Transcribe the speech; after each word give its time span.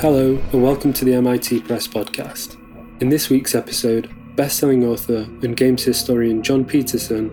Hello, 0.00 0.42
and 0.52 0.62
welcome 0.62 0.94
to 0.94 1.04
the 1.04 1.12
MIT 1.12 1.60
Press 1.60 1.86
podcast. 1.86 2.56
In 3.02 3.10
this 3.10 3.28
week's 3.28 3.54
episode, 3.54 4.08
best-selling 4.34 4.82
author 4.82 5.28
and 5.42 5.54
games 5.54 5.84
historian 5.84 6.42
Jon 6.42 6.64
Peterson 6.64 7.30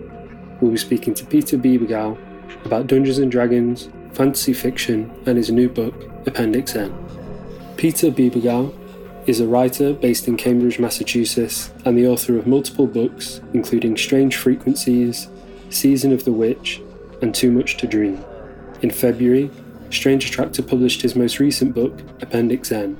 will 0.60 0.72
be 0.72 0.76
speaking 0.76 1.14
to 1.14 1.24
Peter 1.24 1.56
Bebergal 1.56 2.18
about 2.66 2.86
Dungeons 2.86 3.16
and 3.16 3.32
Dragons, 3.32 3.88
fantasy 4.12 4.52
fiction, 4.52 5.10
and 5.24 5.38
his 5.38 5.50
new 5.50 5.70
book, 5.70 5.94
Appendix 6.26 6.76
N. 6.76 6.92
Peter 7.78 8.10
Bebergal 8.10 8.74
is 9.26 9.40
a 9.40 9.46
writer 9.46 9.94
based 9.94 10.28
in 10.28 10.36
Cambridge, 10.36 10.78
Massachusetts, 10.78 11.70
and 11.86 11.96
the 11.96 12.06
author 12.06 12.36
of 12.36 12.46
multiple 12.46 12.86
books, 12.86 13.40
including 13.54 13.96
Strange 13.96 14.36
Frequencies, 14.36 15.28
Season 15.70 16.12
of 16.12 16.24
the 16.26 16.32
Witch, 16.32 16.82
and 17.22 17.34
Too 17.34 17.50
Much 17.50 17.78
to 17.78 17.86
Dream. 17.86 18.22
In 18.82 18.90
February, 18.90 19.50
Strange 19.90 20.26
Attractor 20.26 20.62
published 20.62 21.02
his 21.02 21.16
most 21.16 21.38
recent 21.38 21.74
book, 21.74 22.00
Appendix 22.20 22.70
N. 22.70 22.98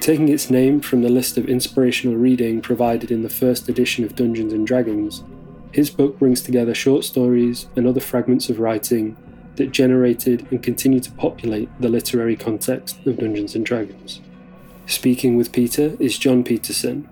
Taking 0.00 0.28
its 0.28 0.50
name 0.50 0.80
from 0.80 1.02
the 1.02 1.08
list 1.08 1.36
of 1.36 1.48
inspirational 1.48 2.16
reading 2.16 2.60
provided 2.60 3.10
in 3.10 3.22
the 3.22 3.28
first 3.28 3.68
edition 3.68 4.04
of 4.04 4.14
Dungeons 4.14 4.52
and 4.52 4.66
Dragons, 4.66 5.24
his 5.72 5.90
book 5.90 6.18
brings 6.18 6.40
together 6.40 6.74
short 6.74 7.04
stories 7.04 7.66
and 7.76 7.86
other 7.86 8.00
fragments 8.00 8.48
of 8.48 8.60
writing 8.60 9.16
that 9.56 9.72
generated 9.72 10.46
and 10.50 10.62
continue 10.62 11.00
to 11.00 11.10
populate 11.12 11.68
the 11.80 11.88
literary 11.88 12.36
context 12.36 13.04
of 13.06 13.18
Dungeons 13.18 13.54
and 13.54 13.66
Dragons. 13.66 14.20
Speaking 14.86 15.36
with 15.36 15.52
Peter 15.52 15.96
is 15.98 16.18
Jon 16.18 16.44
Peterson, 16.44 17.08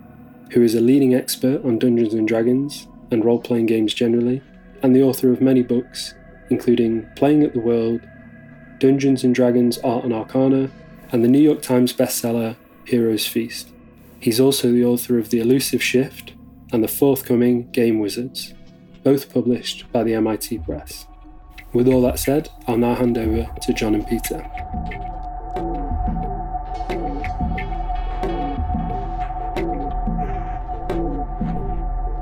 who 0.51 0.61
is 0.61 0.73
a 0.73 0.81
leading 0.81 1.13
expert 1.13 1.65
on 1.65 1.79
Dungeons 1.79 2.13
and 2.13 2.27
Dragons 2.27 2.87
and 3.11 3.25
role 3.25 3.39
playing 3.39 3.65
games 3.65 3.93
generally, 3.93 4.41
and 4.81 4.95
the 4.95 5.03
author 5.03 5.31
of 5.31 5.41
many 5.41 5.61
books, 5.61 6.13
including 6.49 7.07
Playing 7.15 7.43
at 7.43 7.53
the 7.53 7.59
World, 7.59 8.01
Dungeons 8.79 9.23
and 9.23 9.33
Dragons 9.33 9.77
Art 9.79 10.03
and 10.03 10.13
Arcana, 10.13 10.69
and 11.11 11.23
the 11.23 11.29
New 11.29 11.39
York 11.39 11.61
Times 11.61 11.93
bestseller 11.93 12.57
Heroes 12.83 13.25
Feast. 13.25 13.69
He's 14.19 14.39
also 14.39 14.71
the 14.71 14.83
author 14.83 15.17
of 15.17 15.29
The 15.29 15.39
Elusive 15.39 15.81
Shift 15.81 16.33
and 16.73 16.83
the 16.83 16.89
forthcoming 16.89 17.71
Game 17.71 17.99
Wizards, 17.99 18.53
both 19.03 19.31
published 19.33 19.89
by 19.93 20.03
the 20.03 20.13
MIT 20.15 20.59
Press. 20.59 21.07
With 21.71 21.87
all 21.87 22.01
that 22.01 22.19
said, 22.19 22.49
I'll 22.67 22.77
now 22.77 22.95
hand 22.95 23.17
over 23.17 23.47
to 23.61 23.73
Jon 23.73 23.95
and 23.95 24.07
Peter. 24.07 24.39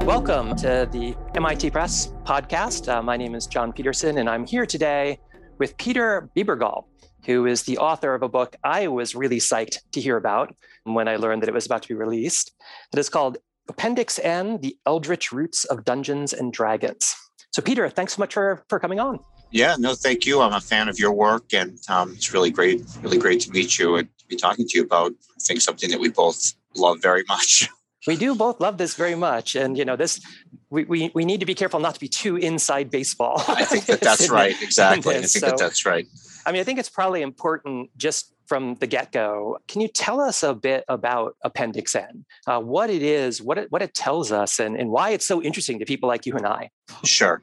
Welcome 0.06 0.56
to 0.58 0.88
the 0.92 1.16
MIT 1.34 1.72
Press 1.72 2.14
podcast. 2.26 2.94
Uh, 2.94 3.02
my 3.02 3.18
name 3.18 3.34
is 3.34 3.48
Jon 3.48 3.74
Peterson, 3.74 4.20
and 4.20 4.30
I'm 4.30 4.46
here 4.46 4.68
today 4.68 5.18
with 5.58 5.78
Peter 5.78 6.30
Bebergal, 6.36 6.86
who 7.26 7.46
is 7.46 7.64
the 7.64 7.78
author 7.78 8.14
of 8.14 8.23
a 8.23 8.30
book 8.30 8.56
I 8.64 8.88
was 8.88 9.16
really 9.16 9.40
psyched 9.40 9.78
to 9.92 10.02
hear 10.02 10.18
about 10.18 10.54
when 10.84 11.08
I 11.08 11.16
learned 11.16 11.42
that 11.42 11.50
it 11.50 11.54
was 11.54 11.66
about 11.66 11.84
to 11.84 11.88
be 11.88 11.94
released. 11.94 12.52
It 12.92 13.00
is 13.00 13.09
called 13.09 13.38
Appendix 13.70 14.20
N 14.20 14.59
The 14.62 14.76
Eldritch 14.86 15.31
Roots 15.31 15.64
of 15.66 15.86
Dungeons 15.86 16.34
and 16.34 16.52
Dragons. 16.52 17.16
So, 17.52 17.62
Peter, 17.62 17.88
thanks 17.90 18.16
so 18.16 18.20
much 18.20 18.34
for, 18.34 18.64
for 18.68 18.80
coming 18.80 19.00
on. 19.00 19.20
Yeah, 19.52 19.76
no, 19.78 19.94
thank 19.94 20.26
you. 20.26 20.42
I'm 20.42 20.54
a 20.54 20.59
fan 20.59 20.90
of 20.90 20.98
your 20.98 21.14
work, 21.14 21.54
and 21.54 21.78
um, 21.88 22.14
it's 22.14 22.34
really 22.34 22.50
great, 22.50 22.81
really 23.02 23.20
great 23.20 23.40
to 23.42 23.52
meet 23.52 23.78
you 23.78 23.98
and 23.98 24.09
to 24.18 24.26
be 24.26 24.36
talking 24.36 24.68
to 24.68 24.78
you 24.78 24.84
about, 24.84 25.12
I 25.12 25.40
think, 25.44 25.62
something 25.62 25.92
that 25.92 26.00
we 26.00 26.09
both 26.09 26.54
love 26.76 27.02
very 27.02 27.24
much. 27.28 27.70
we 28.08 28.16
do 28.16 28.36
both 28.36 28.59
love 28.59 28.78
this 28.78 28.96
very 28.96 29.16
much. 29.16 29.56
And 29.56 29.78
you 29.78 29.86
know 29.86 29.96
this 29.96 30.22
we, 30.69 30.84
we, 30.86 31.12
we 31.14 31.25
need 31.25 31.40
to 31.40 31.46
be 31.46 31.56
careful 31.56 31.80
not 31.80 31.94
to 31.96 32.00
be 32.00 32.08
too 32.08 32.38
inside 32.38 32.90
baseball. 32.90 33.44
I 33.47 33.66
think 33.66 33.86
that 33.86 34.02
that's 34.08 34.30
right. 34.30 34.56
Exactly. 34.62 35.16
I 35.16 35.19
think 35.19 35.30
so, 35.30 35.40
that 35.47 35.58
that's 35.58 35.86
right. 35.86 36.08
I 36.46 36.52
mean 36.52 36.62
i 36.62 36.64
think 36.64 36.80
it's 36.80 36.90
probably 36.90 37.22
important 37.22 37.90
just 37.97 38.34
from 38.46 38.75
the 38.75 38.88
get-go. 38.88 39.58
Can 39.69 39.80
you 39.80 39.88
tell 39.88 40.19
us 40.19 40.44
a 40.44 40.53
bit 40.53 40.84
about 40.90 41.38
appendix 41.44 41.96
n? 41.96 42.25
Uh, 42.46 42.59
what 42.59 42.90
it 42.90 43.02
is 43.02 43.41
what 43.41 43.58
it, 43.58 43.72
what 43.72 43.81
it 43.81 43.94
tells 43.94 44.31
us 44.31 44.59
and, 44.59 44.75
and 44.75 44.90
why 44.90 45.12
it's 45.12 45.25
so 45.25 45.41
interesting 45.41 45.80
to 45.80 45.85
people 45.85 46.09
like 46.09 46.25
you 46.25 46.35
and 46.35 46.46
i. 46.46 46.70
Sure. 47.03 47.41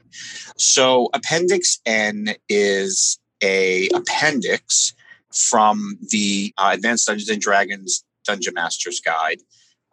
So 0.57 1.09
appendix 1.15 1.81
n 1.87 2.35
is 2.49 3.19
a 3.43 3.89
appendix 3.95 4.95
from 5.33 5.99
the 6.11 6.53
uh, 6.59 6.71
advanced 6.75 7.07
dungeons 7.07 7.31
and 7.31 7.41
dragons 7.41 8.05
dungeon 8.25 8.53
master's 8.55 9.01
guide 9.01 9.39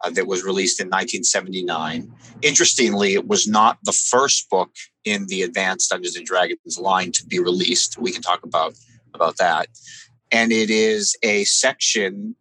uh, 0.02 0.10
that 0.10 0.26
was 0.26 0.44
released 0.44 0.80
in 0.80 0.86
1979. 0.86 2.12
Interestingly, 2.42 3.14
it 3.14 3.26
was 3.26 3.46
not 3.46 3.78
the 3.84 3.92
first 3.92 4.48
book 4.50 4.70
in 5.04 5.26
the 5.26 5.42
Advanced 5.42 5.90
Dungeons 5.90 6.16
and 6.16 6.26
Dragons 6.26 6.78
line 6.78 7.12
to 7.12 7.26
be 7.26 7.38
released. 7.38 7.98
We 7.98 8.12
can 8.12 8.22
talk 8.22 8.44
about 8.44 8.74
about 9.14 9.38
that. 9.38 9.68
And 10.30 10.52
it 10.52 10.70
is 10.70 11.16
a 11.22 11.44
section 11.44 12.36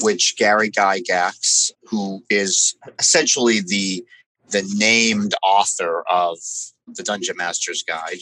which 0.00 0.36
Gary 0.36 0.70
Gygax, 0.70 1.70
who 1.84 2.22
is 2.30 2.74
essentially 2.98 3.60
the 3.60 4.04
the 4.50 4.66
named 4.76 5.34
author 5.46 6.02
of 6.08 6.38
the 6.86 7.02
Dungeon 7.02 7.36
Master's 7.36 7.82
Guide, 7.82 8.20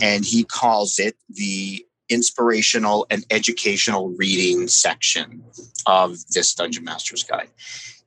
and 0.00 0.24
he 0.24 0.44
calls 0.44 0.98
it 0.98 1.16
the 1.28 1.84
inspirational 2.08 3.06
and 3.10 3.24
educational 3.30 4.10
reading 4.10 4.68
section 4.68 5.42
of 5.86 6.18
this 6.30 6.54
Dungeon 6.54 6.84
Master's 6.84 7.24
Guide. 7.24 7.48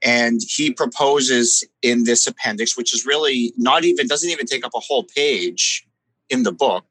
And 0.03 0.41
he 0.47 0.71
proposes 0.71 1.63
in 1.81 2.03
this 2.03 2.27
appendix, 2.27 2.77
which 2.77 2.93
is 2.93 3.05
really 3.05 3.53
not 3.57 3.83
even, 3.83 4.07
doesn't 4.07 4.29
even 4.29 4.45
take 4.45 4.65
up 4.65 4.71
a 4.75 4.79
whole 4.79 5.03
page 5.03 5.87
in 6.29 6.43
the 6.43 6.51
book, 6.51 6.85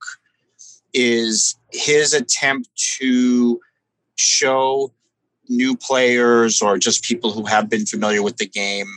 is 0.92 1.54
his 1.72 2.12
attempt 2.12 2.68
to 2.98 3.60
show 4.16 4.92
new 5.48 5.76
players 5.76 6.60
or 6.60 6.78
just 6.78 7.04
people 7.04 7.30
who 7.30 7.44
have 7.44 7.68
been 7.68 7.86
familiar 7.86 8.22
with 8.22 8.38
the 8.38 8.48
game 8.48 8.88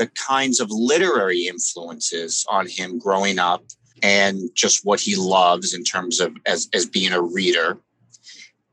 the 0.00 0.06
kinds 0.06 0.60
of 0.60 0.70
literary 0.70 1.46
influences 1.46 2.46
on 2.48 2.66
him 2.66 2.98
growing 2.98 3.38
up 3.38 3.62
and 4.02 4.48
just 4.54 4.82
what 4.82 4.98
he 4.98 5.14
loves 5.14 5.74
in 5.74 5.84
terms 5.84 6.20
of 6.20 6.34
as, 6.46 6.68
as 6.72 6.86
being 6.86 7.12
a 7.12 7.20
reader 7.20 7.76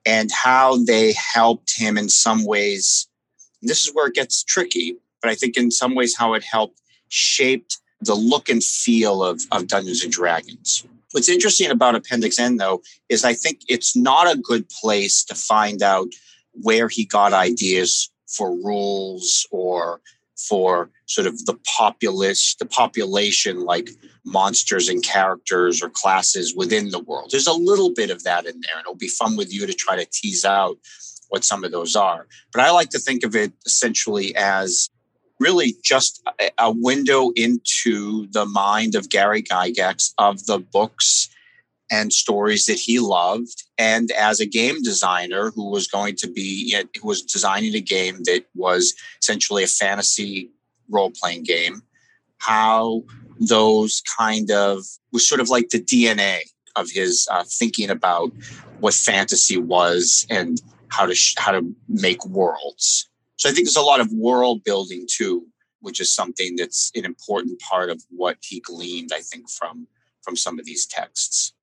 and 0.05 0.31
how 0.31 0.77
they 0.85 1.13
helped 1.13 1.77
him 1.77 1.97
in 1.97 2.07
some 2.07 2.45
ways 2.45 3.09
this 3.61 3.85
is 3.85 3.93
where 3.93 4.07
it 4.07 4.15
gets 4.15 4.43
tricky, 4.43 4.97
but 5.21 5.31
I 5.31 5.35
think 5.35 5.57
in 5.57 5.71
some 5.71 5.95
ways 5.95 6.15
how 6.15 6.33
it 6.33 6.43
helped 6.43 6.81
shaped 7.09 7.79
the 8.01 8.15
look 8.15 8.49
and 8.49 8.63
feel 8.63 9.23
of, 9.23 9.41
of 9.51 9.67
Dungeons 9.67 10.03
and 10.03 10.11
Dragons. 10.11 10.85
What's 11.13 11.29
interesting 11.29 11.71
about 11.71 11.95
Appendix 11.95 12.37
N, 12.37 12.57
though, 12.57 12.81
is 13.09 13.23
I 13.23 13.33
think 13.33 13.61
it's 13.67 13.95
not 13.95 14.31
a 14.31 14.37
good 14.37 14.69
place 14.69 15.23
to 15.25 15.35
find 15.35 15.81
out 15.81 16.09
where 16.51 16.89
he 16.89 17.05
got 17.05 17.33
ideas 17.33 18.11
for 18.27 18.51
rules 18.51 19.47
or 19.51 20.01
for 20.37 20.89
sort 21.07 21.25
of 21.25 21.45
the 21.45 21.57
populace, 21.77 22.55
the 22.55 22.65
population 22.65 23.65
like 23.65 23.89
monsters 24.25 24.89
and 24.89 25.03
characters 25.03 25.81
or 25.81 25.89
classes 25.89 26.53
within 26.55 26.89
the 26.89 26.99
world. 26.99 27.29
There's 27.31 27.47
a 27.47 27.53
little 27.53 27.93
bit 27.93 28.11
of 28.11 28.23
that 28.23 28.45
in 28.45 28.59
there, 28.61 28.73
and 28.75 28.81
it'll 28.81 28.95
be 28.95 29.07
fun 29.07 29.37
with 29.37 29.51
you 29.51 29.65
to 29.65 29.73
try 29.73 29.95
to 29.95 30.05
tease 30.11 30.45
out 30.45 30.77
what 31.29 31.43
some 31.43 31.63
of 31.63 31.71
those 31.71 31.95
are. 31.95 32.27
But 32.51 32.61
I 32.61 32.71
like 32.71 32.89
to 32.89 32.99
think 32.99 33.23
of 33.23 33.35
it 33.35 33.51
essentially 33.65 34.35
as 34.35 34.89
really 35.39 35.75
just 35.83 36.23
a, 36.57 36.71
window 36.71 37.31
into 37.35 38.27
the 38.31 38.45
mind 38.45 38.95
of 38.95 39.09
Gary 39.09 39.43
Gygax 39.43 40.13
of 40.17 40.45
the 40.45 40.59
books 40.59 41.29
and 41.91 42.11
stories 42.11 42.65
that 42.65 42.79
he 42.79 42.99
loved. 42.99 43.63
And 43.77 44.11
as 44.11 44.39
a 44.39 44.45
game 44.45 44.81
designer 44.83 45.51
who 45.51 45.69
was 45.69 45.87
going 45.87 46.15
to 46.17 46.27
be, 46.27 46.75
who 46.99 47.07
was 47.07 47.21
designing 47.21 47.75
a 47.75 47.81
game 47.81 48.17
that 48.23 48.45
was 48.55 48.93
essentially 49.21 49.63
a 49.63 49.67
fantasy 49.67 50.49
role 50.89 51.11
playing 51.11 51.43
game, 51.43 51.83
how 52.39 53.03
those 53.39 54.01
kind 54.17 54.51
of 54.51 54.83
was 55.11 55.27
sort 55.27 55.41
of 55.41 55.49
like 55.49 55.69
the 55.69 55.81
DNA 55.81 56.39
of 56.75 56.89
his 56.91 57.27
uh, 57.31 57.43
thinking 57.47 57.89
about 57.89 58.31
what 58.79 58.93
fantasy 58.93 59.57
was 59.57 60.25
and 60.29 60.61
how 60.89 61.05
to 61.05 61.15
sh- 61.15 61.35
how 61.37 61.51
to 61.51 61.75
make 61.87 62.25
worlds. 62.25 63.09
So 63.37 63.49
I 63.49 63.51
think 63.51 63.67
there's 63.67 63.75
a 63.75 63.81
lot 63.81 63.99
of 63.99 64.11
world 64.11 64.63
building 64.63 65.07
too, 65.09 65.45
which 65.81 65.99
is 65.99 66.13
something 66.13 66.55
that's 66.55 66.91
an 66.95 67.05
important 67.05 67.59
part 67.59 67.89
of 67.89 68.03
what 68.09 68.37
he 68.41 68.59
gleaned, 68.59 69.11
I 69.13 69.21
think, 69.21 69.49
from 69.49 69.87
from 70.23 70.35
some 70.35 70.59
of 70.59 70.65
these 70.65 70.85
texts. 70.85 71.53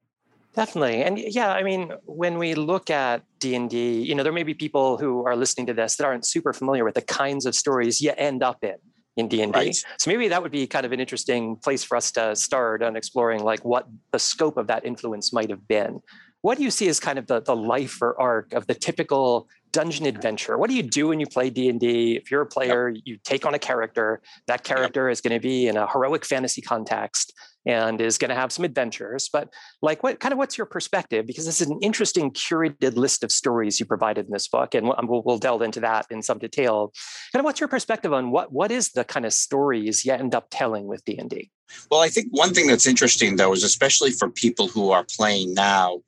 Definitely, 0.54 1.02
and 1.02 1.18
yeah, 1.18 1.52
I 1.52 1.64
mean, 1.64 1.92
when 2.04 2.38
we 2.38 2.54
look 2.54 2.88
at 2.88 3.24
D 3.40 3.56
and 3.56 3.68
D, 3.68 4.00
you 4.02 4.14
know, 4.14 4.22
there 4.22 4.32
may 4.32 4.44
be 4.44 4.54
people 4.54 4.98
who 4.98 5.24
are 5.26 5.34
listening 5.34 5.66
to 5.66 5.74
this 5.74 5.96
that 5.96 6.04
aren't 6.04 6.24
super 6.24 6.52
familiar 6.52 6.84
with 6.84 6.94
the 6.94 7.02
kinds 7.02 7.44
of 7.44 7.56
stories 7.56 8.00
you 8.00 8.12
end 8.16 8.42
up 8.42 8.62
in 8.62 8.76
in 9.16 9.28
D&D. 9.28 9.72
So 9.98 10.10
maybe 10.10 10.28
that 10.28 10.42
would 10.42 10.50
be 10.50 10.66
kind 10.66 10.84
of 10.84 10.92
an 10.92 11.00
interesting 11.00 11.56
place 11.56 11.84
for 11.84 11.96
us 11.96 12.10
to 12.12 12.34
start 12.34 12.82
on 12.82 12.96
exploring 12.96 13.42
like 13.42 13.64
what 13.64 13.86
the 14.10 14.18
scope 14.18 14.56
of 14.56 14.66
that 14.66 14.84
influence 14.84 15.32
might 15.32 15.50
have 15.50 15.68
been 15.68 16.00
what 16.44 16.58
do 16.58 16.62
you 16.62 16.70
see 16.70 16.88
as 16.88 17.00
kind 17.00 17.18
of 17.18 17.26
the, 17.26 17.40
the 17.40 17.56
life 17.56 18.02
or 18.02 18.20
arc 18.20 18.52
of 18.52 18.66
the 18.66 18.74
typical 18.74 19.48
dungeon 19.74 20.06
adventure. 20.06 20.56
What 20.56 20.70
do 20.70 20.76
you 20.76 20.84
do 20.84 21.08
when 21.08 21.18
you 21.18 21.26
play 21.26 21.50
D&D? 21.50 22.14
If 22.14 22.30
you're 22.30 22.42
a 22.42 22.46
player, 22.46 22.90
yep. 22.90 23.02
you 23.04 23.18
take 23.24 23.44
on 23.44 23.54
a 23.54 23.58
character. 23.58 24.22
That 24.46 24.62
character 24.62 25.08
yep. 25.08 25.12
is 25.12 25.20
going 25.20 25.34
to 25.34 25.40
be 25.40 25.66
in 25.66 25.76
a 25.76 25.90
heroic 25.90 26.24
fantasy 26.24 26.62
context 26.62 27.34
and 27.66 28.00
is 28.00 28.16
going 28.16 28.28
to 28.28 28.36
have 28.36 28.52
some 28.52 28.64
adventures. 28.64 29.28
But 29.32 29.52
like, 29.82 30.04
what 30.04 30.20
kind 30.20 30.32
of 30.32 30.38
what's 30.38 30.56
your 30.56 30.66
perspective? 30.66 31.26
Because 31.26 31.44
this 31.44 31.60
is 31.60 31.68
an 31.68 31.80
interesting 31.82 32.30
curated 32.30 32.94
list 32.96 33.24
of 33.24 33.32
stories 33.32 33.80
you 33.80 33.86
provided 33.86 34.26
in 34.26 34.32
this 34.32 34.46
book, 34.46 34.74
and 34.74 34.86
we'll, 34.86 35.22
we'll 35.24 35.38
delve 35.38 35.62
into 35.62 35.80
that 35.80 36.06
in 36.08 36.22
some 36.22 36.38
detail. 36.38 36.92
Kind 37.32 37.40
of, 37.40 37.44
what's 37.44 37.58
your 37.58 37.68
perspective 37.68 38.12
on 38.12 38.30
what 38.30 38.52
what 38.52 38.70
is 38.70 38.90
the 38.92 39.02
kind 39.02 39.26
of 39.26 39.32
stories 39.32 40.04
you 40.04 40.12
end 40.12 40.34
up 40.34 40.48
telling 40.50 40.86
with 40.86 41.04
D 41.04 41.18
and 41.18 41.28
D? 41.28 41.50
Well, 41.90 42.00
I 42.00 42.10
think 42.10 42.28
one 42.30 42.54
thing 42.54 42.68
that's 42.68 42.86
interesting 42.86 43.36
though 43.36 43.52
is 43.52 43.64
especially 43.64 44.12
for 44.12 44.30
people 44.30 44.68
who 44.68 44.90
are 44.90 45.04
playing 45.16 45.54
now, 45.54 46.02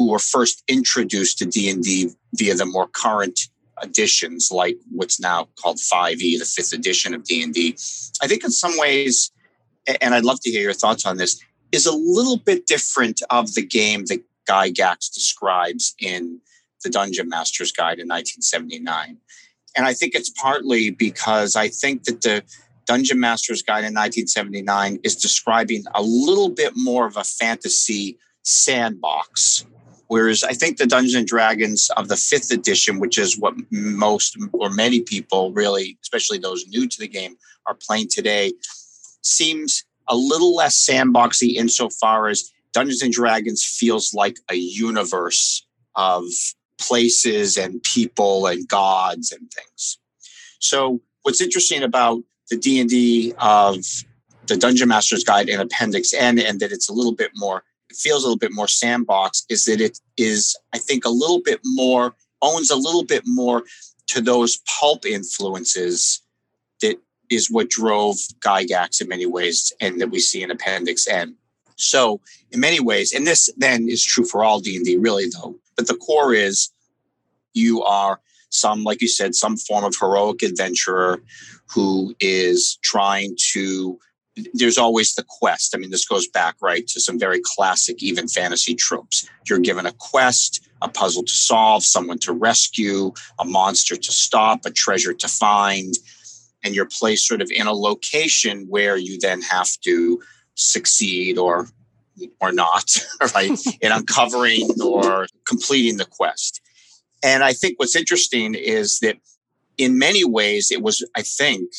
who 0.00 0.10
were 0.10 0.18
first 0.18 0.62
introduced 0.66 1.36
to 1.38 1.44
D 1.44 1.68
and 1.68 1.82
D 1.82 2.08
via 2.34 2.54
the 2.54 2.64
more 2.64 2.88
current 2.88 3.38
editions, 3.82 4.48
like 4.50 4.78
what's 4.90 5.20
now 5.20 5.48
called 5.60 5.76
5e, 5.76 6.38
the 6.38 6.44
fifth 6.46 6.72
edition 6.72 7.12
of 7.12 7.24
D 7.24 7.42
and 7.42 7.52
D. 7.52 7.76
I 8.22 8.26
think 8.26 8.44
in 8.44 8.50
some 8.50 8.78
ways 8.78 9.30
and 10.00 10.14
I'd 10.14 10.24
love 10.24 10.40
to 10.40 10.50
hear 10.50 10.62
your 10.62 10.72
thoughts 10.72 11.04
on 11.04 11.16
this, 11.16 11.40
is 11.72 11.86
a 11.86 11.92
little 11.92 12.36
bit 12.36 12.66
different 12.66 13.20
of 13.30 13.54
the 13.54 13.64
game 13.64 14.04
that 14.06 14.22
Gygax 14.48 15.12
describes 15.12 15.94
in 15.98 16.40
the 16.82 16.90
Dungeon 16.90 17.28
Master's 17.28 17.72
Guide 17.72 17.98
in 17.98 18.08
1979. 18.08 19.18
And 19.76 19.86
I 19.86 19.94
think 19.94 20.14
it's 20.14 20.30
partly 20.30 20.90
because 20.90 21.54
I 21.56 21.68
think 21.68 22.04
that 22.04 22.22
the 22.22 22.42
Dungeon 22.86 23.20
Master's 23.20 23.62
Guide 23.62 23.84
in 23.84 23.94
1979 23.94 24.98
is 25.04 25.14
describing 25.14 25.84
a 25.94 26.02
little 26.02 26.48
bit 26.48 26.72
more 26.74 27.06
of 27.06 27.16
a 27.16 27.24
fantasy 27.24 28.18
sandbox. 28.42 29.64
Whereas 30.10 30.42
I 30.42 30.54
think 30.54 30.76
the 30.76 30.88
Dungeons 30.88 31.14
and 31.14 31.24
Dragons 31.24 31.88
of 31.96 32.08
the 32.08 32.16
fifth 32.16 32.50
edition, 32.50 32.98
which 32.98 33.16
is 33.16 33.38
what 33.38 33.54
most 33.70 34.36
or 34.54 34.68
many 34.68 35.02
people 35.02 35.52
really, 35.52 35.98
especially 36.02 36.38
those 36.38 36.66
new 36.66 36.88
to 36.88 36.98
the 36.98 37.06
game, 37.06 37.36
are 37.66 37.76
playing 37.76 38.08
today, 38.10 38.52
seems 39.22 39.84
a 40.08 40.16
little 40.16 40.52
less 40.52 40.84
sandboxy 40.84 41.54
insofar 41.54 42.26
as 42.26 42.50
Dungeons 42.72 43.02
and 43.02 43.12
Dragons 43.12 43.64
feels 43.64 44.12
like 44.12 44.38
a 44.50 44.56
universe 44.56 45.64
of 45.94 46.24
places 46.80 47.56
and 47.56 47.80
people 47.84 48.48
and 48.48 48.66
gods 48.66 49.30
and 49.30 49.48
things. 49.52 49.98
So 50.58 51.00
what's 51.22 51.40
interesting 51.40 51.84
about 51.84 52.24
the 52.50 52.56
D&D 52.56 53.32
of 53.38 53.76
the 54.48 54.56
Dungeon 54.56 54.88
Master's 54.88 55.22
Guide 55.22 55.48
and 55.48 55.62
Appendix 55.62 56.12
N 56.12 56.40
and 56.40 56.58
that 56.58 56.72
it's 56.72 56.88
a 56.88 56.92
little 56.92 57.14
bit 57.14 57.30
more 57.36 57.62
feels 57.96 58.22
a 58.22 58.26
little 58.26 58.38
bit 58.38 58.52
more 58.52 58.68
sandbox 58.68 59.44
is 59.48 59.64
that 59.64 59.80
it 59.80 59.98
is 60.16 60.56
I 60.72 60.78
think 60.78 61.04
a 61.04 61.10
little 61.10 61.40
bit 61.44 61.60
more 61.64 62.14
owns 62.42 62.70
a 62.70 62.76
little 62.76 63.04
bit 63.04 63.22
more 63.26 63.64
to 64.08 64.20
those 64.20 64.60
pulp 64.66 65.06
influences 65.06 66.22
that 66.80 66.96
is 67.30 67.50
what 67.50 67.70
drove 67.70 68.16
Gygax 68.40 69.00
in 69.00 69.08
many 69.08 69.26
ways, 69.26 69.72
and 69.80 70.00
that 70.00 70.10
we 70.10 70.18
see 70.18 70.42
in 70.42 70.50
Appendix 70.50 71.06
N. 71.06 71.36
So, 71.76 72.20
in 72.50 72.60
many 72.60 72.80
ways, 72.80 73.12
and 73.12 73.26
this 73.26 73.48
then 73.56 73.88
is 73.88 74.04
true 74.04 74.24
for 74.24 74.44
all 74.44 74.60
D 74.60 74.76
and 74.76 74.84
D, 74.84 74.96
really, 74.96 75.28
though. 75.28 75.56
But 75.76 75.86
the 75.86 75.94
core 75.94 76.34
is 76.34 76.70
you 77.54 77.82
are 77.82 78.20
some, 78.50 78.82
like 78.82 79.00
you 79.00 79.08
said, 79.08 79.34
some 79.34 79.56
form 79.56 79.84
of 79.84 79.94
heroic 79.98 80.42
adventurer 80.42 81.22
who 81.72 82.14
is 82.20 82.78
trying 82.82 83.36
to. 83.52 83.98
There's 84.54 84.78
always 84.78 85.14
the 85.14 85.24
quest. 85.28 85.74
I 85.74 85.78
mean, 85.78 85.90
this 85.90 86.06
goes 86.06 86.28
back 86.28 86.54
right 86.62 86.86
to 86.88 87.00
some 87.00 87.18
very 87.18 87.40
classic, 87.42 88.02
even 88.02 88.28
fantasy 88.28 88.74
tropes. 88.74 89.28
You're 89.48 89.58
given 89.58 89.86
a 89.86 89.92
quest, 89.92 90.66
a 90.80 90.88
puzzle 90.88 91.24
to 91.24 91.32
solve, 91.32 91.84
someone 91.84 92.18
to 92.20 92.32
rescue, 92.32 93.12
a 93.38 93.44
monster 93.44 93.96
to 93.96 94.12
stop, 94.12 94.60
a 94.64 94.70
treasure 94.70 95.12
to 95.12 95.28
find 95.28 95.94
and 96.62 96.74
you're 96.74 96.86
placed 96.86 97.26
sort 97.26 97.40
of 97.40 97.50
in 97.50 97.66
a 97.66 97.72
location 97.72 98.66
where 98.68 98.96
you 98.96 99.18
then 99.18 99.42
have 99.42 99.70
to 99.82 100.20
succeed 100.54 101.38
or 101.38 101.68
or 102.40 102.52
not 102.52 102.84
right 103.34 103.58
in 103.80 103.92
uncovering 103.92 104.68
or 104.82 105.26
completing 105.46 105.96
the 105.96 106.04
quest 106.04 106.60
and 107.22 107.42
i 107.42 107.52
think 107.52 107.78
what's 107.78 107.96
interesting 107.96 108.54
is 108.54 108.98
that 108.98 109.16
in 109.78 109.98
many 109.98 110.24
ways 110.24 110.70
it 110.70 110.82
was 110.82 111.04
i 111.16 111.22
think 111.22 111.70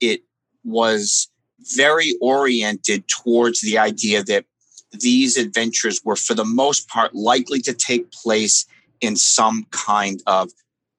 it 0.00 0.22
was 0.64 1.28
very 1.74 2.14
oriented 2.20 3.06
towards 3.08 3.60
the 3.60 3.78
idea 3.78 4.22
that 4.24 4.44
these 4.92 5.36
adventures 5.36 6.00
were 6.04 6.16
for 6.16 6.34
the 6.34 6.44
most 6.44 6.88
part 6.88 7.14
likely 7.14 7.60
to 7.60 7.72
take 7.72 8.12
place 8.12 8.66
in 9.00 9.16
some 9.16 9.66
kind 9.70 10.22
of 10.26 10.50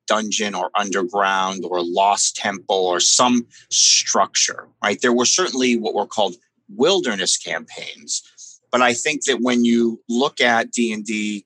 dungeon 0.07 0.53
or 0.55 0.69
underground 0.75 1.63
or 1.63 1.81
lost 1.81 2.35
temple 2.35 2.75
or 2.87 2.99
some 2.99 3.45
structure, 3.69 4.67
right? 4.83 5.01
There 5.01 5.13
were 5.13 5.25
certainly 5.25 5.77
what 5.77 5.93
were 5.93 6.05
called 6.05 6.35
wilderness 6.69 7.37
campaigns. 7.37 8.21
But 8.71 8.81
I 8.81 8.93
think 8.93 9.25
that 9.25 9.41
when 9.41 9.63
you 9.63 10.01
look 10.09 10.41
at 10.41 10.71
D&D 10.71 11.45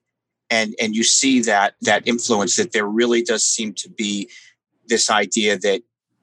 and 0.50 0.74
and 0.80 0.96
you 0.96 1.04
see 1.04 1.40
that 1.42 1.74
that 1.82 2.08
influence 2.08 2.56
that 2.56 2.72
there 2.72 2.86
really 2.86 3.22
does 3.22 3.44
seem 3.44 3.74
to 3.74 3.90
be 3.90 4.30
this 4.86 5.10
idea 5.10 5.58
that 5.58 5.82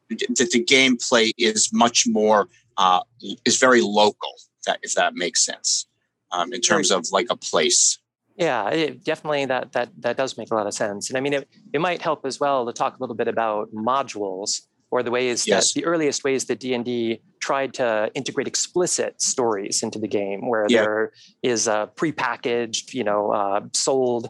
that 0.10 0.50
the 0.52 0.64
gameplay 0.64 1.32
is 1.38 1.72
much 1.72 2.06
more 2.08 2.48
uh, 2.78 3.02
is 3.46 3.58
very 3.58 3.82
local 3.82 4.34
that 4.66 4.80
if 4.82 4.94
that 4.96 5.16
makes 5.16 5.46
sense 5.46 5.88
um, 6.32 6.54
in 6.54 6.62
terms 6.62 6.92
of 6.92 7.06
like 7.12 7.28
a 7.30 7.36
place 7.36 8.00
yeah, 8.38 8.68
it, 8.70 9.06
definitely 9.06 9.46
that 9.46 9.72
that 9.72 9.90
that 10.00 10.18
does 10.18 10.38
make 10.38 10.52
a 10.52 10.56
lot 10.56 10.68
of 10.68 10.74
sense. 10.74 11.10
And 11.10 11.18
I 11.18 11.22
mean, 11.22 11.34
it, 11.34 11.48
it 11.74 11.80
might 11.80 12.02
help 12.02 12.26
as 12.26 12.38
well 12.38 12.66
to 12.66 12.74
talk 12.74 12.98
a 12.98 13.00
little 13.00 13.16
bit 13.16 13.30
about 13.30 13.74
modules 13.74 14.62
or 14.92 15.04
the 15.04 15.12
ways 15.12 15.48
yes. 15.48 15.74
that 15.74 15.80
the 15.80 15.86
earliest 15.86 16.24
ways 16.24 16.46
that 16.46 16.60
D&D 16.60 17.22
tried 17.42 17.74
to 17.76 18.12
integrate 18.14 18.48
explicit 18.48 19.22
stories 19.22 19.84
into 19.84 20.00
the 20.00 20.08
game 20.08 20.48
where 20.48 20.66
yeah. 20.70 20.82
there 20.82 21.12
is 21.44 21.68
a 21.68 21.90
prepackaged, 21.96 22.94
you 22.94 23.04
know, 23.04 23.32
uh, 23.32 23.62
sold 23.74 24.30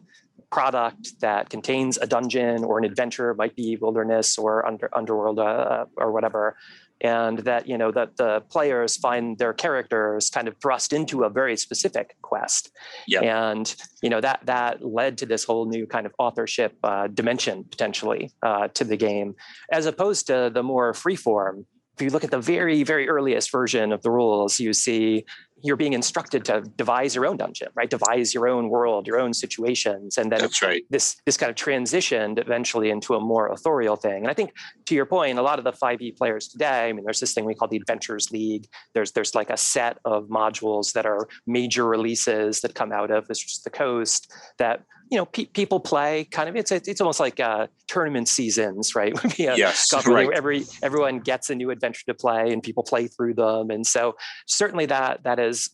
product 0.52 1.20
that 1.20 1.50
contains 1.50 1.98
a 1.98 2.08
dungeon 2.08 2.64
or 2.64 2.78
an 2.78 2.86
adventure, 2.86 3.34
might 3.34 3.56
be 3.56 3.76
wilderness 3.76 4.38
or 4.38 4.66
under, 4.66 4.90
underworld 4.96 5.40
uh, 5.40 5.86
or 5.98 6.12
whatever, 6.12 6.56
and 7.06 7.40
that 7.40 7.68
you 7.68 7.78
know 7.78 7.92
that 7.92 8.18
the 8.18 8.42
players 8.50 8.98
find 8.98 9.38
their 9.38 9.54
characters 9.54 10.30
kind 10.30 10.48
of 10.48 10.56
thrust 10.58 10.92
into 10.92 11.24
a 11.24 11.30
very 11.30 11.56
specific 11.56 12.16
quest 12.24 12.72
yep. 13.08 13.22
and 13.24 13.76
you 14.02 14.10
know 14.10 14.20
that 14.20 14.40
that 14.46 14.84
led 14.84 15.18
to 15.18 15.26
this 15.26 15.44
whole 15.44 15.66
new 15.66 15.86
kind 15.86 16.06
of 16.06 16.14
authorship 16.18 16.74
uh, 16.84 17.08
dimension 17.08 17.64
potentially 17.70 18.32
uh, 18.42 18.68
to 18.70 18.84
the 18.84 18.98
game 18.98 19.36
as 19.72 19.86
opposed 19.86 20.28
to 20.28 20.50
the 20.54 20.64
more 20.64 20.94
freeform 20.94 21.66
if 21.96 22.02
you 22.02 22.10
look 22.10 22.24
at 22.24 22.32
the 22.32 22.40
very 22.40 22.84
very 22.84 23.08
earliest 23.08 23.52
version 23.52 23.92
of 23.92 24.02
the 24.02 24.10
rules 24.10 24.60
you 24.60 24.74
see 24.74 25.26
you're 25.66 25.76
being 25.76 25.94
instructed 25.94 26.46
to 26.46 26.62
devise 26.76 27.16
your 27.16 27.26
own 27.26 27.38
dungeon, 27.38 27.70
right? 27.74 27.90
Devise 27.90 28.34
your 28.36 28.48
own 28.48 28.70
world, 28.70 29.08
your 29.08 29.20
own 29.20 29.34
situations, 29.34 30.18
and 30.18 30.32
then 30.32 30.40
that's 30.40 30.62
right. 30.62 30.84
This 30.92 31.18
this 31.26 31.38
kind 31.38 31.50
of 31.50 31.56
transitioned 31.56 32.40
eventually 32.40 32.92
into 32.92 33.16
a 33.16 33.20
more 33.20 33.48
authorial 33.48 33.96
thing. 33.96 34.18
And 34.18 34.28
I 34.28 34.34
think 34.34 34.52
to 34.86 34.94
your 34.94 35.08
point, 35.08 35.40
a 35.40 35.42
lot 35.42 35.58
of 35.58 35.66
the 35.66 35.72
5e 35.72 36.18
players 36.18 36.48
today, 36.48 36.90
I 36.90 36.94
mean, 36.94 37.04
there's 37.04 37.20
this 37.20 37.34
thing 37.34 37.46
we 37.46 37.56
call 37.56 37.68
the 37.68 37.78
Adventures 37.78 38.32
League. 38.32 38.68
There's 38.94 39.14
there's 39.14 39.34
like 39.34 39.50
a 39.50 39.58
set 39.58 39.98
of 40.06 40.28
modules 40.28 40.94
that 40.94 41.08
are 41.08 41.28
major 41.48 41.86
releases 41.86 42.62
that 42.62 42.76
come 42.76 42.92
out 42.92 43.10
of 43.10 43.28
this 43.28 43.60
the 43.64 43.72
coast 43.72 44.32
that 44.60 44.84
you 45.10 45.18
know, 45.18 45.26
pe- 45.26 45.46
people 45.46 45.80
play 45.80 46.26
kind 46.26 46.50
of. 46.50 46.56
It's 46.56 46.72
it's 46.72 47.02
almost 47.02 47.20
like 47.20 47.40
uh, 47.40 47.68
tournament 47.88 48.28
seasons, 48.28 48.96
right? 48.96 49.14
yes, 49.40 49.94
right. 50.08 50.30
Every 50.34 50.66
everyone 50.82 51.20
gets 51.20 51.50
a 51.50 51.56
new 51.56 51.70
adventure 51.70 52.06
to 52.08 52.14
play, 52.14 52.52
and 52.52 52.64
people 52.64 52.84
play 52.84 53.08
through 53.08 53.36
them, 53.36 53.70
and 53.70 53.86
so 53.86 54.16
certainly 54.46 54.86
that 54.88 55.24
that 55.24 55.38
has 55.38 55.70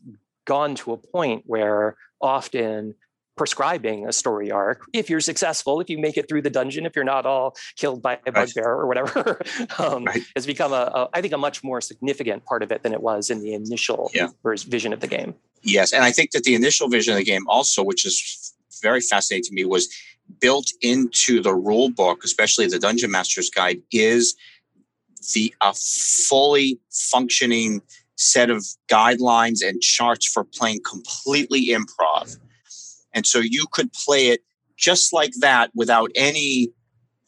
gone 0.45 0.75
to 0.75 0.93
a 0.93 0.97
point 0.97 1.43
where 1.45 1.95
often 2.21 2.95
prescribing 3.37 4.07
a 4.07 4.11
story 4.11 4.51
arc 4.51 4.83
if 4.93 5.09
you're 5.09 5.21
successful 5.21 5.79
if 5.79 5.89
you 5.89 5.97
make 5.97 6.17
it 6.17 6.27
through 6.27 6.41
the 6.41 6.49
dungeon 6.49 6.85
if 6.85 6.95
you're 6.95 7.05
not 7.05 7.25
all 7.25 7.55
killed 7.77 8.01
by 8.01 8.19
a 8.27 8.31
bugbear 8.31 8.67
or 8.67 8.85
whatever 8.85 9.41
um, 9.79 10.03
right. 10.03 10.21
has 10.35 10.45
become 10.45 10.73
a, 10.73 10.91
a 10.93 11.09
I 11.13 11.21
think 11.21 11.33
a 11.33 11.37
much 11.37 11.63
more 11.63 11.79
significant 11.79 12.45
part 12.45 12.61
of 12.61 12.71
it 12.71 12.83
than 12.83 12.93
it 12.93 13.01
was 13.01 13.29
in 13.29 13.41
the 13.41 13.53
initial 13.53 14.11
yeah. 14.13 14.27
vision 14.43 14.91
of 14.91 14.99
the 14.99 15.07
game 15.07 15.33
yes 15.63 15.93
and 15.93 16.03
i 16.03 16.11
think 16.11 16.31
that 16.31 16.43
the 16.43 16.53
initial 16.53 16.89
vision 16.89 17.13
of 17.13 17.17
the 17.17 17.23
game 17.23 17.47
also 17.47 17.81
which 17.83 18.05
is 18.05 18.50
very 18.81 19.01
fascinating 19.01 19.45
to 19.45 19.53
me 19.53 19.65
was 19.65 19.89
built 20.39 20.71
into 20.81 21.41
the 21.41 21.53
rule 21.53 21.89
book, 21.89 22.23
especially 22.23 22.67
the 22.67 22.79
Dungeon 22.79 23.11
Master's 23.11 23.49
Guide, 23.49 23.81
is 23.91 24.35
the 25.33 25.53
a 25.61 25.73
fully 25.73 26.79
functioning 26.91 27.81
set 28.15 28.49
of 28.49 28.65
guidelines 28.89 29.59
and 29.63 29.81
charts 29.81 30.31
for 30.31 30.43
playing 30.43 30.81
completely 30.87 31.67
improv. 31.67 32.37
And 33.13 33.25
so 33.25 33.39
you 33.39 33.65
could 33.71 33.91
play 33.93 34.27
it 34.27 34.41
just 34.77 35.13
like 35.13 35.33
that 35.41 35.71
without 35.75 36.11
any 36.15 36.71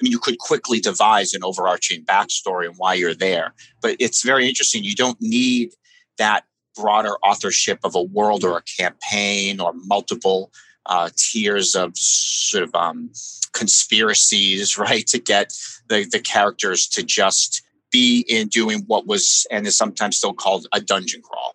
I 0.02 0.04
mean, 0.04 0.12
you 0.12 0.20
could 0.20 0.40
quickly 0.40 0.80
devise 0.80 1.34
an 1.34 1.44
overarching 1.44 2.04
backstory 2.04 2.66
and 2.66 2.76
why 2.78 2.96
you're 2.96 3.14
there. 3.14 3.54
But 3.82 3.96
it's 4.00 4.24
very 4.24 4.50
interesting. 4.50 4.84
You 4.84 4.96
don't 4.96 5.22
need 5.22 5.70
that 6.18 6.44
broader 6.76 7.16
authorship 7.24 7.80
of 7.84 7.96
a 7.96 8.02
world 8.02 8.44
or 8.44 8.58
a 8.58 8.64
campaign 8.64 9.62
or 9.62 9.72
multiple 9.74 10.52
uh, 10.86 11.10
tiers 11.16 11.76
of 11.76 11.98
sort 11.98 12.64
of 12.64 12.76
um, 12.76 13.12
conspiracies, 13.52 14.78
right, 14.78 15.08
to 15.08 15.20
get 15.20 15.54
the, 15.88 16.06
the 16.12 16.20
characters 16.20 16.88
to 16.88 17.04
just 17.04 17.62
be 17.92 18.26
in 18.28 18.48
doing 18.48 18.84
what 18.88 19.06
was 19.06 19.46
and 19.52 19.68
is 19.68 19.78
sometimes 19.78 20.18
still 20.18 20.34
called 20.34 20.68
a 20.74 20.82
dungeon 20.82 21.22
crawl. 21.22 21.54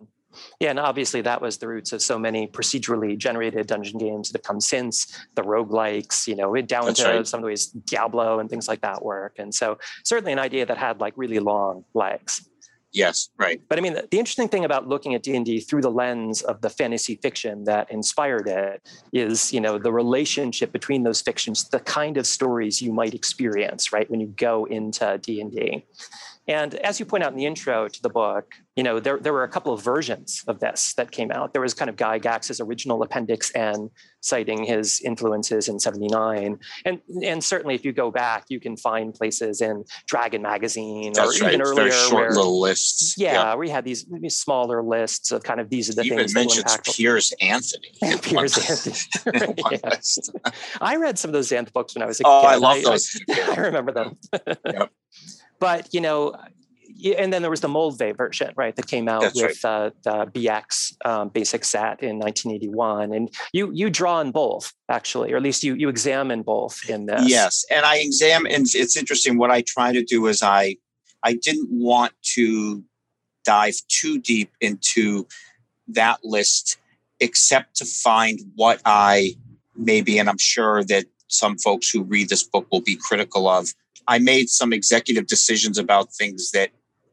Yeah, 0.60 0.70
and 0.70 0.80
obviously 0.80 1.20
that 1.20 1.40
was 1.40 1.58
the 1.58 1.68
roots 1.68 1.92
of 1.92 2.02
so 2.02 2.18
many 2.18 2.48
procedurally 2.48 3.16
generated 3.16 3.68
dungeon 3.68 3.98
games 3.98 4.30
that 4.30 4.38
have 4.38 4.42
come 4.42 4.60
since 4.60 5.06
the 5.36 5.42
roguelikes, 5.42 6.26
you 6.26 6.34
know, 6.34 6.52
down 6.62 6.86
That's 6.86 7.00
to 7.00 7.08
right. 7.08 7.26
some 7.26 7.38
of 7.38 7.42
the 7.42 7.46
ways 7.48 7.66
Diablo 7.66 8.40
and 8.40 8.50
things 8.50 8.66
like 8.66 8.80
that 8.80 9.04
work. 9.04 9.36
And 9.38 9.54
so 9.54 9.78
certainly 10.04 10.32
an 10.32 10.40
idea 10.40 10.66
that 10.66 10.76
had 10.76 11.00
like 11.00 11.12
really 11.16 11.38
long 11.38 11.84
legs. 11.94 12.48
Yes, 12.92 13.28
right. 13.36 13.60
But 13.68 13.78
I 13.78 13.82
mean, 13.82 13.94
the, 13.94 14.08
the 14.10 14.18
interesting 14.18 14.48
thing 14.48 14.64
about 14.64 14.88
looking 14.88 15.14
at 15.14 15.22
D 15.22 15.36
and 15.36 15.44
D 15.44 15.60
through 15.60 15.82
the 15.82 15.90
lens 15.90 16.40
of 16.42 16.62
the 16.62 16.70
fantasy 16.70 17.16
fiction 17.16 17.64
that 17.64 17.90
inspired 17.90 18.48
it 18.48 18.88
is, 19.12 19.52
you 19.52 19.60
know, 19.60 19.78
the 19.78 19.92
relationship 19.92 20.72
between 20.72 21.02
those 21.02 21.20
fictions, 21.20 21.68
the 21.68 21.80
kind 21.80 22.16
of 22.16 22.26
stories 22.26 22.80
you 22.80 22.92
might 22.92 23.14
experience, 23.14 23.92
right, 23.92 24.10
when 24.10 24.20
you 24.20 24.28
go 24.28 24.64
into 24.64 25.18
D 25.18 25.40
and 25.40 25.52
D. 25.52 25.84
And 26.46 26.74
as 26.76 26.98
you 26.98 27.04
point 27.04 27.24
out 27.24 27.32
in 27.32 27.36
the 27.36 27.44
intro 27.44 27.88
to 27.88 28.02
the 28.02 28.08
book, 28.08 28.54
you 28.78 28.84
know, 28.84 29.00
there, 29.00 29.18
there 29.18 29.32
were 29.32 29.42
a 29.42 29.48
couple 29.48 29.72
of 29.72 29.82
versions 29.82 30.44
of 30.46 30.60
this 30.60 30.94
that 30.94 31.10
came 31.10 31.32
out. 31.32 31.52
There 31.52 31.60
was 31.60 31.74
kind 31.74 31.88
of 31.88 31.96
Gygax's 31.96 32.60
original 32.60 33.02
Appendix 33.02 33.50
N, 33.56 33.90
citing 34.20 34.62
his 34.62 35.00
influences 35.00 35.66
in 35.66 35.80
79. 35.80 36.60
And, 36.84 37.00
and 37.24 37.42
certainly 37.42 37.74
if 37.74 37.84
you 37.84 37.92
go 37.92 38.12
back, 38.12 38.44
you 38.48 38.60
can 38.60 38.76
find 38.76 39.12
places 39.12 39.60
in 39.60 39.82
Dragon 40.06 40.42
Magazine 40.42 41.12
That's 41.12 41.40
or 41.40 41.44
right. 41.44 41.54
even 41.54 41.62
earlier. 41.62 41.74
Very 41.74 41.90
short 41.90 42.12
where, 42.12 42.30
little 42.30 42.60
lists. 42.60 43.16
Yeah, 43.18 43.32
yeah, 43.32 43.54
we 43.56 43.68
had 43.68 43.84
these, 43.84 44.06
smaller 44.28 44.80
lists 44.80 45.32
of 45.32 45.42
kind 45.42 45.58
of 45.58 45.70
these 45.70 45.90
are 45.90 45.94
the 45.94 46.04
you 46.04 46.14
things. 46.14 46.30
Even 46.30 46.46
mentions 46.46 46.78
Piers 46.84 47.32
Anthony. 47.40 47.90
Piers 48.22 48.56
Anthony. 48.70 49.54
yes. 49.82 50.20
I 50.80 50.94
read 50.94 51.18
some 51.18 51.30
of 51.30 51.32
those 51.32 51.48
Xanth 51.48 51.72
books 51.72 51.96
when 51.96 52.04
I 52.04 52.06
was 52.06 52.20
a 52.20 52.22
oh, 52.24 52.42
kid. 52.42 52.46
I 52.46 52.54
love 52.54 52.82
those. 52.84 53.20
I, 53.28 53.54
I 53.56 53.60
remember 53.60 53.90
them. 53.90 54.18
yep. 54.64 54.92
But 55.58 55.92
you 55.92 56.00
know, 56.00 56.36
and 57.18 57.32
then 57.32 57.42
there 57.42 57.50
was 57.50 57.60
the 57.60 57.68
Moldvay 57.68 58.16
version, 58.16 58.52
right, 58.56 58.74
that 58.74 58.86
came 58.86 59.08
out 59.08 59.22
That's 59.22 59.40
with 59.40 59.64
right. 59.64 59.86
uh, 59.86 59.90
the 60.02 60.30
BX 60.40 61.06
um, 61.06 61.28
basic 61.28 61.64
set 61.64 62.02
in 62.02 62.18
1981, 62.18 63.12
and 63.12 63.30
you 63.52 63.70
you 63.72 63.90
draw 63.90 64.16
on 64.16 64.30
both 64.30 64.72
actually, 64.88 65.32
or 65.32 65.36
at 65.36 65.42
least 65.42 65.62
you 65.62 65.74
you 65.74 65.88
examine 65.88 66.42
both 66.42 66.88
in 66.88 67.06
this. 67.06 67.28
Yes, 67.28 67.64
and 67.70 67.84
I 67.84 67.98
examine, 67.98 68.52
and 68.52 68.66
it's 68.74 68.96
interesting. 68.96 69.38
What 69.38 69.50
I 69.50 69.62
try 69.62 69.92
to 69.92 70.02
do 70.02 70.26
is 70.26 70.42
I 70.42 70.76
I 71.22 71.34
didn't 71.34 71.68
want 71.70 72.12
to 72.34 72.82
dive 73.44 73.76
too 73.88 74.20
deep 74.20 74.52
into 74.60 75.26
that 75.88 76.18
list, 76.24 76.78
except 77.20 77.76
to 77.76 77.84
find 77.84 78.40
what 78.56 78.80
I 78.84 79.36
maybe, 79.76 80.18
and 80.18 80.28
I'm 80.28 80.38
sure 80.38 80.84
that 80.84 81.06
some 81.28 81.58
folks 81.58 81.90
who 81.90 82.02
read 82.02 82.28
this 82.30 82.42
book 82.42 82.66
will 82.72 82.80
be 82.80 82.96
critical 82.96 83.48
of 83.48 83.72
I 84.08 84.18
made 84.18 84.48
some 84.48 84.72
executive 84.72 85.26
decisions 85.26 85.76
about 85.76 86.12
things 86.12 86.50
that 86.52 86.70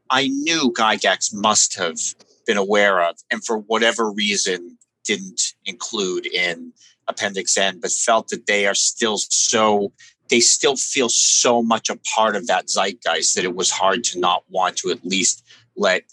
I 0.09 0.27
knew 0.27 0.71
Gygax 0.73 1.33
must 1.33 1.77
have 1.77 1.97
been 2.45 2.57
aware 2.57 3.01
of, 3.01 3.17
and 3.31 3.43
for 3.43 3.57
whatever 3.57 4.11
reason 4.11 4.77
didn't 5.03 5.53
include 5.65 6.25
in 6.25 6.73
Appendix 7.07 7.57
N, 7.57 7.79
but 7.79 7.91
felt 7.91 8.29
that 8.29 8.47
they 8.47 8.65
are 8.65 8.75
still 8.75 9.17
so 9.17 9.93
they 10.29 10.39
still 10.39 10.75
feel 10.75 11.09
so 11.09 11.61
much 11.61 11.89
a 11.89 11.97
part 12.15 12.35
of 12.35 12.47
that 12.47 12.67
zeitgeist 12.67 13.35
that 13.35 13.45
it 13.45 13.55
was 13.55 13.69
hard 13.69 14.03
to 14.03 14.19
not 14.19 14.43
want 14.49 14.75
to 14.77 14.89
at 14.89 15.05
least 15.05 15.43
let 15.75 16.03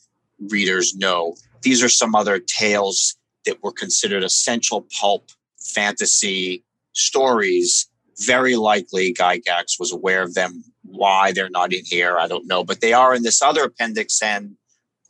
readers 0.50 0.94
know. 0.94 1.34
These 1.62 1.82
are 1.82 1.88
some 1.88 2.14
other 2.14 2.38
tales 2.38 3.16
that 3.46 3.62
were 3.62 3.72
considered 3.72 4.22
essential 4.22 4.86
pulp 5.00 5.30
fantasy 5.58 6.62
stories. 6.92 7.88
Very 8.18 8.56
likely 8.56 9.14
Gygax 9.14 9.78
was 9.80 9.92
aware 9.92 10.22
of 10.22 10.34
them 10.34 10.62
why 10.92 11.32
they're 11.32 11.50
not 11.50 11.72
in 11.72 11.84
here, 11.84 12.18
I 12.18 12.28
don't 12.28 12.46
know, 12.46 12.64
but 12.64 12.80
they 12.80 12.92
are 12.92 13.14
in 13.14 13.22
this 13.22 13.42
other 13.42 13.64
appendix 13.64 14.22
and 14.22 14.56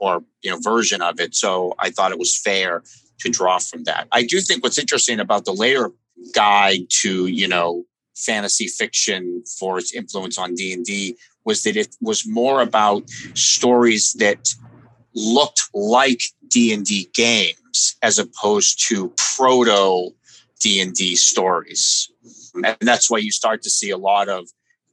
or 0.03 0.25
you 0.43 0.51
know 0.51 0.59
version 0.61 1.01
of 1.01 1.21
it. 1.21 1.35
So 1.35 1.75
I 1.79 1.91
thought 1.91 2.13
it 2.13 2.19
was 2.19 2.37
fair 2.37 2.83
to 3.21 3.29
draw 3.31 3.59
from 3.59 3.85
that. 3.85 4.09
I 4.11 4.25
do 4.25 4.41
think 4.41 4.63
what's 4.63 4.79
interesting 4.79 5.21
about 5.21 5.45
the 5.45 5.53
later 5.53 5.93
guide 6.35 6.87
to 7.03 7.27
you 7.27 7.49
know 7.49 7.85
fantasy 8.17 8.67
fiction 8.67 9.45
for 9.59 9.79
its 9.79 9.95
influence 9.95 10.39
on 10.39 10.55
D 10.55 10.73
and 10.73 10.85
D 10.85 11.17
was 11.45 11.63
that 11.63 11.77
it 11.77 11.97
was 12.01 12.27
more 12.27 12.61
about 12.61 13.09
stories 13.35 14.13
that 14.15 14.49
looked 15.15 15.63
like 15.73 16.23
D 16.49 16.73
and 16.75 16.85
D 16.85 17.09
games 17.15 17.97
as 18.03 18.19
opposed 18.19 18.89
to 18.89 19.13
proto 19.17 20.11
D 20.61 20.81
and 20.81 20.95
D 20.95 21.15
stories, 21.15 22.11
and 22.55 22.77
that's 22.81 23.09
why 23.09 23.19
you 23.19 23.31
start 23.31 23.63
to 23.63 23.71
see 23.71 23.91
a 23.91 23.97
lot 23.97 24.29
of 24.29 24.49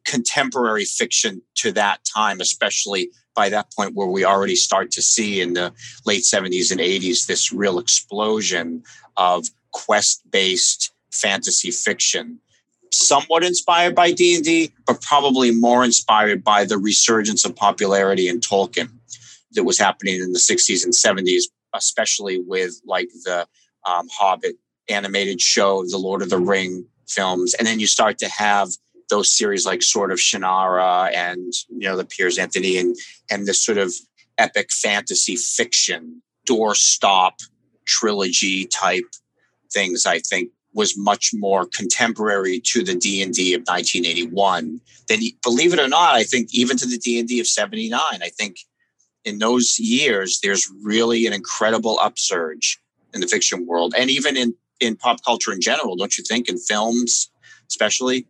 contemporary 0.06 0.86
fiction 0.86 1.42
to 1.56 1.72
that 1.74 2.00
time, 2.06 2.42
especially 2.42 3.10
by 3.36 3.50
that 3.50 3.72
point 3.74 3.96
where 3.96 4.08
we 4.08 4.26
already 4.26 4.56
start 4.56 4.92
to 4.92 5.02
see 5.02 5.40
in 5.40 5.54
the 5.54 5.72
late 6.06 6.24
70s 6.24 6.72
and 6.72 6.80
80s 6.80 7.28
this 7.28 7.52
real 7.52 7.80
explosion 7.80 8.84
of 9.18 9.48
quest-based 9.72 10.92
fantasy 11.12 11.72
fiction. 11.72 12.40
Somewhat 12.92 13.44
inspired 13.44 13.94
by 13.94 14.12
d&d 14.12 14.72
but 14.88 15.02
probably 15.02 15.52
more 15.52 15.86
inspired 15.86 16.44
by 16.44 16.66
the 16.66 16.78
resurgence 16.78 17.46
of 17.46 17.56
popularity 17.56 18.28
in 18.28 18.40
tolkien 18.40 18.90
that 19.52 19.64
was 19.64 19.78
happening 19.78 20.16
in 20.16 20.34
the 20.34 20.40
60s 20.40 20.84
and 20.84 20.94
70s 20.94 21.44
especially 21.76 22.42
with 22.42 22.82
like 22.86 23.10
the 23.26 23.48
um, 23.88 24.08
hobbit 24.12 24.56
animated 24.90 25.40
show 25.40 25.84
the 25.86 26.00
lord 26.00 26.24
of 26.24 26.32
the 26.32 26.40
ring 26.40 26.84
films. 27.10 27.54
And 27.56 27.68
then 27.68 27.80
you 27.80 27.88
start 27.88 28.18
to 28.20 28.30
have 28.30 28.70
those 29.10 29.32
series 29.32 29.66
like 29.66 29.82
sort 29.82 30.12
of 30.12 30.20
Shannara 30.20 31.14
and 31.16 31.54
you 31.70 31.88
know 31.88 31.98
the 31.98 32.06
Piers 32.06 32.38
Anthony 32.38 32.78
and 32.78 32.96
and 33.30 33.46
this 33.46 33.64
sort 33.64 33.78
of 33.78 33.94
epic 34.38 34.72
fantasy 34.72 35.36
fiction 35.36 36.22
doorstop 36.48 37.34
trilogy 37.86 38.66
type 38.66 39.06
things 39.72 40.06
I 40.06 40.20
think 40.20 40.52
was 40.74 40.98
much 40.98 41.32
more 41.34 41.66
contemporary 41.66 42.62
to 42.64 42.84
the 42.84 42.96
D&D 42.96 43.54
of 43.56 43.62
1981 43.62 44.80
than 45.08 45.20
believe 45.44 45.74
it 45.74 45.80
or 45.80 45.88
not 45.88 46.16
I 46.16 46.24
think 46.24 46.50
even 46.54 46.78
to 46.78 46.86
the 46.86 46.98
D&D 46.98 47.40
of 47.40 47.48
79 47.48 48.00
I 48.02 48.30
think 48.30 48.58
in 49.26 49.40
those 49.40 49.80
years 49.80 50.40
there's 50.42 50.72
really 50.84 51.26
an 51.26 51.34
incredible 51.34 52.00
upsurge 52.00 52.80
in 53.14 53.22
the 53.22 53.28
fiction 53.28 53.66
world 53.66 53.94
and 53.98 54.10
even 54.10 54.38
in 54.38 54.54
in 54.80 54.96
pop 54.96 55.24
culture 55.26 55.52
in 55.52 55.60
general 55.60 55.96
don't 55.96 56.18
you 56.18 56.24
think? 56.24 56.48
In 56.48 56.58
films 56.58 57.30
especially 57.68 58.28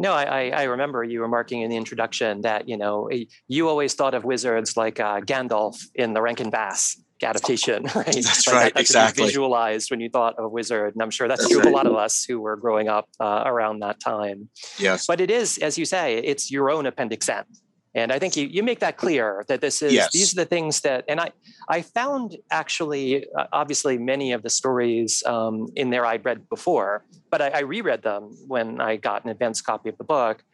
no, 0.00 0.12
I, 0.14 0.48
I 0.48 0.62
remember 0.62 1.04
you 1.04 1.20
remarking 1.20 1.60
in 1.60 1.68
the 1.68 1.76
introduction 1.76 2.40
that 2.40 2.66
you 2.66 2.78
know 2.78 3.10
you 3.48 3.68
always 3.68 3.92
thought 3.92 4.14
of 4.14 4.24
wizards 4.24 4.74
like 4.74 4.98
uh, 4.98 5.20
Gandalf 5.20 5.76
in 5.94 6.14
the 6.14 6.22
Rankin 6.22 6.48
Bass 6.48 6.98
adaptation, 7.22 7.82
right? 7.94 8.06
That's 8.06 8.46
like 8.46 8.56
right, 8.56 8.74
that's 8.74 8.88
exactly. 8.88 9.26
Visualized 9.26 9.90
when 9.90 10.00
you 10.00 10.08
thought 10.08 10.38
of 10.38 10.46
a 10.46 10.48
wizard, 10.48 10.94
and 10.94 11.02
I'm 11.02 11.10
sure 11.10 11.28
that's, 11.28 11.42
That's 11.42 11.52
true 11.52 11.60
of 11.60 11.66
a 11.66 11.70
lot 11.70 11.86
of 11.86 11.96
us 11.96 12.24
who 12.24 12.40
were 12.40 12.56
growing 12.56 12.88
up 12.88 13.10
uh, 13.20 13.42
around 13.44 13.80
that 13.80 14.00
time. 14.00 14.48
Yes. 14.78 15.06
But 15.06 15.20
it 15.20 15.30
is, 15.30 15.58
as 15.58 15.76
you 15.76 15.84
say, 15.84 16.16
it's 16.16 16.50
your 16.50 16.70
own 16.70 16.86
appendix 16.86 17.28
N. 17.28 17.44
And 17.94 18.12
I 18.12 18.18
think 18.18 18.36
you, 18.36 18.46
you 18.46 18.62
make 18.62 18.78
that 18.80 18.96
clear 18.96 19.44
that 19.48 19.60
this 19.60 19.82
is 19.82 19.94
Yes. 19.94 20.12
these 20.12 20.32
are 20.32 20.36
the 20.36 20.44
things 20.44 20.80
that 20.82 21.04
and 21.08 21.20
I 21.20 21.32
I 21.68 21.82
found 21.82 22.36
actually 22.50 23.26
uh, 23.36 23.46
obviously 23.52 23.98
many 23.98 24.32
of 24.32 24.42
the 24.42 24.50
stories 24.50 25.22
um, 25.26 25.66
in 25.74 25.90
there 25.90 26.06
I'd 26.06 26.24
read 26.24 26.48
before, 26.48 27.04
but 27.30 27.42
I, 27.42 27.48
I 27.48 27.58
reread 27.60 28.02
them 28.02 28.30
when 28.46 28.80
I 28.80 28.96
got 28.96 29.24
an 29.24 29.30
advanced 29.30 29.64
copy 29.64 29.88
of 29.88 29.98
the 29.98 30.04
book, 30.04 30.44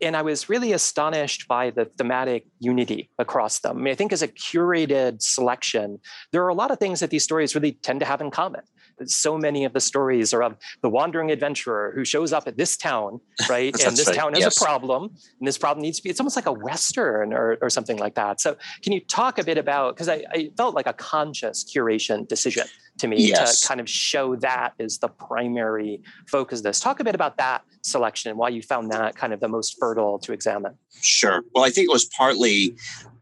and 0.00 0.16
I 0.16 0.22
was 0.22 0.48
really 0.48 0.72
astonished 0.72 1.48
by 1.48 1.70
the 1.70 1.86
thematic 1.96 2.46
unity 2.60 3.10
across 3.18 3.60
them. 3.60 3.78
I 3.78 3.80
mean, 3.80 3.92
I 3.92 3.94
think 3.94 4.12
as 4.12 4.22
a 4.22 4.28
curated 4.28 5.22
selection, 5.22 5.98
there 6.30 6.44
are 6.44 6.48
a 6.48 6.54
lot 6.54 6.70
of 6.70 6.78
things 6.78 7.00
that 7.00 7.10
these 7.10 7.24
stories 7.24 7.54
really 7.54 7.72
tend 7.72 8.00
to 8.00 8.06
have 8.06 8.20
in 8.20 8.30
common. 8.30 8.62
So 9.10 9.38
many 9.38 9.64
of 9.64 9.72
the 9.72 9.80
stories 9.80 10.32
are 10.32 10.42
of 10.42 10.56
the 10.82 10.88
wandering 10.88 11.30
adventurer 11.30 11.92
who 11.94 12.04
shows 12.04 12.32
up 12.32 12.46
at 12.46 12.56
this 12.56 12.76
town, 12.76 13.20
right? 13.48 13.74
and 13.86 13.96
this 13.96 14.06
right, 14.06 14.16
town 14.16 14.34
has 14.34 14.42
yes. 14.42 14.56
a 14.56 14.64
problem, 14.64 15.04
and 15.38 15.48
this 15.48 15.58
problem 15.58 15.82
needs 15.82 15.98
to 15.98 16.02
be, 16.02 16.10
it's 16.10 16.20
almost 16.20 16.36
like 16.36 16.46
a 16.46 16.52
Western 16.52 17.32
or, 17.32 17.58
or 17.60 17.70
something 17.70 17.98
like 17.98 18.14
that. 18.14 18.40
So, 18.40 18.56
can 18.82 18.92
you 18.92 19.00
talk 19.00 19.38
a 19.38 19.44
bit 19.44 19.58
about, 19.58 19.94
because 19.94 20.08
I, 20.08 20.24
I 20.30 20.50
felt 20.56 20.74
like 20.74 20.86
a 20.86 20.92
conscious 20.92 21.64
curation 21.64 22.26
decision 22.28 22.66
to 22.98 23.08
me 23.08 23.28
Yes. 23.28 23.60
to 23.60 23.68
kind 23.68 23.80
of 23.80 23.88
show 23.88 24.36
that 24.36 24.74
as 24.78 24.98
the 24.98 25.08
primary 25.08 26.02
focus 26.26 26.60
of 26.60 26.64
this. 26.64 26.80
Talk 26.80 27.00
a 27.00 27.04
bit 27.04 27.14
about 27.14 27.36
that 27.38 27.62
selection 27.82 28.30
and 28.30 28.38
why 28.38 28.50
you 28.50 28.62
found 28.62 28.90
that 28.92 29.16
kind 29.16 29.32
of 29.32 29.40
the 29.40 29.48
most 29.48 29.76
fertile 29.78 30.18
to 30.20 30.32
examine. 30.32 30.76
Sure. 31.00 31.42
Well, 31.54 31.64
I 31.64 31.70
think 31.70 31.86
it 31.86 31.92
was 31.92 32.04
partly 32.04 32.76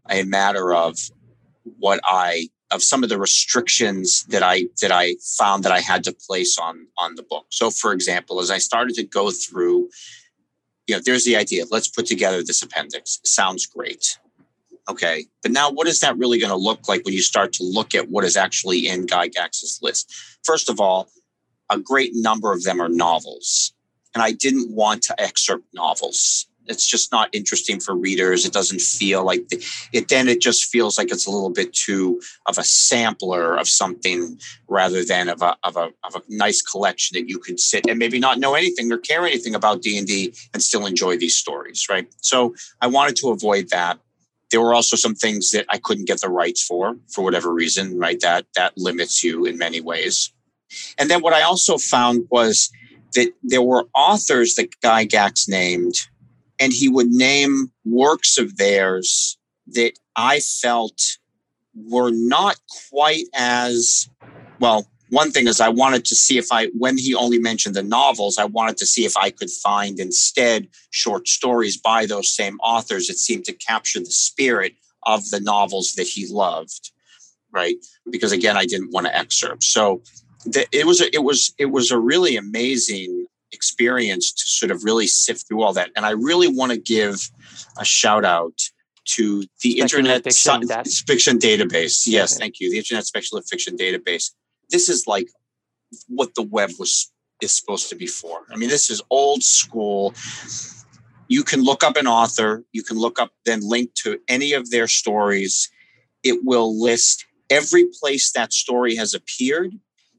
a 0.08 0.24
matter 0.24 0.74
of 0.74 0.98
what 1.78 2.00
I 2.04 2.48
of 2.70 2.82
some 2.82 3.02
of 3.02 3.08
the 3.08 3.18
restrictions 3.18 4.24
that 4.24 4.42
I 4.42 4.64
that 4.80 4.92
I 4.92 5.16
found 5.38 5.64
that 5.64 5.72
I 5.72 5.80
had 5.80 6.04
to 6.04 6.12
place 6.12 6.58
on 6.58 6.86
on 6.98 7.14
the 7.16 7.22
book. 7.22 7.46
So, 7.50 7.70
for 7.70 7.92
example, 7.92 8.40
as 8.40 8.50
I 8.50 8.58
started 8.58 8.94
to 8.96 9.04
go 9.04 9.30
through, 9.30 9.90
you 10.86 10.96
know, 10.96 11.02
there's 11.04 11.24
the 11.24 11.36
idea. 11.36 11.64
Let's 11.70 11.88
put 11.88 12.06
together 12.06 12.42
this 12.42 12.62
appendix. 12.62 13.20
Sounds 13.24 13.66
great. 13.66 14.18
Okay, 14.88 15.26
but 15.42 15.52
now 15.52 15.70
what 15.70 15.86
is 15.86 16.00
that 16.00 16.16
really 16.16 16.38
going 16.38 16.50
to 16.50 16.56
look 16.56 16.88
like 16.88 17.04
when 17.04 17.14
you 17.14 17.22
start 17.22 17.52
to 17.54 17.64
look 17.64 17.94
at 17.94 18.08
what 18.08 18.24
is 18.24 18.36
actually 18.36 18.88
in 18.88 19.06
Gygax's 19.06 19.78
list? 19.82 20.12
First 20.42 20.68
of 20.68 20.80
all, 20.80 21.08
a 21.70 21.78
great 21.78 22.10
number 22.14 22.52
of 22.52 22.64
them 22.64 22.80
are 22.80 22.88
novels. 22.88 23.72
And 24.14 24.22
I 24.22 24.32
didn't 24.32 24.74
want 24.74 25.02
to 25.04 25.20
excerpt 25.20 25.64
novels. 25.72 26.46
It's 26.70 26.86
just 26.86 27.12
not 27.12 27.28
interesting 27.32 27.80
for 27.80 27.94
readers. 27.94 28.46
It 28.46 28.52
doesn't 28.52 28.80
feel 28.80 29.24
like 29.24 29.48
the, 29.48 29.62
it. 29.92 30.08
Then 30.08 30.28
it 30.28 30.40
just 30.40 30.64
feels 30.64 30.96
like 30.96 31.10
it's 31.10 31.26
a 31.26 31.30
little 31.30 31.50
bit 31.50 31.72
too 31.72 32.20
of 32.46 32.58
a 32.58 32.64
sampler 32.64 33.56
of 33.56 33.68
something 33.68 34.38
rather 34.68 35.04
than 35.04 35.28
of 35.28 35.42
a 35.42 35.56
of 35.64 35.76
a 35.76 35.90
of 36.04 36.14
a 36.14 36.22
nice 36.28 36.62
collection 36.62 37.16
that 37.16 37.28
you 37.28 37.38
could 37.38 37.60
sit 37.60 37.86
and 37.88 37.98
maybe 37.98 38.18
not 38.18 38.38
know 38.38 38.54
anything 38.54 38.90
or 38.90 38.98
care 38.98 39.26
anything 39.26 39.54
about 39.54 39.82
D 39.82 39.98
and 39.98 40.06
D 40.06 40.32
and 40.54 40.62
still 40.62 40.86
enjoy 40.86 41.18
these 41.18 41.36
stories. 41.36 41.86
Right. 41.90 42.06
So 42.22 42.54
I 42.80 42.86
wanted 42.86 43.16
to 43.16 43.30
avoid 43.30 43.68
that. 43.70 43.98
There 44.50 44.60
were 44.60 44.74
also 44.74 44.96
some 44.96 45.14
things 45.14 45.50
that 45.52 45.66
I 45.68 45.78
couldn't 45.78 46.06
get 46.06 46.20
the 46.20 46.28
rights 46.28 46.62
for, 46.62 46.96
for 47.08 47.22
whatever 47.22 47.52
reason. 47.52 47.98
Right. 47.98 48.20
That 48.20 48.46
that 48.54 48.78
limits 48.78 49.22
you 49.22 49.44
in 49.44 49.58
many 49.58 49.80
ways. 49.80 50.32
And 50.98 51.10
then 51.10 51.20
what 51.20 51.32
I 51.32 51.42
also 51.42 51.78
found 51.78 52.26
was 52.30 52.70
that 53.14 53.32
there 53.42 53.62
were 53.62 53.88
authors 53.94 54.54
that 54.54 54.80
Gygax 54.80 55.48
named, 55.48 56.06
and 56.60 56.72
he 56.72 56.88
would 56.88 57.08
name 57.08 57.72
works 57.84 58.38
of 58.38 58.58
theirs 58.58 59.38
that 59.68 59.92
I 60.14 60.40
felt 60.40 61.18
were 61.74 62.10
not 62.12 62.56
quite 62.90 63.24
as 63.34 64.08
well. 64.60 64.86
One 65.08 65.32
thing 65.32 65.48
is, 65.48 65.60
I 65.60 65.70
wanted 65.70 66.04
to 66.04 66.14
see 66.14 66.38
if 66.38 66.52
I, 66.52 66.66
when 66.66 66.96
he 66.96 67.14
only 67.14 67.38
mentioned 67.38 67.74
the 67.74 67.82
novels, 67.82 68.38
I 68.38 68.44
wanted 68.44 68.76
to 68.76 68.86
see 68.86 69.04
if 69.04 69.16
I 69.16 69.30
could 69.30 69.50
find 69.50 69.98
instead 69.98 70.68
short 70.90 71.26
stories 71.26 71.76
by 71.76 72.06
those 72.06 72.30
same 72.30 72.58
authors 72.62 73.08
that 73.08 73.18
seemed 73.18 73.44
to 73.46 73.52
capture 73.52 73.98
the 73.98 74.06
spirit 74.06 74.74
of 75.04 75.28
the 75.30 75.40
novels 75.40 75.94
that 75.94 76.06
he 76.06 76.28
loved. 76.28 76.92
Right. 77.52 77.76
Because 78.08 78.30
again, 78.30 78.56
I 78.56 78.66
didn't 78.66 78.92
want 78.92 79.06
to 79.06 79.16
excerpt. 79.16 79.64
So 79.64 80.02
it 80.46 80.86
was 80.86 81.00
a, 81.00 81.12
it 81.12 81.24
was 81.24 81.52
it 81.58 81.66
was 81.66 81.90
a 81.90 81.98
really 81.98 82.36
amazing 82.36 83.19
experience 83.52 84.32
to 84.32 84.46
sort 84.46 84.70
of 84.70 84.84
really 84.84 85.06
sift 85.06 85.46
through 85.46 85.62
all 85.62 85.72
that. 85.72 85.90
And 85.96 86.06
i 86.06 86.10
really 86.10 86.48
want 86.48 86.72
to 86.72 86.78
give 86.78 87.30
a 87.78 87.84
shout 87.84 88.24
out 88.24 88.58
to 89.06 89.44
the 89.62 89.80
internet 89.80 90.22
fiction, 90.22 90.62
fiction 91.06 91.38
database. 91.38 92.06
Yes 92.06 92.34
okay. 92.34 92.40
thank 92.40 92.60
you. 92.60 92.70
The 92.70 92.78
internet 92.78 93.06
speculative 93.06 93.48
fiction 93.48 93.76
database. 93.76 94.30
This 94.70 94.88
is 94.88 95.06
like 95.06 95.28
what 96.06 96.34
the 96.34 96.42
web 96.42 96.70
was 96.78 97.12
is 97.40 97.56
supposed 97.56 97.88
to 97.88 97.96
be 97.96 98.06
for. 98.06 98.42
I 98.52 98.56
mean 98.56 98.68
this 98.68 98.90
is 98.90 99.02
old 99.10 99.42
school. 99.42 100.14
You 101.28 101.44
can 101.44 101.62
look 101.62 101.82
up 101.84 101.96
an 101.96 102.06
author. 102.06 102.64
You 102.72 102.82
can 102.82 102.98
look 102.98 103.20
up 103.20 103.30
then 103.44 103.60
link 103.62 103.94
to 104.02 104.18
any 104.28 104.52
of 104.52 104.70
their 104.70 104.88
stories. 104.88 105.70
It 106.22 106.44
will 106.44 106.80
list 106.80 107.24
every 107.48 107.86
place 108.00 108.30
that 108.32 108.52
story 108.52 108.94
has 108.96 109.14
appeared 109.14 109.72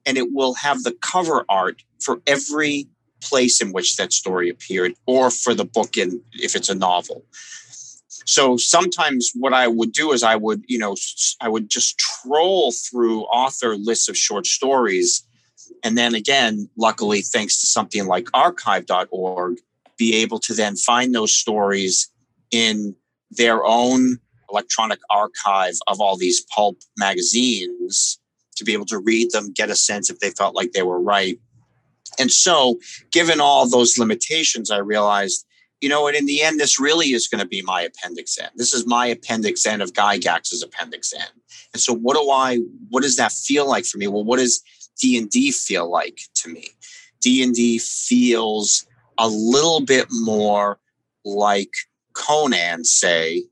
and 0.05 0.17
it 0.17 0.27
will 0.31 0.55
have 0.55 0.83
the 0.83 0.95
cover 1.01 1.45
art 1.47 1.83
for 1.99 2.21
every 2.27 2.87
place 3.21 3.61
in 3.61 3.71
which 3.71 3.97
that 3.97 4.13
story 4.13 4.49
appeared 4.49 4.93
or 5.05 5.29
for 5.29 5.53
the 5.53 5.65
book 5.65 5.97
in 5.97 6.21
if 6.33 6.55
it's 6.55 6.69
a 6.69 6.75
novel 6.75 7.23
so 8.25 8.57
sometimes 8.57 9.31
what 9.35 9.53
i 9.53 9.67
would 9.67 9.91
do 9.91 10.11
is 10.11 10.23
i 10.23 10.35
would 10.35 10.63
you 10.67 10.77
know 10.77 10.95
i 11.41 11.49
would 11.49 11.69
just 11.69 11.97
troll 11.97 12.71
through 12.71 13.23
author 13.23 13.75
lists 13.75 14.09
of 14.09 14.17
short 14.17 14.45
stories 14.45 15.25
and 15.83 15.97
then 15.97 16.13
again 16.15 16.69
luckily 16.77 17.21
thanks 17.21 17.59
to 17.59 17.67
something 17.67 18.05
like 18.05 18.27
archive.org 18.33 19.57
be 19.97 20.15
able 20.15 20.39
to 20.39 20.53
then 20.53 20.75
find 20.75 21.13
those 21.13 21.33
stories 21.33 22.09
in 22.51 22.95
their 23.31 23.63
own 23.65 24.17
electronic 24.51 24.99
archive 25.09 25.75
of 25.87 26.01
all 26.01 26.17
these 26.17 26.41
pulp 26.53 26.77
magazines 26.97 28.19
to 28.55 28.63
be 28.63 28.73
able 28.73 28.85
to 28.85 28.99
read 28.99 29.31
them, 29.31 29.51
get 29.53 29.69
a 29.69 29.75
sense 29.75 30.09
if 30.09 30.19
they 30.19 30.29
felt 30.31 30.55
like 30.55 30.71
they 30.71 30.83
were 30.83 30.99
right. 30.99 31.39
And 32.19 32.31
so, 32.31 32.79
given 33.11 33.39
all 33.39 33.67
those 33.67 33.97
limitations, 33.97 34.69
I 34.69 34.77
realized, 34.77 35.45
you 35.79 35.89
know 35.89 36.01
what, 36.03 36.15
in 36.15 36.25
the 36.25 36.41
end, 36.41 36.59
this 36.59 36.79
really 36.79 37.07
is 37.07 37.27
going 37.27 37.41
to 37.41 37.47
be 37.47 37.61
my 37.61 37.81
appendix 37.81 38.37
N. 38.37 38.49
This 38.55 38.73
is 38.73 38.85
my 38.85 39.07
appendix 39.07 39.65
N 39.65 39.81
of 39.81 39.93
Gygax's 39.93 40.61
appendix 40.61 41.13
N. 41.13 41.25
And 41.73 41.81
so, 41.81 41.93
what 41.93 42.15
do 42.15 42.29
I, 42.29 42.59
what 42.89 43.03
does 43.03 43.15
that 43.15 43.31
feel 43.31 43.67
like 43.67 43.85
for 43.85 43.97
me? 43.97 44.07
Well, 44.07 44.23
what 44.23 44.39
does 44.39 44.61
D&D 44.99 45.51
feel 45.51 45.89
like 45.89 46.21
to 46.35 46.49
me? 46.49 46.69
D&D 47.21 47.79
feels 47.79 48.85
a 49.17 49.27
little 49.27 49.81
bit 49.81 50.07
more 50.11 50.79
like 51.23 51.71
Conan, 52.13 52.83
say, 52.83 53.43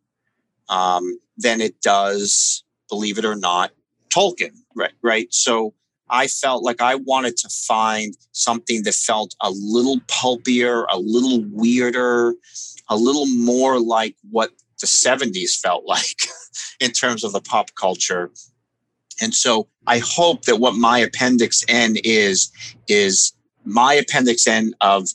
um, 0.70 1.20
than 1.38 1.62
it 1.62 1.82
does, 1.82 2.64
believe 2.90 3.18
it 3.18 3.26
or 3.26 3.36
not, 3.36 3.72
Tolkien, 4.10 4.56
right? 4.76 4.94
Right. 5.02 5.34
So 5.34 5.74
I 6.10 6.28
felt 6.28 6.64
like 6.64 6.82
I 6.82 6.96
wanted 6.96 7.38
to 7.38 7.50
find 7.50 8.16
something 8.32 8.84
that 8.84 8.94
felt 8.94 9.36
a 9.42 9.52
little 9.52 10.00
pulpier, 10.08 10.86
a 10.92 10.98
little 10.98 11.44
weirder, 11.52 12.34
a 12.90 12.96
little 12.96 13.28
more 13.28 13.80
like 13.80 14.16
what 14.30 14.52
the 14.80 14.88
70s 14.88 15.60
felt 15.60 15.86
like 15.86 16.22
in 16.80 16.92
terms 16.92 17.24
of 17.24 17.34
the 17.34 17.42
pop 17.42 17.76
culture. 17.76 18.32
And 19.22 19.34
so 19.34 19.68
I 19.86 20.00
hope 20.00 20.46
that 20.46 20.58
what 20.58 20.76
my 20.76 21.00
appendix 21.00 21.64
N 21.68 21.98
is, 22.04 22.52
is 22.88 23.34
my 23.66 23.94
appendix 23.94 24.48
N 24.48 24.74
of 24.82 25.10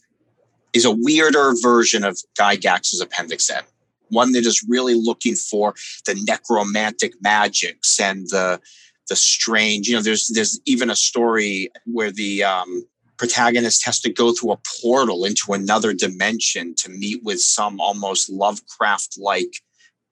is 0.73 0.85
a 0.85 0.91
weirder 0.91 1.55
version 1.63 2.05
of 2.05 2.19
Gygax's 2.39 3.01
appendix 3.01 3.49
N. 3.49 3.63
One 4.11 4.33
that 4.33 4.45
is 4.45 4.65
really 4.69 4.95
looking 4.95 5.35
for 5.35 5.75
the 6.05 6.15
necromantic 6.27 7.15
magics 7.23 7.99
and 7.99 8.29
the 8.29 8.61
the 9.09 9.17
strange. 9.17 9.89
You 9.89 9.97
know, 9.97 10.03
there's 10.03 10.29
there's 10.29 10.61
even 10.65 10.91
a 10.91 10.97
story 10.97 11.71
where 11.87 12.11
the 12.11 12.45
um, 12.45 12.87
protagonist 13.17 13.85
has 13.85 14.01
to 14.01 14.13
go 14.13 14.33
through 14.33 14.53
a 14.53 14.61
portal 14.83 15.25
into 15.25 15.53
another 15.53 15.93
dimension 15.93 16.75
to 16.77 16.91
meet 16.91 17.23
with 17.23 17.41
some 17.41 17.81
almost 17.81 18.31
Lovecraft 18.31 19.19
like 19.19 19.61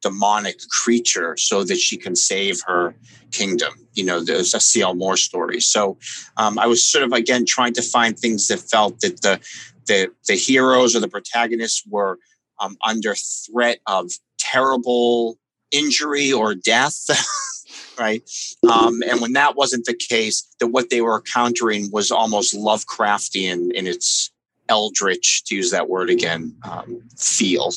demonic 0.02 0.58
creature 0.68 1.36
so 1.36 1.62
that 1.64 1.78
she 1.78 1.96
can 1.96 2.16
save 2.16 2.60
her 2.66 2.94
kingdom. 3.30 3.72
You 3.94 4.04
know, 4.04 4.20
there's 4.22 4.52
a 4.52 4.60
C.L. 4.60 4.94
Moore 4.94 5.16
story. 5.16 5.60
So 5.60 5.96
um, 6.36 6.58
I 6.58 6.66
was 6.66 6.86
sort 6.86 7.04
of 7.04 7.12
again 7.12 7.44
trying 7.46 7.72
to 7.74 7.82
find 7.82 8.18
things 8.18 8.48
that 8.48 8.58
felt 8.60 9.00
that 9.00 9.22
the 9.22 9.40
the 9.86 10.12
the 10.28 10.34
heroes 10.34 10.94
or 10.94 11.00
the 11.00 11.08
protagonists 11.08 11.82
were 11.88 12.18
um, 12.60 12.76
under 12.84 13.14
threat 13.14 13.80
of 13.86 14.10
terrible 14.38 15.38
injury 15.70 16.32
or 16.32 16.54
death. 16.54 17.06
right? 17.98 18.28
Um, 18.70 19.02
and 19.08 19.20
when 19.20 19.32
that 19.34 19.56
wasn't 19.56 19.84
the 19.84 19.94
case, 19.94 20.46
that 20.60 20.68
what 20.68 20.90
they 20.90 21.00
were 21.00 21.16
encountering 21.16 21.90
was 21.92 22.10
almost 22.10 22.54
Lovecraftian 22.54 23.72
in 23.72 23.86
its 23.86 24.30
eldritch, 24.68 25.44
to 25.44 25.54
use 25.54 25.70
that 25.70 25.88
word 25.88 26.10
again, 26.10 26.56
um, 26.64 27.02
feel. 27.18 27.72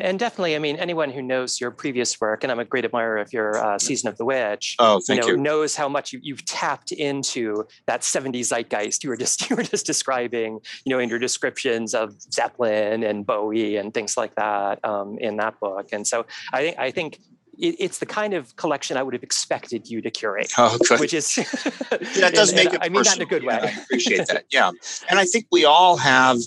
And 0.00 0.18
definitely, 0.18 0.56
I 0.56 0.58
mean, 0.58 0.76
anyone 0.76 1.10
who 1.10 1.20
knows 1.20 1.60
your 1.60 1.70
previous 1.70 2.20
work, 2.20 2.44
and 2.44 2.50
I'm 2.50 2.58
a 2.58 2.64
great 2.64 2.84
admirer 2.84 3.18
of 3.18 3.32
your 3.32 3.62
uh, 3.62 3.78
Season 3.78 4.08
of 4.08 4.16
the 4.16 4.24
Witch, 4.24 4.76
oh, 4.78 5.00
thank 5.06 5.20
you, 5.20 5.26
know, 5.26 5.34
you. 5.34 5.36
knows 5.36 5.76
how 5.76 5.88
much 5.88 6.12
you, 6.12 6.34
have 6.34 6.44
tapped 6.44 6.92
into 6.92 7.66
that 7.86 8.00
70s 8.00 8.46
zeitgeist 8.46 9.04
you 9.04 9.10
were 9.10 9.16
just 9.16 9.50
you 9.50 9.56
were 9.56 9.62
just 9.62 9.84
describing, 9.84 10.60
you 10.84 10.90
know, 10.90 10.98
in 10.98 11.08
your 11.08 11.18
descriptions 11.18 11.94
of 11.94 12.20
Zeppelin 12.32 13.02
and 13.02 13.26
Bowie 13.26 13.76
and 13.76 13.92
things 13.92 14.16
like 14.16 14.34
that 14.36 14.82
um, 14.84 15.18
in 15.18 15.36
that 15.36 15.58
book. 15.60 15.88
And 15.92 16.06
so 16.06 16.26
I 16.52 16.62
think 16.62 16.78
I 16.78 16.90
think 16.90 17.18
it, 17.62 17.76
it's 17.78 17.98
the 17.98 18.06
kind 18.06 18.34
of 18.34 18.54
collection 18.56 18.96
I 18.96 19.02
would 19.02 19.14
have 19.14 19.22
expected 19.22 19.88
you 19.88 20.02
to 20.02 20.10
curate. 20.10 20.52
Oh, 20.58 20.76
good. 20.88 21.00
Which 21.00 21.14
is 21.14 21.34
that 21.34 22.32
does 22.34 22.50
and, 22.50 22.56
make 22.56 22.66
and 22.66 22.74
it. 22.74 22.80
I 22.82 22.88
mean 22.88 23.02
that 23.04 23.16
in 23.16 23.22
a 23.22 23.26
good 23.26 23.44
way. 23.44 23.58
Yeah, 23.60 23.74
I 23.74 23.82
appreciate 23.82 24.26
that. 24.28 24.44
Yeah, 24.50 24.70
and 25.08 25.18
I 25.18 25.24
think 25.24 25.46
we 25.50 25.64
all 25.64 25.96
have. 25.96 26.38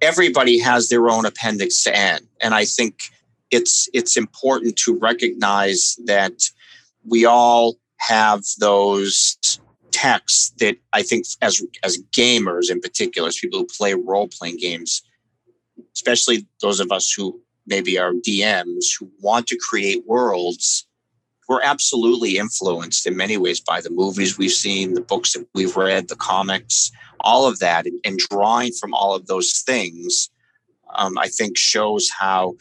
Everybody 0.00 0.58
has 0.58 0.88
their 0.88 1.08
own 1.08 1.24
appendix 1.24 1.82
to 1.84 1.96
N, 1.96 2.26
and 2.40 2.54
I 2.54 2.64
think 2.64 3.10
it's 3.50 3.88
it's 3.92 4.16
important 4.16 4.76
to 4.78 4.98
recognize 4.98 5.96
that 6.06 6.42
we 7.06 7.24
all 7.24 7.76
have 7.98 8.42
those 8.58 9.38
texts 9.92 10.52
that 10.58 10.76
I 10.92 11.02
think 11.02 11.26
as 11.40 11.62
as 11.82 11.98
gamers 12.16 12.70
in 12.70 12.80
particular, 12.80 13.28
as 13.28 13.38
people 13.38 13.60
who 13.60 13.66
play 13.66 13.94
role 13.94 14.28
playing 14.28 14.58
games, 14.58 15.02
especially 15.94 16.46
those 16.60 16.80
of 16.80 16.90
us 16.90 17.12
who 17.12 17.40
maybe 17.66 17.98
our 17.98 18.12
DMs 18.12 18.86
who 18.98 19.10
want 19.20 19.46
to 19.48 19.58
create 19.58 20.06
worlds 20.06 20.86
we're 21.48 21.62
absolutely 21.62 22.38
influenced 22.38 23.06
in 23.06 23.16
many 23.16 23.36
ways 23.36 23.60
by 23.60 23.80
the 23.80 23.90
movies 23.90 24.38
we've 24.38 24.50
seen, 24.50 24.94
the 24.94 25.00
books 25.00 25.34
that 25.34 25.46
we've 25.54 25.76
read, 25.76 26.08
the 26.08 26.16
comics, 26.16 26.90
all 27.20 27.46
of 27.46 27.58
that, 27.58 27.86
and, 27.86 28.00
and 28.04 28.18
drawing 28.18 28.72
from 28.72 28.94
all 28.94 29.14
of 29.14 29.26
those 29.26 29.62
things, 29.66 30.30
um, 30.94 31.18
I 31.18 31.28
think 31.28 31.56
shows 31.56 32.08
how 32.18 32.56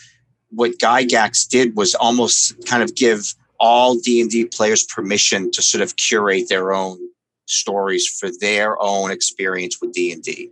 what 0.49 0.77
Gygax 0.79 1.47
did 1.47 1.75
was 1.75 1.95
almost 1.95 2.65
kind 2.65 2.83
of 2.83 2.95
give 2.95 3.33
all 3.59 3.95
D&D 3.95 4.45
players 4.45 4.83
permission 4.83 5.49
to 5.51 5.61
sort 5.61 5.81
of 5.81 5.95
curate 5.95 6.49
their 6.49 6.73
own 6.73 6.99
stories 7.45 8.07
for 8.07 8.29
their 8.39 8.81
own 8.81 9.11
experience 9.11 9.77
with 9.81 9.93
D&D. 9.93 10.49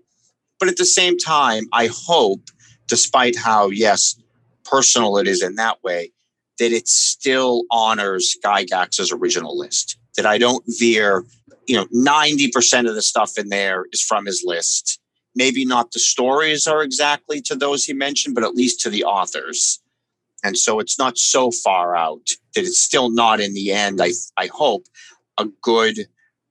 But 0.59 0.69
at 0.69 0.77
the 0.77 0.85
same 0.85 1.17
time, 1.17 1.65
I 1.73 1.89
hope, 1.91 2.41
despite 2.87 3.35
how, 3.35 3.69
yes, 3.69 4.15
personal 4.71 5.17
it 5.17 5.27
is 5.27 5.43
in 5.43 5.55
that 5.55 5.83
way, 5.83 6.11
that 6.59 6.71
it 6.71 6.87
still 6.87 7.63
honors 7.69 8.37
Gygax's 8.43 9.11
original 9.11 9.57
list. 9.57 9.97
that 10.15 10.25
I 10.25 10.37
don't 10.37 10.63
veer. 10.67 11.23
You 11.67 11.77
know, 11.77 11.87
ninety 11.91 12.49
percent 12.49 12.87
of 12.87 12.95
the 12.95 13.01
stuff 13.01 13.37
in 13.37 13.49
there 13.49 13.85
is 13.91 14.01
from 14.01 14.25
his 14.25 14.43
list. 14.45 14.99
Maybe 15.35 15.63
not 15.63 15.91
the 15.91 15.99
stories 15.99 16.67
are 16.67 16.83
exactly 16.83 17.41
to 17.43 17.55
those 17.55 17.85
he 17.85 17.93
mentioned, 17.93 18.35
but 18.35 18.43
at 18.43 18.55
least 18.55 18.81
to 18.81 18.89
the 18.89 19.05
authors. 19.05 19.79
And 20.43 20.57
so 20.57 20.79
it's 20.79 20.97
not 20.97 21.17
so 21.17 21.51
far 21.51 21.95
out 21.95 22.27
that 22.55 22.65
it's 22.65 22.79
still 22.79 23.09
not 23.09 23.39
in 23.39 23.53
the 23.53 23.71
end, 23.71 24.01
I, 24.01 24.09
I 24.37 24.47
hope, 24.47 24.87
a 25.37 25.45
good 25.61 26.07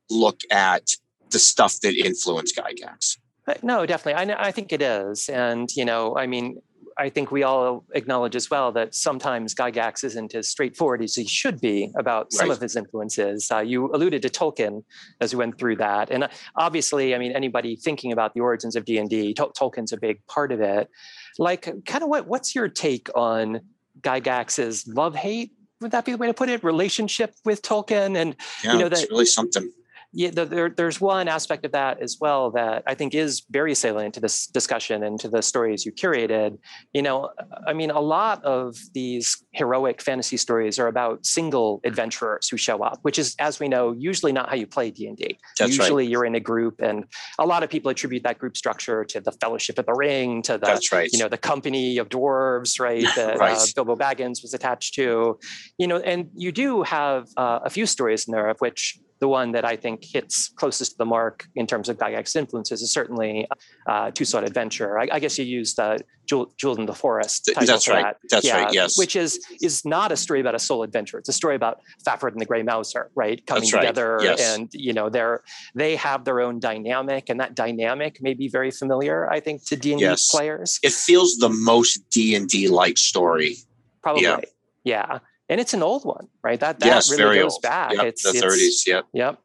look 0.09 0.41
at 0.51 0.93
the 1.31 1.39
stuff 1.39 1.81
that 1.81 1.95
influenced 1.95 2.57
Gygax. 2.57 3.19
Uh, 3.47 3.55
no, 3.63 3.85
definitely. 3.85 4.33
I, 4.33 4.49
I 4.49 4.53
think 4.53 4.73
it 4.73 4.81
is. 4.81 5.29
And, 5.29 5.69
you 5.77 5.85
know, 5.85 6.17
I 6.17 6.27
mean, 6.27 6.63
I 7.01 7.09
think 7.09 7.33
we 7.33 7.43
all 7.43 7.83
acknowledge 7.95 8.37
as 8.37 8.51
well 8.51 8.73
that 8.73 8.95
sometimes 8.95 9.55
Gygax 9.55 10.05
isn't 10.05 10.35
as 10.35 10.49
straightforward 10.49 11.03
as 11.03 11.15
he 11.15 11.27
should 11.27 11.59
be 11.59 11.91
about 11.97 12.31
some 12.31 12.51
right. 12.51 12.55
of 12.55 12.61
his 12.61 12.77
influences. 12.77 13.51
Uh, 13.51 13.61
you 13.61 13.91
alluded 13.95 14.21
to 14.21 14.29
Tolkien 14.29 14.85
as 15.19 15.33
we 15.33 15.39
went 15.39 15.59
through 15.59 15.77
that, 15.77 16.11
and 16.11 16.25
uh, 16.25 16.29
obviously, 16.57 17.15
I 17.15 17.19
mean, 17.19 17.33
anybody 17.33 17.75
thinking 17.75 18.13
about 18.13 18.35
the 18.35 18.41
origins 18.41 18.77
of 18.77 18.85
D 18.85 18.99
and 18.99 19.09
D, 19.09 19.33
Tolkien's 19.33 19.93
a 19.93 19.97
big 19.97 20.25
part 20.27 20.53
of 20.53 20.61
it. 20.61 20.91
Like, 21.39 21.63
kind 21.87 22.05
of 22.05 22.11
what 22.11 22.27
what's 22.29 22.55
your 22.55 22.69
take 22.69 23.09
on 23.15 23.61
Gygax's 24.03 24.87
love 24.87 25.15
hate? 25.15 25.53
Would 25.81 25.93
that 25.93 26.05
be 26.05 26.13
the 26.13 26.19
way 26.19 26.27
to 26.27 26.35
put 26.35 26.51
it? 26.51 26.63
Relationship 26.63 27.35
with 27.47 27.63
Tolkien, 27.63 28.15
and 28.15 28.37
yeah, 28.63 28.75
you 28.75 28.79
know 28.79 28.91
that 28.91 29.09
really 29.11 29.25
something 29.25 29.73
yeah, 30.13 30.31
there, 30.33 30.71
there's 30.71 31.01
one 31.01 31.29
aspect 31.29 31.65
of 31.65 31.73
that 31.73 32.03
as 32.03 32.17
well 32.21 32.51
that 32.51 32.83
I 32.85 32.95
think 32.95 33.15
is 33.15 33.43
very 33.49 33.77
salient 33.77 34.15
to 34.15 34.21
this 34.21 34.49
discussion 34.49 35.05
and 35.05 35.21
to 35.21 35.29
the 35.29 35.41
stories 35.41 35.87
you 35.87 35.93
curated. 35.93 36.59
You 36.93 37.03
know, 37.03 37.31
I 37.65 37.75
mean, 37.75 37.93
a 37.93 38.01
lot 38.01 38.45
of 38.45 38.77
these 38.93 39.45
heroic 39.53 40.03
fantasy 40.03 40.37
stories 40.37 40.81
are 40.81 40.89
about 40.89 41.25
single 41.25 41.81
adventurers 41.85 42.49
who 42.49 42.57
show 42.57 42.83
up, 42.83 42.99
which 43.03 43.21
is, 43.21 43.37
as 43.39 43.61
we 43.61 43.69
know, 43.69 43.93
usually 43.93 44.33
not 44.33 44.49
how 44.49 44.57
you 44.57 44.67
play 44.67 44.91
D 44.91 45.07
and 45.07 45.17
D. 45.17 45.39
Usually, 45.61 46.05
right. 46.05 46.11
you're 46.11 46.25
in 46.25 46.35
a 46.35 46.41
group, 46.41 46.81
and 46.81 47.05
a 47.39 47.47
lot 47.47 47.63
of 47.63 47.71
people 47.71 47.91
attribute 47.91 48.25
that 48.25 48.39
group 48.39 48.57
structure 48.57 49.05
to 49.05 49.21
the 49.21 49.33
Fellowship 49.33 49.79
of 49.79 49.87
the 49.87 49.95
Ring, 49.95 50.43
to 50.43 50.59
the 50.59 50.89
right. 50.91 51.09
you 51.13 51.21
know 51.21 51.29
the 51.29 51.39
company 51.39 51.99
of 51.99 52.09
dwarves, 52.09 52.81
right? 52.81 53.07
That 53.21 53.39
right. 53.39 53.57
Uh, 53.57 53.67
Bilbo 53.75 53.97
Baggins 53.97 54.41
was 54.41 54.55
attached 54.55 54.95
to. 54.95 55.39
You 55.79 55.87
know, 55.87 55.99
and 55.99 56.31
you 56.35 56.53
do 56.53 56.83
have 56.83 57.29
uh, 57.37 57.61
a 57.65 57.71
few 57.71 57.87
stories 57.87 58.27
in 58.27 58.33
there 58.33 58.49
of 58.49 58.59
which 58.61 58.99
the 59.21 59.29
one 59.29 59.53
that 59.53 59.67
I 59.67 59.77
think 59.77 60.03
hits 60.03 60.49
closest 60.49 60.93
to 60.93 60.99
the 60.99 61.05
mark 61.05 61.47
in 61.55 61.67
terms 61.67 61.91
of 61.91 61.99
Gygax 61.99 62.35
influences 62.35 62.81
is 62.81 62.91
certainly 62.91 63.47
uh, 63.87 64.11
Two 64.11 64.25
Sought 64.25 64.45
Adventure. 64.45 64.99
I, 64.99 65.09
I, 65.13 65.19
guess 65.21 65.39
you 65.39 65.45
used 65.45 65.77
the 65.77 66.01
Jewel, 66.27 66.53
Jewel 66.57 66.77
in 66.79 66.87
the 66.87 66.95
Forest. 66.95 67.51
That's 67.55 67.87
right. 67.87 68.03
That. 68.03 68.17
That's 68.31 68.47
yeah, 68.47 68.65
right. 68.65 68.73
Yes. 68.73 68.97
Which 68.97 69.17
is 69.17 69.39
is 69.61 69.85
not 69.85 70.11
a 70.11 70.17
story 70.17 70.41
about 70.41 70.55
a 70.55 70.59
solo 70.59 70.85
adventure. 70.85 71.19
It's 71.19 71.29
a 71.29 71.35
story 71.35 71.55
about 71.55 71.81
Fafhrd 72.03 72.33
and 72.33 72.41
the 72.41 72.47
Grey 72.47 72.63
Mouser, 72.63 73.11
right? 73.15 73.47
Coming 73.47 73.63
That's 73.63 73.73
together, 73.73 74.17
right. 74.17 74.25
yes. 74.25 74.57
and 74.57 74.71
you 74.73 74.95
know 74.95 75.11
they're 75.11 75.43
they 75.75 75.97
have 75.97 76.25
their 76.25 76.41
own 76.41 76.59
dynamic, 76.59 77.29
and 77.29 77.41
that 77.41 77.55
dynamic 77.55 78.23
may 78.23 78.33
be 78.33 78.49
very 78.49 78.71
familiar. 78.71 79.31
I 79.31 79.41
think 79.41 79.67
to 79.67 79.77
D 79.77 79.93
and 79.93 80.01
D 80.01 80.17
players. 80.31 80.81
It 80.83 80.93
feels 80.93 81.37
the 81.37 81.51
most 81.51 82.09
D 82.11 82.35
and 82.35 82.49
D 82.49 82.69
like 82.69 82.97
story. 82.97 83.57
Probably. 84.03 84.23
Yeah. 84.23 84.41
yeah 84.85 85.19
and 85.51 85.61
it's 85.61 85.75
an 85.75 85.83
old 85.83 86.05
one, 86.05 86.29
right? 86.43 86.59
That 86.61 86.79
that 86.81 86.87
yes, 86.87 87.11
really 87.11 87.41
goes 87.41 87.55
old. 87.55 87.63
back. 87.63 87.93
Yep, 87.93 88.05
it's 88.05 88.23
the 88.23 88.39
30s. 88.39 88.87
Yep. 88.87 89.07
Yep. 89.13 89.39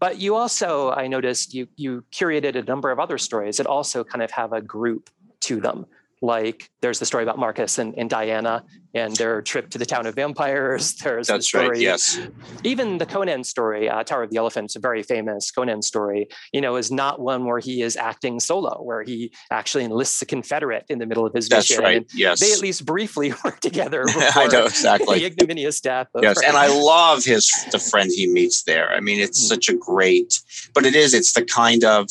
But 0.00 0.18
you 0.18 0.34
also, 0.34 0.90
I 0.90 1.06
noticed 1.06 1.54
you 1.54 1.68
you 1.76 2.02
curated 2.10 2.56
a 2.56 2.62
number 2.62 2.90
of 2.90 2.98
other 2.98 3.18
stories 3.18 3.58
that 3.58 3.66
also 3.66 4.02
kind 4.02 4.22
of 4.22 4.30
have 4.30 4.52
a 4.54 4.62
group 4.62 5.10
to 5.40 5.60
them 5.60 5.86
like 6.22 6.70
there's 6.82 6.98
the 6.98 7.06
story 7.06 7.22
about 7.22 7.38
Marcus 7.38 7.78
and, 7.78 7.94
and 7.96 8.10
Diana 8.10 8.64
and 8.94 9.14
their 9.16 9.40
trip 9.40 9.70
to 9.70 9.78
the 9.78 9.86
town 9.86 10.06
of 10.06 10.14
vampires. 10.14 10.94
There's 11.04 11.28
That's 11.28 11.44
the 11.44 11.48
story, 11.48 11.68
right, 11.68 11.80
yes. 11.80 12.18
Even 12.64 12.98
the 12.98 13.06
Conan 13.06 13.44
story, 13.44 13.88
uh, 13.88 14.02
Tower 14.02 14.24
of 14.24 14.30
the 14.30 14.36
Elephants, 14.36 14.74
a 14.76 14.80
very 14.80 15.02
famous 15.02 15.50
Conan 15.50 15.82
story, 15.82 16.28
you 16.52 16.60
know, 16.60 16.76
is 16.76 16.90
not 16.90 17.20
one 17.20 17.44
where 17.44 17.60
he 17.60 17.82
is 17.82 17.96
acting 17.96 18.40
solo, 18.40 18.82
where 18.82 19.02
he 19.02 19.32
actually 19.50 19.84
enlists 19.84 20.20
a 20.22 20.26
Confederate 20.26 20.84
in 20.88 20.98
the 20.98 21.06
middle 21.06 21.24
of 21.24 21.32
his 21.32 21.48
That's 21.48 21.70
mission. 21.70 21.84
right, 21.84 21.96
and 21.98 22.06
yes. 22.14 22.40
They 22.40 22.52
at 22.52 22.60
least 22.60 22.84
briefly 22.84 23.32
work 23.44 23.60
together 23.60 24.04
I 24.08 24.48
know, 24.48 24.64
exactly. 24.64 25.20
the 25.20 25.26
ignominious 25.26 25.80
death. 25.80 26.08
yes, 26.20 26.42
and 26.44 26.56
I 26.56 26.66
love 26.66 27.24
his 27.24 27.48
the 27.70 27.78
friend 27.78 28.10
he 28.12 28.26
meets 28.26 28.64
there. 28.64 28.92
I 28.92 29.00
mean, 29.00 29.20
it's 29.20 29.40
mm-hmm. 29.40 29.54
such 29.54 29.68
a 29.68 29.74
great, 29.74 30.40
but 30.74 30.84
it 30.84 30.94
is, 30.94 31.14
it's 31.14 31.32
the 31.32 31.44
kind 31.44 31.84
of 31.84 32.08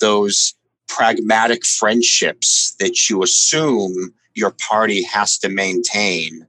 those 0.00 0.54
pragmatic 0.88 1.64
friendships 1.64 2.74
that 2.78 3.08
you 3.08 3.22
assume 3.22 4.14
your 4.34 4.54
party 4.68 5.02
has 5.02 5.38
to 5.38 5.48
maintain 5.48 6.46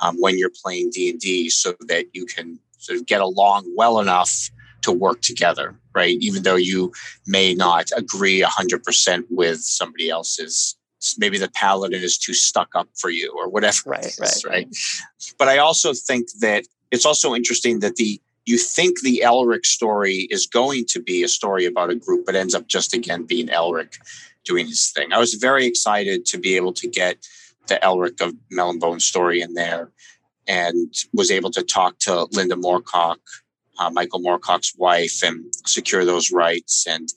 um, 0.00 0.16
when 0.20 0.38
you're 0.38 0.52
playing 0.62 0.90
d&d 0.90 1.48
so 1.50 1.74
that 1.80 2.06
you 2.12 2.26
can 2.26 2.58
sort 2.78 2.98
of 2.98 3.06
get 3.06 3.20
along 3.20 3.64
well 3.76 4.00
enough 4.00 4.50
to 4.82 4.92
work 4.92 5.20
together 5.20 5.76
right? 5.96 6.18
Even 6.20 6.42
though 6.42 6.56
you 6.56 6.92
may 7.26 7.54
not 7.54 7.90
agree 7.96 8.42
100% 8.42 9.24
with 9.30 9.60
somebody 9.62 10.10
else's 10.10 10.76
maybe 11.18 11.38
the 11.38 11.50
paladin 11.50 12.02
is 12.02 12.18
too 12.18 12.34
stuck 12.34 12.74
up 12.74 12.88
for 12.98 13.10
you 13.10 13.32
or 13.36 13.48
whatever 13.48 13.78
right 13.86 14.16
right, 14.18 14.42
right? 14.48 14.76
But 15.38 15.46
i 15.46 15.58
also 15.58 15.92
think 15.92 16.26
that 16.40 16.64
it's 16.90 17.06
also 17.06 17.34
interesting 17.34 17.80
that 17.80 17.96
the 17.96 18.20
you 18.46 18.58
think 18.58 19.00
the 19.00 19.22
Elric 19.24 19.66
story 19.66 20.28
is 20.30 20.46
going 20.46 20.84
to 20.88 21.02
be 21.02 21.22
a 21.22 21.28
story 21.28 21.66
about 21.66 21.90
a 21.90 21.96
group, 21.96 22.24
but 22.24 22.36
ends 22.36 22.54
up 22.54 22.68
just 22.68 22.94
again 22.94 23.24
being 23.24 23.48
Elric 23.48 23.98
doing 24.44 24.66
his 24.66 24.90
thing. 24.94 25.12
I 25.12 25.18
was 25.18 25.34
very 25.34 25.66
excited 25.66 26.24
to 26.26 26.38
be 26.38 26.56
able 26.56 26.72
to 26.74 26.88
get 26.88 27.26
the 27.66 27.80
Elric 27.82 28.20
of 28.20 28.34
Melniboné 28.52 29.02
story 29.02 29.40
in 29.40 29.54
there 29.54 29.90
and 30.46 30.94
was 31.12 31.32
able 31.32 31.50
to 31.50 31.62
talk 31.64 31.98
to 31.98 32.28
Linda 32.32 32.54
Moorcock, 32.54 33.16
uh, 33.80 33.90
Michael 33.90 34.20
Moorcock's 34.20 34.74
wife, 34.78 35.24
and 35.24 35.44
secure 35.66 36.04
those 36.04 36.30
rights. 36.30 36.86
And 36.88 37.08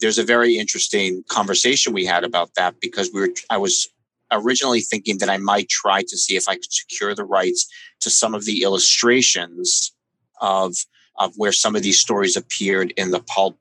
there's 0.00 0.18
a 0.18 0.24
very 0.24 0.56
interesting 0.56 1.24
conversation 1.28 1.92
we 1.92 2.04
had 2.04 2.22
about 2.22 2.50
that 2.54 2.76
because 2.80 3.10
we 3.12 3.22
were, 3.22 3.30
I 3.50 3.56
was 3.56 3.88
originally 4.30 4.80
thinking 4.80 5.18
that 5.18 5.30
I 5.30 5.38
might 5.38 5.68
try 5.68 6.02
to 6.02 6.16
see 6.16 6.36
if 6.36 6.48
I 6.48 6.54
could 6.54 6.72
secure 6.72 7.14
the 7.14 7.24
rights 7.24 7.66
to 8.00 8.10
some 8.10 8.34
of 8.34 8.44
the 8.44 8.62
illustrations 8.62 9.92
of 10.40 10.74
of 11.18 11.32
where 11.36 11.52
some 11.52 11.74
of 11.74 11.82
these 11.82 11.98
stories 11.98 12.36
appeared 12.36 12.92
in 12.96 13.10
the 13.10 13.20
pulp 13.20 13.58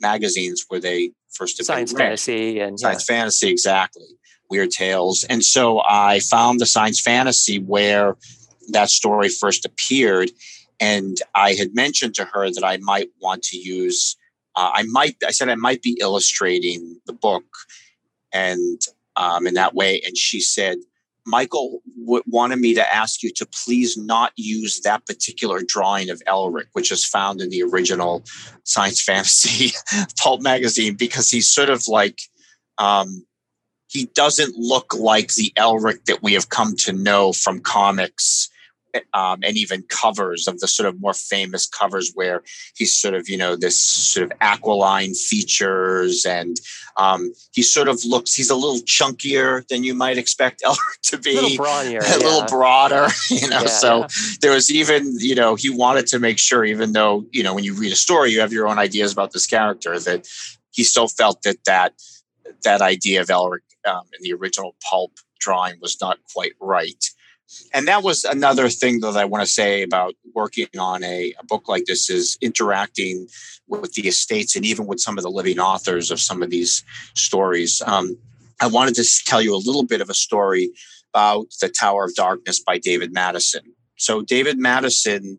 magazines 0.00 0.64
where 0.68 0.80
they 0.80 1.10
first 1.32 1.58
appeared. 1.60 1.66
science 1.66 1.92
fantasy 1.92 2.60
and 2.60 2.78
science 2.78 3.06
yeah. 3.08 3.16
fantasy 3.16 3.50
exactly 3.50 4.06
weird 4.50 4.70
tales 4.70 5.24
and 5.28 5.44
so 5.44 5.80
i 5.86 6.20
found 6.20 6.60
the 6.60 6.66
science 6.66 7.00
fantasy 7.00 7.58
where 7.58 8.16
that 8.68 8.88
story 8.88 9.28
first 9.28 9.64
appeared 9.64 10.30
and 10.80 11.18
i 11.34 11.52
had 11.54 11.74
mentioned 11.74 12.14
to 12.14 12.24
her 12.24 12.50
that 12.50 12.64
i 12.64 12.76
might 12.78 13.08
want 13.20 13.42
to 13.42 13.56
use 13.56 14.16
uh, 14.56 14.70
i 14.74 14.82
might 14.84 15.16
i 15.26 15.30
said 15.30 15.48
i 15.48 15.54
might 15.54 15.82
be 15.82 15.98
illustrating 16.00 17.00
the 17.06 17.12
book 17.12 17.44
and 18.32 18.82
um, 19.16 19.46
in 19.46 19.54
that 19.54 19.74
way 19.74 20.00
and 20.04 20.16
she 20.16 20.40
said 20.40 20.76
Michael 21.26 21.80
w- 22.00 22.22
wanted 22.26 22.58
me 22.58 22.74
to 22.74 22.94
ask 22.94 23.22
you 23.22 23.30
to 23.32 23.46
please 23.46 23.96
not 23.96 24.32
use 24.36 24.80
that 24.80 25.06
particular 25.06 25.60
drawing 25.66 26.10
of 26.10 26.22
Elric, 26.26 26.66
which 26.72 26.92
is 26.92 27.04
found 27.04 27.40
in 27.40 27.50
the 27.50 27.62
original 27.62 28.24
science 28.64 29.02
fantasy 29.02 29.72
pulp 30.18 30.42
magazine, 30.42 30.94
because 30.94 31.30
he's 31.30 31.48
sort 31.48 31.70
of 31.70 31.88
like, 31.88 32.20
um, 32.78 33.24
he 33.88 34.06
doesn't 34.14 34.56
look 34.56 34.94
like 34.94 35.34
the 35.34 35.52
Elric 35.56 36.04
that 36.06 36.22
we 36.22 36.32
have 36.34 36.48
come 36.48 36.74
to 36.76 36.92
know 36.92 37.32
from 37.32 37.60
comics 37.60 38.48
um, 39.12 39.40
and 39.42 39.56
even 39.56 39.82
covers 39.88 40.46
of 40.46 40.60
the 40.60 40.68
sort 40.68 40.88
of 40.88 41.00
more 41.00 41.14
famous 41.14 41.66
covers 41.66 42.12
where 42.14 42.42
he's 42.76 42.96
sort 42.96 43.14
of 43.14 43.28
you 43.28 43.36
know 43.36 43.56
this 43.56 43.80
sort 43.80 44.30
of 44.30 44.38
aquiline 44.40 45.14
features 45.14 46.24
and 46.24 46.56
um, 46.96 47.32
he 47.52 47.62
sort 47.62 47.88
of 47.88 48.04
looks 48.04 48.34
he's 48.34 48.50
a 48.50 48.54
little 48.54 48.78
chunkier 48.80 49.66
than 49.68 49.84
you 49.84 49.94
might 49.94 50.18
expect 50.18 50.62
Elric 50.66 51.00
to 51.02 51.18
be 51.18 51.36
a 51.36 51.40
little 51.40 51.64
brawnier 51.64 52.02
a 52.02 52.08
yeah. 52.08 52.16
little 52.16 52.44
broader 52.46 53.08
you 53.30 53.48
know 53.48 53.62
yeah, 53.62 53.66
so 53.66 53.98
yeah. 54.00 54.06
there 54.40 54.52
was 54.52 54.70
even 54.70 55.14
you 55.18 55.34
know 55.34 55.54
he 55.54 55.70
wanted 55.70 56.06
to 56.06 56.18
make 56.18 56.38
sure 56.38 56.64
even 56.64 56.92
though 56.92 57.24
you 57.32 57.42
know 57.42 57.54
when 57.54 57.64
you 57.64 57.74
read 57.74 57.92
a 57.92 57.96
story 57.96 58.30
you 58.30 58.40
have 58.40 58.52
your 58.52 58.68
own 58.68 58.78
ideas 58.78 59.12
about 59.12 59.32
this 59.32 59.46
character 59.46 59.98
that 59.98 60.26
he 60.70 60.82
still 60.82 61.08
felt 61.08 61.42
that 61.42 61.56
that 61.66 61.94
that 62.62 62.80
idea 62.80 63.20
of 63.20 63.28
Elric 63.28 63.60
um, 63.86 64.02
in 64.18 64.22
the 64.22 64.32
original 64.32 64.74
pulp 64.88 65.12
drawing 65.38 65.74
was 65.80 65.98
not 66.00 66.18
quite 66.32 66.52
right 66.60 67.04
and 67.72 67.88
that 67.88 68.02
was 68.02 68.24
another 68.24 68.68
thing 68.68 69.00
that 69.00 69.16
I 69.16 69.24
want 69.24 69.44
to 69.44 69.50
say 69.50 69.82
about 69.82 70.14
working 70.34 70.68
on 70.78 71.02
a, 71.02 71.34
a, 71.38 71.44
book 71.44 71.68
like 71.68 71.84
this 71.86 72.10
is 72.10 72.36
interacting 72.40 73.28
with 73.68 73.92
the 73.92 74.08
estates 74.08 74.56
and 74.56 74.64
even 74.64 74.86
with 74.86 75.00
some 75.00 75.18
of 75.18 75.24
the 75.24 75.30
living 75.30 75.58
authors 75.58 76.10
of 76.10 76.20
some 76.20 76.42
of 76.42 76.50
these 76.50 76.84
stories. 77.14 77.82
Um, 77.86 78.16
I 78.60 78.66
wanted 78.66 78.94
to 78.96 79.04
tell 79.26 79.42
you 79.42 79.54
a 79.54 79.64
little 79.64 79.84
bit 79.84 80.00
of 80.00 80.10
a 80.10 80.14
story 80.14 80.70
about 81.12 81.46
the 81.60 81.68
Tower 81.68 82.04
of 82.04 82.14
Darkness 82.14 82.60
by 82.60 82.78
David 82.78 83.12
Madison. 83.12 83.62
So 83.96 84.22
David 84.22 84.58
Madison, 84.58 85.38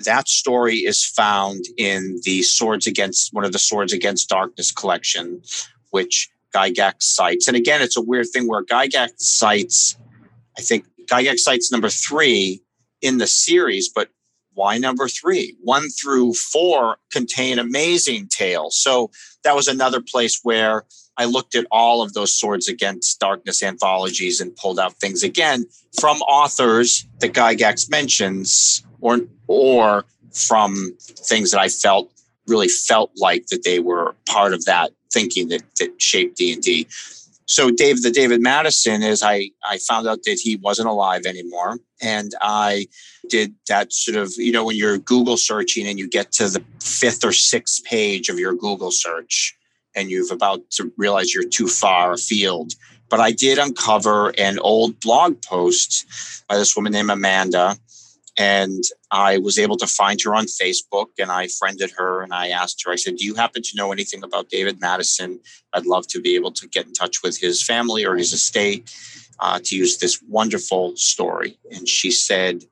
that 0.00 0.28
story 0.28 0.76
is 0.76 1.04
found 1.04 1.64
in 1.76 2.20
the 2.24 2.42
Swords 2.42 2.86
Against 2.86 3.32
one 3.32 3.44
of 3.44 3.52
the 3.52 3.58
Swords 3.58 3.92
Against 3.92 4.28
Darkness 4.28 4.72
collection, 4.72 5.42
which 5.90 6.28
Gygax 6.54 7.02
cites. 7.02 7.48
And 7.48 7.56
again, 7.56 7.82
it's 7.82 7.96
a 7.96 8.02
weird 8.02 8.28
thing 8.28 8.48
where 8.48 8.64
Gygax 8.64 9.10
cites, 9.18 9.96
I 10.58 10.62
think 10.62 10.86
Gygax 11.06 11.40
cites 11.40 11.70
number 11.70 11.88
three 11.88 12.62
in 13.00 13.18
the 13.18 13.26
series, 13.26 13.88
but 13.88 14.08
why 14.54 14.78
number 14.78 15.08
three? 15.08 15.56
One 15.62 15.88
through 15.90 16.34
four 16.34 16.96
contain 17.12 17.58
amazing 17.58 18.28
tales. 18.28 18.76
So 18.76 19.10
that 19.42 19.56
was 19.56 19.68
another 19.68 20.00
place 20.00 20.40
where 20.42 20.84
I 21.16 21.26
looked 21.26 21.54
at 21.54 21.66
all 21.70 22.02
of 22.02 22.12
those 22.12 22.34
Swords 22.34 22.68
Against 22.68 23.20
Darkness 23.20 23.62
anthologies 23.62 24.40
and 24.40 24.54
pulled 24.56 24.78
out 24.78 24.94
things 24.94 25.22
again 25.22 25.66
from 26.00 26.18
authors 26.22 27.06
that 27.20 27.32
Gygax 27.32 27.90
mentions, 27.90 28.84
or 29.00 29.20
or 29.46 30.04
from 30.32 30.96
things 31.00 31.50
that 31.52 31.60
I 31.60 31.68
felt 31.68 32.10
really 32.46 32.68
felt 32.68 33.10
like 33.16 33.46
that 33.46 33.62
they 33.64 33.78
were 33.78 34.14
part 34.28 34.52
of 34.52 34.64
that 34.64 34.90
thinking 35.12 35.48
that 35.48 35.62
that 35.78 36.00
shaped 36.00 36.36
D 36.36 36.52
and 36.52 36.62
D. 36.62 36.86
So 37.46 37.70
Dave, 37.70 38.02
the 38.02 38.10
David 38.10 38.40
Madison 38.40 39.02
is 39.02 39.22
I 39.22 39.50
I 39.68 39.78
found 39.78 40.06
out 40.06 40.20
that 40.24 40.40
he 40.40 40.56
wasn't 40.56 40.88
alive 40.88 41.22
anymore, 41.26 41.78
and 42.00 42.32
I 42.40 42.86
did 43.28 43.54
that 43.68 43.92
sort 43.92 44.16
of 44.16 44.32
you 44.36 44.52
know 44.52 44.64
when 44.64 44.76
you're 44.76 44.98
Google 44.98 45.36
searching 45.36 45.86
and 45.86 45.98
you 45.98 46.08
get 46.08 46.32
to 46.32 46.48
the 46.48 46.64
fifth 46.82 47.24
or 47.24 47.32
sixth 47.32 47.84
page 47.84 48.28
of 48.28 48.38
your 48.38 48.54
Google 48.54 48.90
search 48.90 49.56
and 49.94 50.10
you've 50.10 50.30
about 50.30 50.68
to 50.72 50.92
realize 50.96 51.32
you're 51.32 51.48
too 51.48 51.68
far 51.68 52.12
afield. 52.12 52.72
But 53.10 53.20
I 53.20 53.30
did 53.30 53.58
uncover 53.58 54.30
an 54.38 54.58
old 54.58 54.98
blog 55.00 55.40
post 55.42 56.04
by 56.48 56.56
this 56.56 56.74
woman 56.74 56.92
named 56.92 57.10
Amanda 57.10 57.76
and 58.36 58.82
I 59.10 59.38
was 59.38 59.58
able 59.58 59.76
to 59.76 59.86
find 59.86 60.20
her 60.24 60.34
on 60.34 60.46
Facebook 60.46 61.08
and 61.18 61.30
I 61.30 61.46
friended 61.46 61.92
her 61.96 62.22
and 62.22 62.34
I 62.34 62.48
asked 62.48 62.82
her, 62.84 62.90
I 62.90 62.96
said, 62.96 63.16
Do 63.16 63.24
you 63.24 63.34
happen 63.34 63.62
to 63.62 63.76
know 63.76 63.92
anything 63.92 64.24
about 64.24 64.48
David 64.48 64.80
Madison? 64.80 65.40
I'd 65.72 65.86
love 65.86 66.06
to 66.08 66.20
be 66.20 66.34
able 66.34 66.50
to 66.52 66.68
get 66.68 66.86
in 66.86 66.92
touch 66.92 67.22
with 67.22 67.38
his 67.38 67.62
family 67.62 68.04
or 68.04 68.16
his 68.16 68.32
estate 68.32 68.92
uh, 69.38 69.60
to 69.64 69.76
use 69.76 69.98
this 69.98 70.20
wonderful 70.28 70.96
story. 70.96 71.58
And 71.70 71.88
she 71.88 72.10
said, 72.10 72.64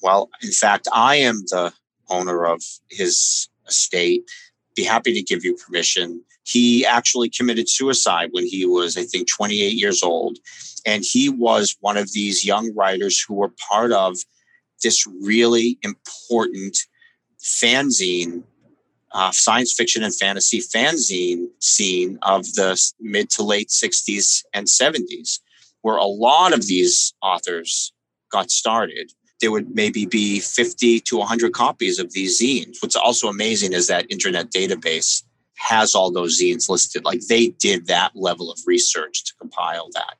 Well, 0.00 0.30
in 0.42 0.52
fact, 0.52 0.86
I 0.92 1.16
am 1.16 1.42
the 1.48 1.72
owner 2.08 2.44
of 2.46 2.62
his 2.88 3.48
estate. 3.66 4.28
Be 4.76 4.84
happy 4.84 5.12
to 5.12 5.22
give 5.22 5.44
you 5.44 5.56
permission. 5.56 6.22
He 6.44 6.86
actually 6.86 7.30
committed 7.30 7.68
suicide 7.68 8.30
when 8.32 8.46
he 8.46 8.64
was, 8.64 8.96
I 8.96 9.02
think, 9.02 9.28
28 9.28 9.72
years 9.72 10.02
old. 10.02 10.38
And 10.86 11.04
he 11.04 11.28
was 11.28 11.76
one 11.80 11.96
of 11.96 12.12
these 12.12 12.44
young 12.44 12.74
writers 12.74 13.20
who 13.20 13.34
were 13.34 13.52
part 13.68 13.92
of 13.92 14.16
this 14.82 15.06
really 15.06 15.78
important 15.82 16.76
fanzine, 17.42 18.42
uh, 19.12 19.30
science 19.32 19.72
fiction 19.72 20.02
and 20.02 20.14
fantasy 20.14 20.60
fanzine 20.60 21.46
scene 21.58 22.18
of 22.22 22.44
the 22.54 22.80
mid 23.00 23.30
to 23.30 23.42
late 23.42 23.68
60s 23.68 24.44
and 24.52 24.66
70s, 24.66 25.40
where 25.82 25.96
a 25.96 26.04
lot 26.04 26.52
of 26.52 26.66
these 26.66 27.14
authors 27.22 27.92
got 28.30 28.50
started. 28.50 29.12
There 29.40 29.50
would 29.50 29.74
maybe 29.74 30.04
be 30.04 30.38
50 30.38 31.00
to 31.00 31.16
100 31.16 31.52
copies 31.52 31.98
of 31.98 32.12
these 32.12 32.40
zines. 32.40 32.76
What's 32.80 32.96
also 32.96 33.28
amazing 33.28 33.72
is 33.72 33.86
that 33.86 34.10
internet 34.10 34.50
database 34.50 35.22
has 35.56 35.94
all 35.94 36.10
those 36.10 36.40
zines 36.40 36.68
listed. 36.68 37.04
Like 37.04 37.20
they 37.26 37.48
did 37.48 37.86
that 37.86 38.12
level 38.14 38.50
of 38.50 38.58
research 38.66 39.24
to 39.24 39.34
compile 39.40 39.88
that, 39.94 40.16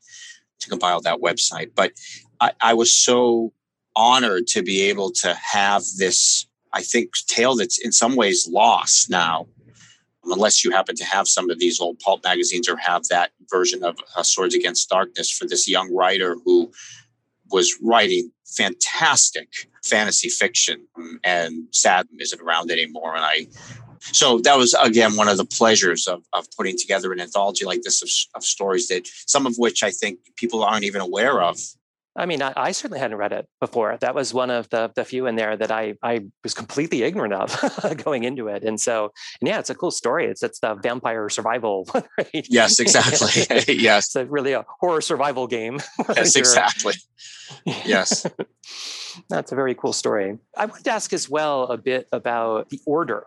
to 0.61 0.69
compile 0.69 1.01
that 1.03 1.21
website. 1.21 1.71
But 1.75 1.93
I, 2.41 2.53
I 2.61 2.75
was 2.75 2.95
so 2.95 3.53
honored 3.97 4.47
to 4.49 4.63
be 4.63 4.83
able 4.83 5.11
to 5.11 5.35
have 5.35 5.83
this, 5.99 6.47
I 6.73 6.83
think, 6.83 7.11
tale 7.27 7.57
that's 7.57 7.79
in 7.79 7.93
some 7.93 8.17
ways 8.17 8.49
lost 8.51 9.11
now, 9.11 9.47
unless 10.25 10.65
you 10.65 10.71
happen 10.71 10.97
to 10.97 11.05
have 11.05 11.29
some 11.29 11.51
of 11.51 11.59
these 11.59 11.81
old 11.81 11.99
pulp 11.99 12.25
magazines 12.25 12.69
or 12.69 12.77
have 12.77 13.05
that 13.09 13.31
version 13.51 13.83
of 13.83 13.97
uh, 14.17 14.23
Swords 14.23 14.55
Against 14.55 14.89
Darkness 14.89 15.31
for 15.31 15.47
this 15.47 15.69
young 15.69 15.95
writer 15.95 16.37
who 16.45 16.71
was 17.51 17.77
writing 17.83 18.31
fantastic 18.47 19.49
fantasy 19.85 20.29
fiction 20.29 20.87
and 21.25 21.65
sad 21.71 22.07
isn't 22.19 22.41
around 22.41 22.71
anymore. 22.71 23.17
And 23.17 23.25
I, 23.25 23.47
so 24.01 24.39
that 24.41 24.57
was 24.57 24.75
again 24.75 25.17
one 25.17 25.29
of 25.29 25.37
the 25.37 25.45
pleasures 25.45 26.07
of, 26.07 26.23
of 26.33 26.47
putting 26.57 26.77
together 26.77 27.13
an 27.13 27.21
anthology 27.21 27.65
like 27.65 27.83
this 27.83 28.03
of, 28.03 28.11
of 28.35 28.45
stories 28.45 28.89
that 28.89 29.07
some 29.27 29.47
of 29.47 29.57
which 29.59 29.83
I 29.83 29.91
think 29.91 30.19
people 30.37 30.63
aren't 30.63 30.85
even 30.85 31.01
aware 31.01 31.43
of 31.43 31.59
I 32.17 32.27
mean, 32.27 32.43
I, 32.43 32.53
I, 32.57 32.73
certainly 32.73 32.99
hadn't 32.99 33.19
read 33.19 33.33
it 33.33 33.47
before. 33.61 33.97
That 34.01 34.15
was 34.15 34.35
one 34.35 34.51
of 34.51 34.69
the 34.71 34.91
the 34.95 35.05
few 35.05 35.27
in 35.27 35.37
there 35.37 35.57
that 35.57 35.71
I 35.71 35.95
I 36.03 36.27
was 36.43 36.55
completely 36.55 37.03
ignorant 37.03 37.33
of 37.33 37.57
going 38.05 38.25
into 38.25 38.49
it. 38.49 38.65
And 38.65 38.81
so, 38.81 39.13
and 39.41 39.49
yeah, 39.49 39.61
it's 39.61 39.71
a 39.71 39.75
cool 39.75 39.93
story. 39.93 40.27
It's 40.27 40.43
it's 40.43 40.59
the 40.59 40.75
vampire 40.75 41.29
survival, 41.29 41.89
right? 41.95 42.47
Yes, 42.49 42.81
exactly. 42.81 43.75
yes, 43.75 44.17
it's 44.17 44.31
really 44.31 44.53
a 44.53 44.65
horror 44.81 45.01
survival 45.01 45.47
game. 45.47 45.81
yes, 46.17 46.35
exactly. 46.35 46.95
Yes, 47.65 48.27
that's 49.29 49.53
a 49.53 49.55
very 49.55 49.75
cool 49.75 49.93
story. 49.93 50.39
I 50.57 50.67
wanted 50.67 50.85
to 50.85 50.93
ask 50.93 51.13
as 51.13 51.29
well 51.29 51.65
a 51.65 51.77
bit 51.77 52.09
about 52.13 52.71
the 52.71 52.81
order 52.87 53.27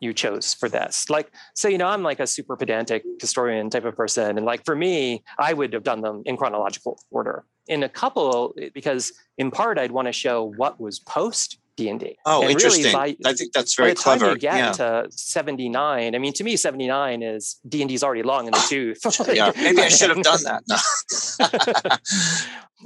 you 0.00 0.12
chose 0.12 0.54
for 0.54 0.68
this? 0.68 1.10
Like, 1.10 1.32
so, 1.54 1.68
you 1.68 1.78
know, 1.78 1.86
I'm 1.86 2.02
like 2.02 2.20
a 2.20 2.26
super 2.26 2.56
pedantic 2.56 3.04
historian 3.20 3.70
type 3.70 3.84
of 3.84 3.96
person. 3.96 4.36
And 4.36 4.46
like 4.46 4.64
for 4.64 4.76
me, 4.76 5.24
I 5.38 5.52
would 5.52 5.72
have 5.72 5.82
done 5.82 6.02
them 6.02 6.22
in 6.24 6.36
chronological 6.36 7.00
order. 7.10 7.44
In 7.66 7.82
a 7.82 7.88
couple, 7.88 8.54
because 8.72 9.12
in 9.36 9.50
part, 9.50 9.78
I'd 9.78 9.92
want 9.92 10.06
to 10.06 10.12
show 10.12 10.52
what 10.56 10.80
was 10.80 11.00
post 11.00 11.58
D&D. 11.78 12.18
Oh, 12.26 12.42
and 12.42 12.50
interesting. 12.50 12.84
Really 12.84 13.16
by, 13.22 13.30
I 13.30 13.34
think 13.34 13.52
that's 13.52 13.76
very 13.76 13.94
clever. 13.94 14.36
get 14.36 14.56
yeah. 14.56 14.72
to 14.72 15.06
79, 15.10 16.14
I 16.14 16.18
mean, 16.18 16.32
to 16.32 16.44
me, 16.44 16.56
79 16.56 17.22
is 17.22 17.60
D&D 17.68 17.94
is 17.94 18.02
already 18.02 18.24
long 18.24 18.46
in 18.46 18.52
the 18.52 18.58
tooth. 18.68 19.00
yeah, 19.32 19.52
maybe 19.56 19.80
I 19.80 19.88
should 19.88 20.10
have 20.10 20.22
done 20.22 20.42
that. 20.42 20.64
No. 20.68 20.76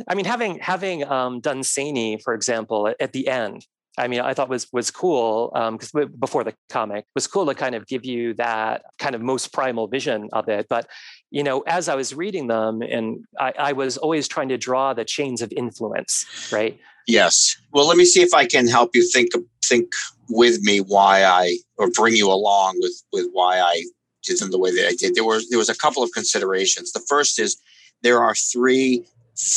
I 0.09 0.15
mean, 0.15 0.27
having 0.27 0.59
having 0.59 1.05
um, 1.05 1.41
done 1.41 1.63
Sani, 1.63 2.19
for 2.19 2.35
example, 2.35 2.89
at, 2.89 2.97
at 3.01 3.13
the 3.13 3.29
end, 3.29 3.67
I 3.99 4.09
mean, 4.09 4.21
I 4.21 4.33
thought 4.33 4.49
was 4.49 4.67
was 4.73 4.91
cool 4.91 5.51
because 5.73 5.95
um, 5.95 6.13
before 6.19 6.45
the 6.45 6.55
comic 6.71 7.05
was 7.15 7.27
cool 7.27 7.47
to 7.47 7.55
kind 7.55 7.75
of 7.75 7.87
give 7.87 8.05
you 8.05 8.35
that 8.35 8.83
kind 8.99 9.15
of 9.15 9.21
most 9.21 9.53
primal 9.53 9.87
vision 9.87 10.29
of 10.33 10.49
it. 10.49 10.67
But 10.69 10.89
you 11.31 11.43
know, 11.43 11.61
as 11.67 11.89
I 11.89 11.95
was 11.95 12.15
reading 12.15 12.47
them, 12.47 12.83
and 12.83 13.25
I, 13.39 13.53
I 13.59 13.73
was 13.73 13.99
always 13.99 14.29
trying 14.29 14.49
to 14.49 14.59
draw 14.59 14.95
the 14.95 15.05
chains 15.05 15.43
of 15.43 15.53
influence, 15.53 16.25
right? 16.51 16.79
Yes. 17.07 17.57
Well, 17.73 17.87
let 17.87 17.97
me 17.97 18.05
see 18.05 18.23
if 18.23 18.33
I 18.33 18.47
can 18.47 18.67
help 18.67 18.91
you 18.95 19.07
think 19.11 19.31
think 19.65 19.91
with 20.29 20.63
me 20.63 20.81
why 20.81 21.25
I 21.25 21.59
or 21.77 21.91
bring 21.91 22.17
you 22.17 22.31
along 22.31 22.77
with 22.79 23.03
with 23.13 23.29
why 23.33 23.61
I 23.61 23.85
did 24.23 24.39
them 24.39 24.51
the 24.51 24.59
way 24.59 24.75
that 24.75 24.89
I 24.89 24.95
did. 24.95 25.15
There 25.15 25.25
were 25.25 25.41
there 25.51 25.59
was 25.59 25.69
a 25.69 25.77
couple 25.77 26.03
of 26.03 26.11
considerations. 26.13 26.93
The 26.93 27.05
first 27.09 27.39
is 27.39 27.57
there 28.03 28.21
are 28.21 28.35
three 28.35 29.05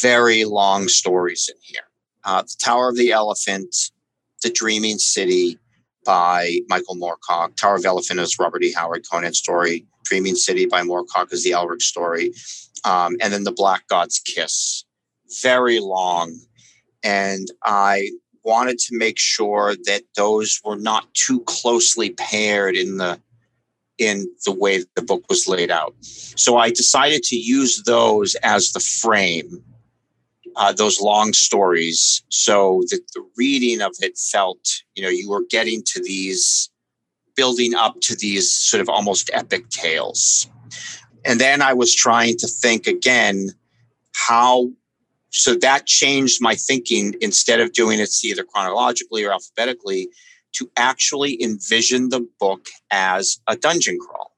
very 0.01 0.45
long 0.45 0.87
stories 0.87 1.49
in 1.49 1.59
here. 1.61 1.83
Uh, 2.23 2.41
the 2.41 2.55
Tower 2.59 2.89
of 2.89 2.97
the 2.97 3.11
Elephant, 3.11 3.91
the 4.43 4.49
Dreaming 4.49 4.97
City 4.97 5.59
by 6.05 6.59
Michael 6.69 6.95
Moorcock. 6.95 7.55
Tower 7.57 7.75
of 7.75 7.85
Elephant 7.85 8.19
is 8.19 8.37
Robert 8.39 8.63
E. 8.63 8.71
Howard 8.73 9.05
Conan 9.09 9.33
story. 9.33 9.85
Dreaming 10.03 10.35
City 10.35 10.65
by 10.65 10.83
Moorcock 10.83 11.33
is 11.33 11.43
the 11.43 11.51
Elric 11.51 11.81
story. 11.81 12.31
Um, 12.85 13.17
and 13.19 13.33
then 13.33 13.43
The 13.43 13.51
Black 13.51 13.87
God's 13.87 14.19
Kiss. 14.19 14.85
Very 15.41 15.79
long. 15.79 16.39
And 17.03 17.47
I 17.63 18.11
wanted 18.43 18.77
to 18.77 18.97
make 18.97 19.17
sure 19.17 19.75
that 19.85 20.03
those 20.15 20.61
were 20.63 20.77
not 20.77 21.11
too 21.15 21.41
closely 21.41 22.11
paired 22.11 22.75
in 22.75 22.97
the 22.97 23.19
in 23.97 24.29
the 24.45 24.51
way 24.51 24.83
the 24.95 25.01
book 25.01 25.23
was 25.29 25.47
laid 25.47 25.71
out. 25.71 25.95
So 26.01 26.57
I 26.57 26.69
decided 26.69 27.23
to 27.23 27.37
use 27.37 27.81
those 27.83 28.35
as 28.43 28.73
the 28.73 28.81
frame 28.81 29.63
uh, 30.55 30.71
those 30.71 31.01
long 31.01 31.33
stories 31.33 32.23
so 32.29 32.83
that 32.89 33.01
the 33.13 33.25
reading 33.37 33.81
of 33.81 33.93
it 33.99 34.17
felt, 34.17 34.83
you 34.95 35.03
know, 35.03 35.09
you 35.09 35.29
were 35.29 35.43
getting 35.49 35.83
to 35.85 36.01
these, 36.01 36.69
building 37.35 37.73
up 37.73 37.99
to 38.01 38.15
these 38.15 38.51
sort 38.53 38.81
of 38.81 38.89
almost 38.89 39.29
epic 39.33 39.69
tales. 39.69 40.49
And 41.25 41.39
then 41.39 41.61
I 41.61 41.73
was 41.73 41.93
trying 41.93 42.37
to 42.37 42.47
think 42.47 42.87
again 42.87 43.49
how, 44.13 44.69
so 45.31 45.55
that 45.55 45.85
changed 45.85 46.41
my 46.41 46.55
thinking 46.55 47.15
instead 47.19 47.59
of 47.59 47.73
doing 47.73 47.99
it 47.99 48.09
either 48.23 48.43
chronologically 48.43 49.25
or 49.25 49.31
alphabetically 49.31 50.07
to 50.53 50.71
actually 50.77 51.41
envision 51.43 52.09
the 52.09 52.25
book 52.39 52.67
as 52.91 53.39
a 53.47 53.57
dungeon 53.57 53.97
crawl. 53.99 54.31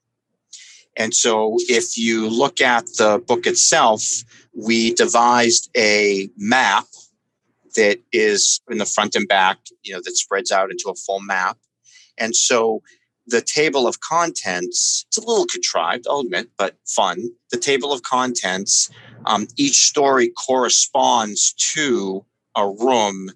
And 0.96 1.14
so 1.14 1.58
if 1.70 1.96
you 1.96 2.28
look 2.28 2.60
at 2.60 2.88
the 2.98 3.24
book 3.28 3.46
itself, 3.46 4.04
we 4.58 4.92
devised 4.96 5.70
a 5.78 6.30
map 6.36 6.88
that 7.76 8.00
is 8.12 8.60
in 8.70 8.80
the 8.80 8.86
front 8.86 9.16
and 9.16 9.28
back, 9.28 9.60
you 9.84 9.94
know, 9.94 10.02
that 10.04 10.18
spreads 10.18 10.52
out 10.52 10.72
into 10.72 10.90
a 10.90 10.96
full 10.96 11.22
map. 11.22 11.58
And 12.18 12.36
so 12.36 12.82
the 13.28 13.42
table 13.42 13.88
of 13.88 14.00
contents, 14.00 15.06
it's 15.10 15.18
a 15.18 15.22
little 15.22 15.46
contrived, 15.46 16.08
I'll 16.10 16.22
admit, 16.22 16.50
but 16.58 16.76
fun. 16.88 17.30
The 17.52 17.60
table 17.60 17.94
of 17.94 18.02
contents, 18.02 18.90
um, 19.26 19.48
each 19.58 19.88
story 19.88 20.30
corresponds 20.30 21.54
to 21.74 22.26
a 22.56 22.68
room 22.68 23.30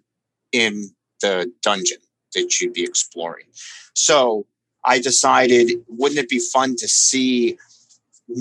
in 0.52 0.90
the 1.22 1.52
dungeon 1.62 2.00
that 2.34 2.60
you'd 2.60 2.74
be 2.74 2.84
exploring. 2.84 3.46
So 3.94 4.48
I 4.84 5.00
decided, 5.00 5.72
wouldn't 5.88 6.20
it 6.20 6.30
be 6.30 6.40
fun 6.40 6.78
to 6.78 6.88
see 6.88 7.60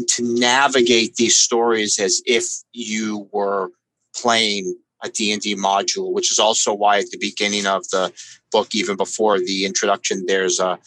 to 0.09 0.39
navigate 0.39 1.17
these 1.17 1.37
stories 1.37 1.99
as 1.99 2.23
if 2.27 2.45
you 2.73 3.29
were 3.33 3.71
playing 4.15 4.77
a 5.03 5.09
D&D 5.09 5.57
module, 5.57 6.13
which 6.13 6.31
is 6.31 6.39
also 6.39 6.75
why 6.75 6.99
at 6.99 7.11
the 7.11 7.19
beginning 7.19 7.67
of 7.67 7.89
the 7.89 8.13
book, 8.53 8.75
even 8.75 8.97
before 8.97 9.39
the 9.39 9.65
introduction, 9.65 10.25
there's 10.27 10.61
a, 10.61 10.79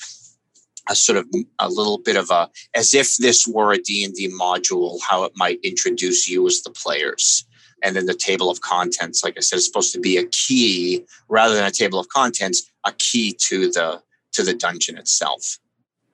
a 0.89 0.95
sort 0.95 1.17
of 1.17 1.27
a 1.59 1.69
little 1.69 1.97
bit 1.97 2.15
of 2.15 2.29
a, 2.29 2.49
as 2.75 2.93
if 2.93 3.17
this 3.17 3.47
were 3.47 3.73
a 3.73 3.77
D&D 3.77 4.29
module, 4.29 4.99
how 5.01 5.23
it 5.23 5.33
might 5.35 5.59
introduce 5.63 6.29
you 6.29 6.45
as 6.45 6.61
the 6.61 6.69
players. 6.69 7.45
And 7.81 7.95
then 7.95 8.05
the 8.05 8.13
table 8.13 8.49
of 8.49 8.61
contents, 8.61 9.23
like 9.23 9.35
I 9.35 9.41
said, 9.41 9.57
is 9.57 9.65
supposed 9.65 9.93
to 9.93 9.99
be 9.99 10.17
a 10.17 10.25
key 10.27 11.03
rather 11.27 11.55
than 11.55 11.65
a 11.65 11.71
table 11.71 11.99
of 11.99 12.07
contents, 12.07 12.71
a 12.85 12.93
key 12.93 13.33
to 13.47 13.71
the 13.71 14.01
to 14.33 14.41
the 14.41 14.53
dungeon 14.53 14.97
itself 14.97 15.59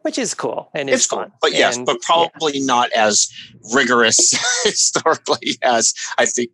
which 0.02 0.18
is 0.18 0.34
cool 0.34 0.70
and 0.74 0.90
it's, 0.90 0.98
it's 0.98 1.08
cool. 1.08 1.20
fun. 1.20 1.32
But 1.42 1.54
yes, 1.54 1.78
and, 1.78 1.86
but 1.86 2.02
probably 2.02 2.60
yeah. 2.60 2.66
not 2.66 2.92
as 2.94 3.32
rigorous 3.74 4.34
historically 4.64 5.58
as 5.62 5.94
I 6.18 6.26
think. 6.26 6.52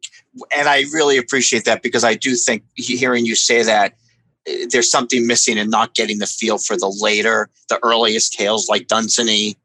And 0.56 0.68
I 0.68 0.82
really 0.94 1.18
appreciate 1.18 1.66
that 1.66 1.82
because 1.82 2.04
I 2.04 2.16
do 2.16 2.36
think 2.36 2.64
hearing 2.76 3.26
you 3.26 3.36
say 3.36 3.64
that 3.64 3.94
eh, 4.48 4.66
there's 4.70 4.90
something 4.90 5.28
missing 5.28 5.58
in 5.58 5.70
not 5.70 5.94
getting 5.96 6.20
the 6.20 6.28
feel 6.28 6.58
for 6.58 6.76
the 6.76 6.94
later, 7.02 7.50
the 7.70 7.80
earliest 7.84 8.34
tales 8.34 8.68
like 8.68 8.88
Dunsany 8.88 9.58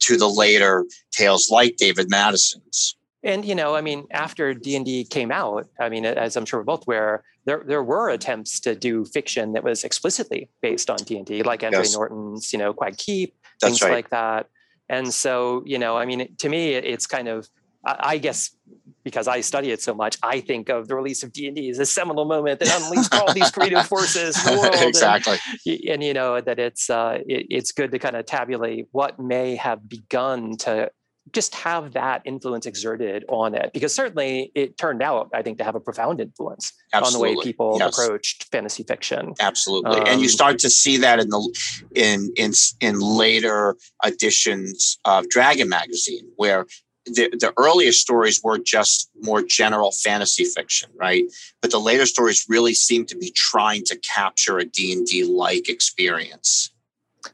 to 0.00 0.16
the 0.16 0.28
later 0.28 0.86
tales 1.10 1.50
like 1.50 1.76
David 1.76 2.08
Madison's 2.08 2.96
and 3.22 3.44
you 3.44 3.54
know 3.54 3.74
i 3.74 3.80
mean 3.80 4.06
after 4.10 4.54
d&d 4.54 5.04
came 5.04 5.30
out 5.30 5.68
i 5.80 5.88
mean 5.88 6.04
as 6.04 6.36
i'm 6.36 6.44
sure 6.44 6.60
we're 6.60 6.64
both 6.64 6.86
aware 6.86 7.22
there, 7.48 7.62
there 7.66 7.82
were 7.82 8.10
attempts 8.10 8.60
to 8.60 8.74
do 8.74 9.04
fiction 9.04 9.52
that 9.52 9.64
was 9.64 9.84
explicitly 9.84 10.50
based 10.60 10.90
on 10.90 10.96
d&d 10.98 11.42
like 11.42 11.62
andre 11.62 11.80
yes. 11.80 11.94
norton's 11.94 12.52
you 12.52 12.58
know 12.58 12.72
Quag 12.72 12.96
keep 12.96 13.34
That's 13.60 13.78
things 13.78 13.82
right. 13.82 13.92
like 13.92 14.10
that 14.10 14.48
and 14.88 15.12
so 15.12 15.62
you 15.66 15.78
know 15.78 15.96
i 15.96 16.04
mean 16.04 16.36
to 16.36 16.48
me 16.48 16.74
it's 16.74 17.06
kind 17.06 17.28
of 17.28 17.48
I 17.84 18.18
guess 18.18 18.50
because 19.04 19.28
I 19.28 19.40
study 19.40 19.70
it 19.70 19.80
so 19.80 19.94
much, 19.94 20.18
I 20.22 20.40
think 20.40 20.68
of 20.68 20.88
the 20.88 20.96
release 20.96 21.22
of 21.22 21.32
D 21.32 21.46
and 21.46 21.56
D 21.56 21.70
as 21.70 21.78
a 21.78 21.86
seminal 21.86 22.24
moment 22.24 22.60
that 22.60 22.82
unleashed 22.82 23.14
all 23.14 23.32
these 23.32 23.50
creative 23.50 23.86
forces 23.88 24.36
in 24.44 24.54
the 24.54 24.60
world. 24.60 24.74
exactly, 24.80 25.38
and, 25.64 25.80
and, 25.88 26.04
you 26.04 26.12
know 26.12 26.40
that 26.40 26.58
it's 26.58 26.90
uh, 26.90 27.18
it, 27.26 27.46
it's 27.48 27.72
good 27.72 27.92
to 27.92 27.98
kind 27.98 28.16
of 28.16 28.26
tabulate 28.26 28.88
what 28.90 29.18
may 29.18 29.56
have 29.56 29.88
begun 29.88 30.56
to 30.58 30.90
just 31.32 31.54
have 31.54 31.92
that 31.92 32.22
influence 32.24 32.66
exerted 32.66 33.24
on 33.28 33.54
it 33.54 33.72
because 33.72 33.94
certainly 33.94 34.50
it 34.54 34.76
turned 34.76 35.02
out 35.02 35.28
i 35.34 35.42
think 35.42 35.58
to 35.58 35.64
have 35.64 35.74
a 35.74 35.80
profound 35.80 36.20
influence 36.20 36.72
Absolutely. 36.92 37.30
on 37.30 37.34
the 37.34 37.38
way 37.38 37.44
people 37.44 37.76
yes. 37.78 37.98
approached 37.98 38.44
fantasy 38.50 38.82
fiction 38.82 39.34
Absolutely, 39.40 40.00
um, 40.00 40.06
and 40.06 40.20
you 40.20 40.26
um, 40.26 40.30
start 40.30 40.58
to 40.60 40.70
see 40.70 40.96
that 40.98 41.18
in 41.20 41.28
the 41.28 41.58
in 41.94 42.32
in 42.36 42.52
in 42.80 43.00
later 43.00 43.76
editions 44.04 44.98
of 45.04 45.28
Dragon 45.28 45.68
magazine, 45.68 46.26
where 46.36 46.66
the, 47.04 47.28
the 47.30 47.52
earliest 47.56 48.00
stories 48.00 48.40
were 48.42 48.58
just 48.58 49.10
more 49.20 49.42
general 49.42 49.92
fantasy 49.92 50.44
fiction, 50.44 50.90
right? 50.94 51.24
But 51.62 51.70
the 51.70 51.80
later 51.80 52.04
stories 52.04 52.44
really 52.48 52.74
seem 52.74 53.06
to 53.06 53.16
be 53.16 53.30
trying 53.30 53.84
to 53.84 53.98
capture 53.98 54.58
a 54.58 54.64
D&D 54.64 55.24
like 55.24 55.68
experience. 55.68 56.70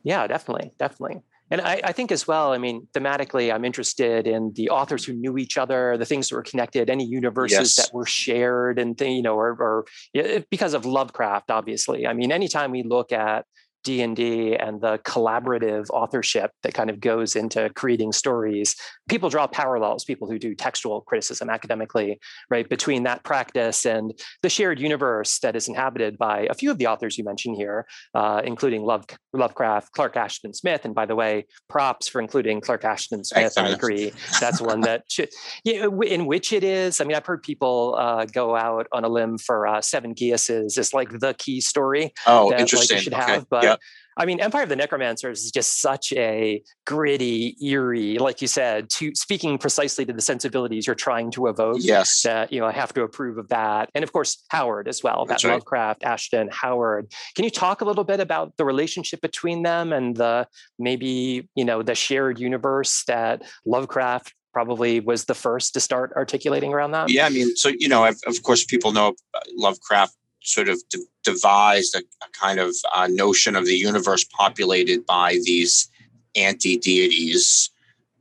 Yeah, 0.04 0.26
definitely, 0.26 0.72
definitely. 0.78 1.22
And 1.54 1.62
I, 1.62 1.80
I, 1.84 1.92
think 1.92 2.10
as 2.10 2.26
well, 2.26 2.52
I 2.52 2.58
mean, 2.58 2.88
thematically, 2.94 3.54
I'm 3.54 3.64
interested 3.64 4.26
in 4.26 4.52
the 4.56 4.70
authors 4.70 5.04
who 5.04 5.12
knew 5.12 5.38
each 5.38 5.56
other, 5.56 5.96
the 5.96 6.04
things 6.04 6.28
that 6.28 6.34
were 6.34 6.42
connected, 6.42 6.90
any 6.90 7.04
universes 7.04 7.76
yes. 7.76 7.76
that 7.76 7.94
were 7.94 8.06
shared, 8.06 8.80
and 8.80 9.00
you 9.00 9.22
know, 9.22 9.36
or, 9.36 9.50
or 9.50 9.86
eh, 10.16 10.40
because 10.50 10.74
of 10.74 10.84
Lovecraft, 10.84 11.52
obviously. 11.52 12.08
I 12.08 12.12
mean, 12.12 12.32
anytime 12.32 12.72
we 12.72 12.82
look 12.82 13.12
at 13.12 13.46
D&D 13.84 14.56
and 14.56 14.80
the 14.80 14.98
collaborative 14.98 15.88
authorship 15.90 16.50
that 16.62 16.74
kind 16.74 16.90
of 16.90 17.00
goes 17.00 17.36
into 17.36 17.70
creating 17.74 18.12
stories. 18.12 18.74
People 19.08 19.28
draw 19.28 19.46
parallels, 19.46 20.04
people 20.04 20.28
who 20.28 20.38
do 20.38 20.54
textual 20.54 21.02
criticism 21.02 21.48
academically, 21.50 22.18
right, 22.50 22.68
between 22.68 23.04
that 23.04 23.22
practice 23.22 23.84
and 23.84 24.12
the 24.42 24.48
shared 24.48 24.80
universe 24.80 25.38
that 25.40 25.54
is 25.54 25.68
inhabited 25.68 26.18
by 26.18 26.46
a 26.50 26.54
few 26.54 26.70
of 26.70 26.78
the 26.78 26.86
authors 26.86 27.16
you 27.16 27.24
mentioned 27.24 27.56
here, 27.56 27.86
uh, 28.14 28.40
including 28.44 28.82
Love, 28.82 29.04
Lovecraft, 29.32 29.92
Clark 29.92 30.16
Ashton 30.16 30.54
Smith. 30.54 30.84
And 30.84 30.94
by 30.94 31.06
the 31.06 31.14
way, 31.14 31.46
props 31.68 32.08
for 32.08 32.20
including 32.20 32.60
Clark 32.60 32.84
Ashton 32.84 33.22
Smith. 33.24 33.52
I 33.56 33.68
agree. 33.68 34.12
That's 34.40 34.60
one 34.60 34.80
that 34.80 35.04
should, 35.08 35.28
yeah, 35.64 35.86
in 36.06 36.26
which 36.26 36.52
it 36.52 36.64
is. 36.64 37.00
I 37.00 37.04
mean, 37.04 37.16
I've 37.16 37.26
heard 37.26 37.42
people 37.42 37.96
uh, 37.98 38.24
go 38.24 38.56
out 38.56 38.86
on 38.92 39.04
a 39.04 39.08
limb 39.08 39.38
for 39.38 39.66
uh, 39.66 39.82
Seven 39.82 40.14
Geases 40.14 40.78
is 40.78 40.94
like 40.94 41.10
the 41.20 41.34
key 41.34 41.60
story. 41.60 42.12
Oh, 42.26 42.50
that, 42.50 42.60
interesting. 42.60 42.96
Like, 42.96 43.04
should 43.04 43.14
okay. 43.14 43.32
have, 43.32 43.48
but 43.50 43.73
yep. 43.74 43.80
I 44.16 44.26
mean, 44.26 44.40
Empire 44.40 44.62
of 44.62 44.68
the 44.68 44.76
Necromancers 44.76 45.44
is 45.44 45.50
just 45.50 45.80
such 45.80 46.12
a 46.12 46.62
gritty, 46.86 47.56
eerie, 47.60 48.18
like 48.18 48.40
you 48.40 48.46
said, 48.46 48.88
to 48.90 49.12
speaking 49.14 49.58
precisely 49.58 50.04
to 50.04 50.12
the 50.12 50.22
sensibilities 50.22 50.86
you're 50.86 50.94
trying 50.94 51.30
to 51.32 51.48
evoke. 51.48 51.78
Yes. 51.80 52.22
That, 52.22 52.52
you 52.52 52.60
know, 52.60 52.66
I 52.66 52.72
have 52.72 52.94
to 52.94 53.02
approve 53.02 53.38
of 53.38 53.48
that. 53.48 53.90
And 53.94 54.04
of 54.04 54.12
course, 54.12 54.44
Howard 54.50 54.86
as 54.86 55.02
well, 55.02 55.24
That's 55.26 55.42
that 55.42 55.48
right. 55.48 55.54
Lovecraft, 55.54 56.04
Ashton, 56.04 56.48
Howard. 56.52 57.12
Can 57.34 57.44
you 57.44 57.50
talk 57.50 57.80
a 57.80 57.84
little 57.84 58.04
bit 58.04 58.20
about 58.20 58.56
the 58.56 58.64
relationship 58.64 59.20
between 59.20 59.62
them 59.62 59.92
and 59.92 60.16
the 60.16 60.46
maybe, 60.78 61.48
you 61.56 61.64
know, 61.64 61.82
the 61.82 61.96
shared 61.96 62.38
universe 62.38 63.02
that 63.08 63.42
Lovecraft 63.66 64.32
probably 64.52 65.00
was 65.00 65.24
the 65.24 65.34
first 65.34 65.74
to 65.74 65.80
start 65.80 66.12
articulating 66.16 66.72
around 66.72 66.92
that? 66.92 67.10
Yeah, 67.10 67.26
I 67.26 67.30
mean, 67.30 67.56
so 67.56 67.72
you 67.76 67.88
know, 67.88 68.04
of, 68.06 68.16
of 68.26 68.42
course, 68.44 68.64
people 68.64 68.92
know 68.92 69.14
uh, 69.34 69.40
Lovecraft 69.56 70.14
sort 70.44 70.68
of 70.68 70.80
de- 70.88 70.98
devised 71.24 71.94
a, 71.94 71.98
a, 71.98 72.28
kind 72.32 72.60
of 72.60 72.74
uh, 72.94 73.08
notion 73.10 73.56
of 73.56 73.64
the 73.64 73.74
universe 73.74 74.24
populated 74.24 75.04
by 75.06 75.38
these 75.42 75.88
anti 76.36 76.76
deities, 76.76 77.70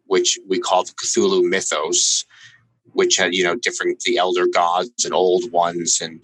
which 0.05 0.39
we 0.47 0.59
call 0.59 0.83
the 0.83 0.93
Cthulhu 0.93 1.43
mythos, 1.43 2.25
which 2.93 3.17
had 3.17 3.33
you 3.33 3.43
know 3.43 3.55
different 3.55 3.99
the 4.01 4.17
elder 4.17 4.47
gods 4.47 5.05
and 5.05 5.13
old 5.13 5.51
ones, 5.51 5.99
and 6.01 6.21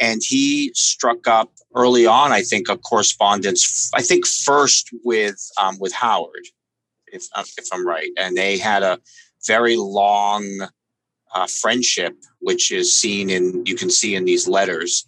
and 0.00 0.22
he 0.24 0.72
struck 0.74 1.26
up 1.26 1.52
early 1.74 2.06
on, 2.06 2.32
I 2.32 2.42
think, 2.42 2.68
a 2.68 2.76
correspondence. 2.76 3.90
I 3.94 4.02
think 4.02 4.26
first 4.26 4.90
with 5.04 5.40
um, 5.60 5.76
with 5.78 5.92
Howard, 5.92 6.46
if 7.08 7.24
uh, 7.34 7.44
if 7.58 7.68
I'm 7.72 7.86
right, 7.86 8.10
and 8.16 8.36
they 8.36 8.58
had 8.58 8.82
a 8.82 9.00
very 9.46 9.76
long 9.76 10.68
uh, 11.34 11.46
friendship, 11.46 12.14
which 12.40 12.70
is 12.70 12.94
seen 12.94 13.28
in 13.28 13.66
you 13.66 13.74
can 13.74 13.90
see 13.90 14.14
in 14.14 14.24
these 14.24 14.46
letters 14.46 15.06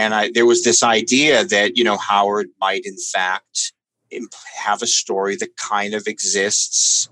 and 0.00 0.14
I, 0.14 0.30
there 0.32 0.46
was 0.46 0.64
this 0.64 0.82
idea 0.82 1.44
that 1.44 1.76
you 1.76 1.84
know 1.84 1.98
Howard 1.98 2.48
might 2.58 2.86
in 2.86 2.96
fact 3.12 3.72
have 4.56 4.82
a 4.82 4.86
story 4.86 5.36
that 5.36 5.56
kind 5.56 5.92
of 5.94 6.06
exists 6.06 7.08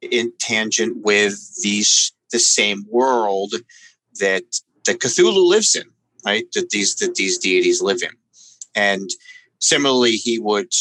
in 0.00 0.32
tangent 0.38 0.98
with 1.04 1.34
these 1.62 2.12
the 2.30 2.38
same 2.38 2.86
world 2.88 3.54
that 4.20 4.44
that 4.86 5.00
Cthulhu 5.00 5.44
lives 5.48 5.74
in, 5.74 5.88
right? 6.24 6.44
That 6.54 6.70
these 6.70 6.94
that 6.96 7.16
these 7.16 7.38
deities 7.38 7.82
live 7.82 8.02
in, 8.02 8.14
and 8.74 9.10
similarly, 9.58 10.12
he 10.12 10.38
would 10.38 10.72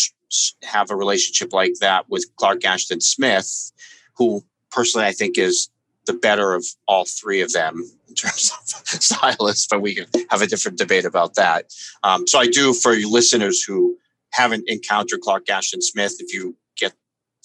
have 0.63 0.91
a 0.91 0.95
relationship 0.95 1.53
like 1.53 1.73
that 1.81 2.07
with 2.07 2.29
Clark 2.35 2.65
Ashton 2.65 3.01
Smith, 3.01 3.71
who 4.15 4.45
personally 4.69 5.07
I 5.07 5.11
think 5.11 5.39
is 5.39 5.69
the 6.07 6.13
better 6.13 6.53
of 6.53 6.65
all 6.87 7.05
three 7.05 7.41
of 7.41 7.51
them 7.53 7.83
in 8.07 8.15
terms 8.15 8.51
of 8.51 8.87
stylists, 9.01 9.67
but 9.69 9.81
we 9.81 9.95
can 9.95 10.07
have 10.29 10.41
a 10.41 10.47
different 10.47 10.77
debate 10.77 11.05
about 11.05 11.35
that. 11.35 11.65
Um, 12.03 12.25
so 12.25 12.39
I 12.39 12.47
do, 12.47 12.73
for 12.73 12.93
you 12.93 13.11
listeners 13.11 13.61
who 13.61 13.97
haven't 14.31 14.63
encountered 14.67 15.21
Clark 15.21 15.49
Ashton 15.49 15.81
Smith, 15.81 16.15
if 16.19 16.33
you 16.33 16.55
get 16.77 16.93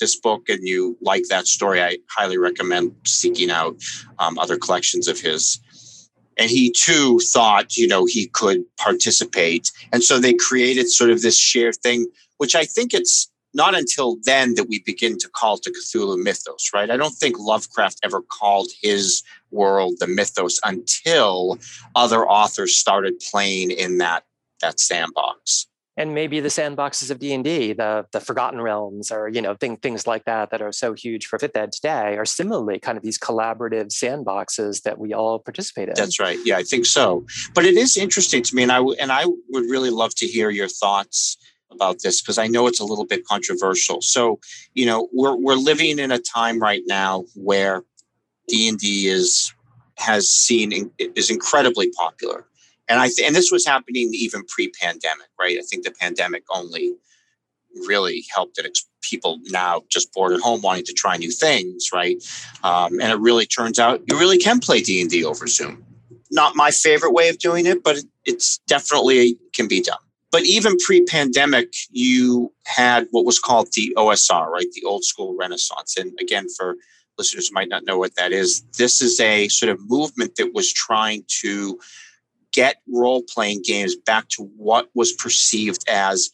this 0.01 0.19
book 0.19 0.49
and 0.49 0.67
you 0.67 0.97
like 1.01 1.25
that 1.29 1.47
story, 1.47 1.83
I 1.83 1.99
highly 2.11 2.39
recommend 2.39 2.95
seeking 3.07 3.51
out 3.51 3.77
um, 4.19 4.39
other 4.39 4.57
collections 4.57 5.09
of 5.09 5.21
his. 5.21 5.59
And 6.39 6.51
he 6.51 6.73
too 6.73 7.19
thought, 7.33 7.77
you 7.77 7.87
know, 7.87 8.07
he 8.07 8.29
could 8.29 8.65
participate. 8.79 9.71
And 9.93 10.03
so 10.03 10.19
they 10.19 10.33
created 10.33 10.91
sort 10.91 11.11
of 11.11 11.21
this 11.21 11.39
shared 11.39 11.77
thing, 11.77 12.07
which 12.39 12.55
I 12.55 12.65
think 12.65 12.95
it's 12.95 13.31
not 13.55 13.75
until 13.75 14.17
then 14.25 14.55
that 14.55 14.69
we 14.69 14.83
begin 14.85 15.19
to 15.19 15.29
call 15.29 15.59
to 15.59 15.71
Cthulhu 15.71 16.23
mythos, 16.23 16.71
right? 16.73 16.91
I 16.91 16.97
don't 16.97 17.15
think 17.15 17.39
Lovecraft 17.39 18.01
ever 18.03 18.23
called 18.23 18.69
his 18.81 19.23
world 19.51 19.95
the 19.99 20.07
mythos 20.07 20.59
until 20.65 21.59
other 21.95 22.27
authors 22.27 22.77
started 22.77 23.21
playing 23.31 23.71
in 23.71 23.99
that 23.99 24.25
that 24.61 24.81
sandbox. 24.81 25.67
And 25.95 26.15
maybe 26.15 26.41
the 26.41 26.49
sandboxes 26.49 27.11
of 27.11 27.19
D 27.19 27.35
and 27.35 27.45
D, 27.45 27.75
the 27.75 28.07
the 28.13 28.21
Forgotten 28.21 28.63
Realms, 28.63 29.13
or 29.13 29.29
you 29.29 29.43
know 29.43 29.55
thing, 29.55 29.77
things 29.77 30.07
like 30.07 30.25
that 30.25 30.51
that 30.51 30.63
are 30.63 30.73
so 30.73 30.95
huge 30.95 31.27
for 31.27 31.39
Fifth 31.39 31.55
Ed 31.55 31.73
today, 31.73 32.17
are 32.17 32.25
similarly 32.25 32.79
kind 32.79 32.97
of 32.97 33.05
these 33.05 33.19
collaborative 33.19 33.89
sandboxes 33.89 34.83
that 34.85 34.99
we 34.99 35.13
all 35.13 35.39
participate 35.39 35.91
in. 35.91 35.95
That's 35.95 36.19
right. 36.19 36.39
Yeah, 36.47 36.57
I 36.57 36.63
think 36.63 36.87
so. 36.87 37.27
But 37.55 37.67
it 37.67 37.77
is 37.77 37.99
interesting 37.99 38.43
to 38.43 38.55
me, 38.55 38.63
and 38.63 38.73
I 38.73 38.81
and 38.81 39.13
I 39.13 39.27
would 39.27 39.65
really 39.69 39.91
love 39.91 40.15
to 40.15 40.27
hear 40.27 40.49
your 40.49 40.69
thoughts 40.69 41.37
about 41.73 42.03
this 42.03 42.21
because 42.21 42.39
I 42.39 42.47
know 42.47 42.67
it's 42.67 42.81
a 42.81 42.85
little 42.85 43.07
bit 43.07 43.25
controversial. 43.27 44.01
So, 44.03 44.41
you 44.75 44.87
know, 44.87 45.09
we're 45.13 45.37
we're 45.37 45.55
living 45.55 45.99
in 45.99 46.11
a 46.11 46.19
time 46.19 46.59
right 46.61 46.83
now 46.87 47.25
where 47.35 47.85
D 48.49 48.69
and 48.69 48.79
D 48.79 49.09
is 49.09 49.53
has 49.99 50.29
seen 50.29 50.91
is 50.99 51.31
incredibly 51.31 51.91
popular, 51.91 52.47
and 52.89 53.01
I 53.01 53.09
th- 53.09 53.27
and 53.27 53.37
this 53.37 53.51
was 53.51 53.67
happening 53.67 54.11
even 54.13 54.45
pre-pandemic, 54.47 55.29
right? 55.39 55.59
I 55.59 55.63
think 55.63 55.85
the 55.85 55.93
pandemic 55.93 56.45
only 56.51 56.95
really 57.87 58.25
helped 58.35 58.59
it. 58.59 58.79
People 59.03 59.41
now 59.51 59.83
just 59.91 60.13
bored 60.13 60.33
at 60.33 60.41
home 60.41 60.63
wanting 60.63 60.85
to 60.85 60.93
try 60.93 61.17
new 61.17 61.31
things, 61.31 61.89
right? 61.93 62.17
Um, 62.63 63.01
and 63.01 63.11
it 63.11 63.19
really 63.19 63.47
turns 63.47 63.79
out 63.79 64.03
you 64.07 64.19
really 64.19 64.39
can 64.39 64.61
play 64.61 64.81
D 64.81 65.01
and 65.01 65.11
D 65.11 65.25
over 65.25 65.47
Zoom 65.47 65.85
not 66.33 66.57
my 66.57 66.71
favorite 66.71 67.13
way 67.13 67.29
of 67.29 67.39
doing 67.39 67.67
it, 67.67 67.85
but 67.85 67.99
it's 68.25 68.59
definitely 68.67 69.39
can 69.55 69.69
be 69.69 69.83
done. 69.83 69.99
But 70.33 70.45
even 70.45 70.79
pre-pandemic, 70.79 71.75
you 71.91 72.53
had 72.65 73.07
what 73.11 73.27
was 73.27 73.39
called 73.39 73.69
the 73.75 73.95
OSR, 73.97 74.49
right? 74.49 74.67
The 74.73 74.85
old 74.85 75.05
school 75.05 75.37
renaissance. 75.39 75.97
And 75.99 76.19
again, 76.19 76.47
for 76.57 76.77
listeners 77.19 77.49
who 77.49 77.55
might 77.55 77.69
not 77.69 77.85
know 77.85 77.99
what 77.99 78.17
that 78.17 78.33
is, 78.33 78.63
this 78.79 79.03
is 79.03 79.21
a 79.21 79.49
sort 79.49 79.71
of 79.71 79.79
movement 79.91 80.37
that 80.37 80.55
was 80.55 80.73
trying 80.73 81.25
to 81.43 81.79
get 82.53 82.77
role-playing 82.89 83.63
games 83.63 83.95
back 83.95 84.29
to 84.29 84.43
what 84.57 84.89
was 84.95 85.13
perceived 85.13 85.85
as 85.89 86.31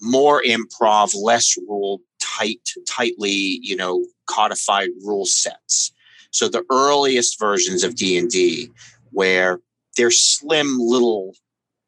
more 0.00 0.42
improv, 0.42 1.12
less 1.20 1.56
rule 1.68 2.00
tight, 2.20 2.70
tightly, 2.88 3.58
you 3.62 3.76
know, 3.76 4.04
codified 4.26 4.90
rule 5.04 5.26
sets. 5.26 5.92
So 6.30 6.48
the 6.48 6.64
earliest 6.70 7.38
versions 7.38 7.82
of 7.82 7.96
D&D 7.96 8.70
where 9.10 9.60
they're 9.96 10.12
slim 10.12 10.78
little 10.78 11.34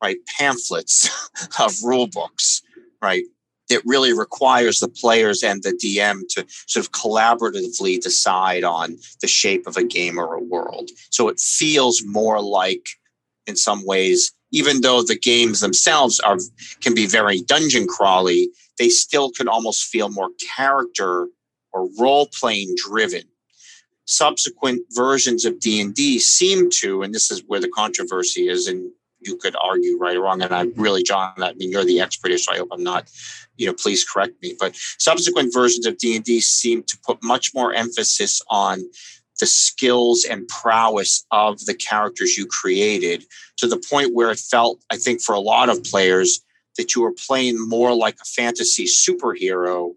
right 0.03 0.19
pamphlets 0.39 1.09
of 1.61 1.73
rule 1.85 2.09
books, 2.09 2.63
right? 3.01 3.25
It 3.71 3.83
really 3.87 4.13
requires 4.13 4.81
the 4.81 4.89
players 4.89 5.43
and 5.43 5.63
the 5.63 5.71
DM 5.73 6.23
to 6.31 6.45
sort 6.67 6.85
of 6.85 6.93
collaboratively 6.93 8.01
decide 8.01 8.65
on 8.65 8.99
the 9.21 9.29
shape 9.29 9.67
of 9.67 9.77
a 9.77 9.85
game 9.85 10.19
or 10.19 10.35
a 10.35 10.43
world. 10.43 10.91
So 11.11 11.29
it 11.29 11.41
feels 11.41 12.03
more 12.05 12.43
like, 12.43 12.87
in 13.47 13.57
some 13.57 13.87
ways, 13.87 14.33
even 14.51 14.83
though 14.83 15.03
the 15.03 15.19
games 15.19 15.61
themselves 15.61 16.21
are 16.21 16.39
can 16.83 16.95
be 16.95 17.07
very 17.07 17.41
dungeon 17.41 17.87
crawly, 17.87 18.51
they 18.79 18.89
still 18.89 19.31
can 19.31 19.49
almost 19.49 19.85
feel 19.85 20.11
more 20.11 20.31
character 20.55 21.29
or 21.73 21.89
role 21.99 22.29
playing 22.39 22.75
driven 22.77 23.23
subsequent 24.05 24.83
versions 24.91 25.45
of 25.45 25.61
d&d 25.61 26.19
seem 26.19 26.69
to 26.69 27.03
and 27.03 27.15
this 27.15 27.31
is 27.31 27.45
where 27.47 27.61
the 27.61 27.69
controversy 27.69 28.49
is 28.49 28.67
and 28.67 28.91
you 29.25 29.37
could 29.37 29.57
argue 29.63 29.99
right 29.99 30.17
or 30.17 30.23
wrong 30.23 30.43
and 30.43 30.53
i'm 30.53 30.73
really 30.75 31.03
jon 31.03 31.33
i 31.39 31.53
mean 31.55 31.71
you're 31.71 31.85
the 31.85 32.01
expert 32.01 32.29
here 32.29 32.39
so 32.39 32.53
i 32.53 32.59
hope 32.59 32.69
i'm 32.73 32.83
not 32.83 33.11
you 33.57 33.67
know 33.67 33.75
please 33.75 34.05
correct 34.05 34.35
me 34.43 34.55
but 34.59 34.75
subsequent 34.99 35.53
versions 35.53 35.87
of 35.87 35.97
d&d 35.99 36.41
seem 36.41 36.83
to 36.83 36.99
put 37.05 37.23
much 37.23 37.55
more 37.55 37.73
emphasis 37.73 38.43
on 38.49 38.81
the 39.41 39.47
skills 39.47 40.25
and 40.25 40.47
prowess 40.49 41.25
of 41.31 41.65
the 41.65 41.75
characters 41.75 42.37
you 42.37 42.47
created 42.47 43.25
to 43.57 43.67
the 43.67 43.83
point 43.91 44.15
where 44.15 44.31
it 44.31 44.39
felt 44.39 44.83
i 44.91 44.97
think 44.97 45.21
for 45.21 45.35
a 45.35 45.41
lot 45.41 45.69
of 45.69 45.83
players 45.85 46.43
that 46.77 46.95
you 46.95 47.03
were 47.03 47.13
playing 47.13 47.69
more 47.69 47.95
like 47.95 48.17
a 48.21 48.25
fantasy 48.25 48.85
superhero 48.85 49.93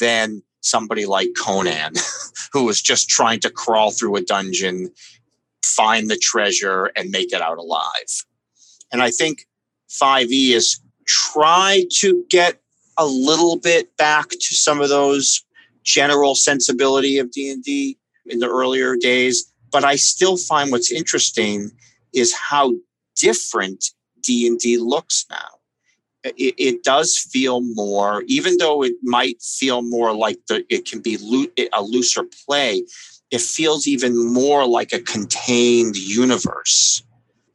than 0.00 0.42
somebody 0.60 1.06
like 1.06 1.28
Conan, 1.38 1.94
who 2.52 2.64
was 2.64 2.80
just 2.80 3.08
trying 3.08 3.40
to 3.40 3.50
crawl 3.50 3.90
through 3.90 4.16
a 4.16 4.22
dungeon, 4.22 4.90
find 5.64 6.10
the 6.10 6.18
treasure, 6.18 6.90
and 6.96 7.10
make 7.10 7.32
it 7.32 7.40
out 7.40 7.58
alive. 7.58 8.24
And 8.92 9.02
I 9.02 9.10
think 9.10 9.46
5e 9.90 10.50
is 10.50 10.80
try 11.06 11.84
to 12.00 12.24
get 12.30 12.60
a 12.98 13.06
little 13.06 13.56
bit 13.56 13.96
back 13.96 14.28
to 14.30 14.54
some 14.54 14.80
of 14.80 14.88
those 14.88 15.44
general 15.84 16.34
sensibility 16.34 17.18
of 17.18 17.30
D&D 17.30 17.96
in 18.26 18.38
the 18.40 18.48
earlier 18.48 18.96
days, 18.96 19.50
but 19.72 19.84
I 19.84 19.96
still 19.96 20.36
find 20.36 20.70
what's 20.70 20.92
interesting 20.92 21.70
is 22.12 22.34
how 22.34 22.74
different 23.16 23.92
D&D 24.22 24.78
looks 24.78 25.24
now. 25.30 25.48
It, 26.24 26.54
it, 26.58 26.82
does 26.82 27.16
feel 27.16 27.60
more, 27.62 28.22
even 28.26 28.58
though 28.58 28.82
it 28.82 28.94
might 29.02 29.40
feel 29.40 29.82
more 29.82 30.14
like 30.14 30.38
the, 30.48 30.64
it 30.68 30.84
can 30.84 31.00
be 31.00 31.16
lo- 31.20 31.46
a 31.72 31.82
looser 31.82 32.24
play, 32.46 32.82
it 33.30 33.40
feels 33.40 33.86
even 33.86 34.30
more 34.34 34.66
like 34.66 34.92
a 34.92 35.00
contained 35.00 35.96
universe 35.96 37.02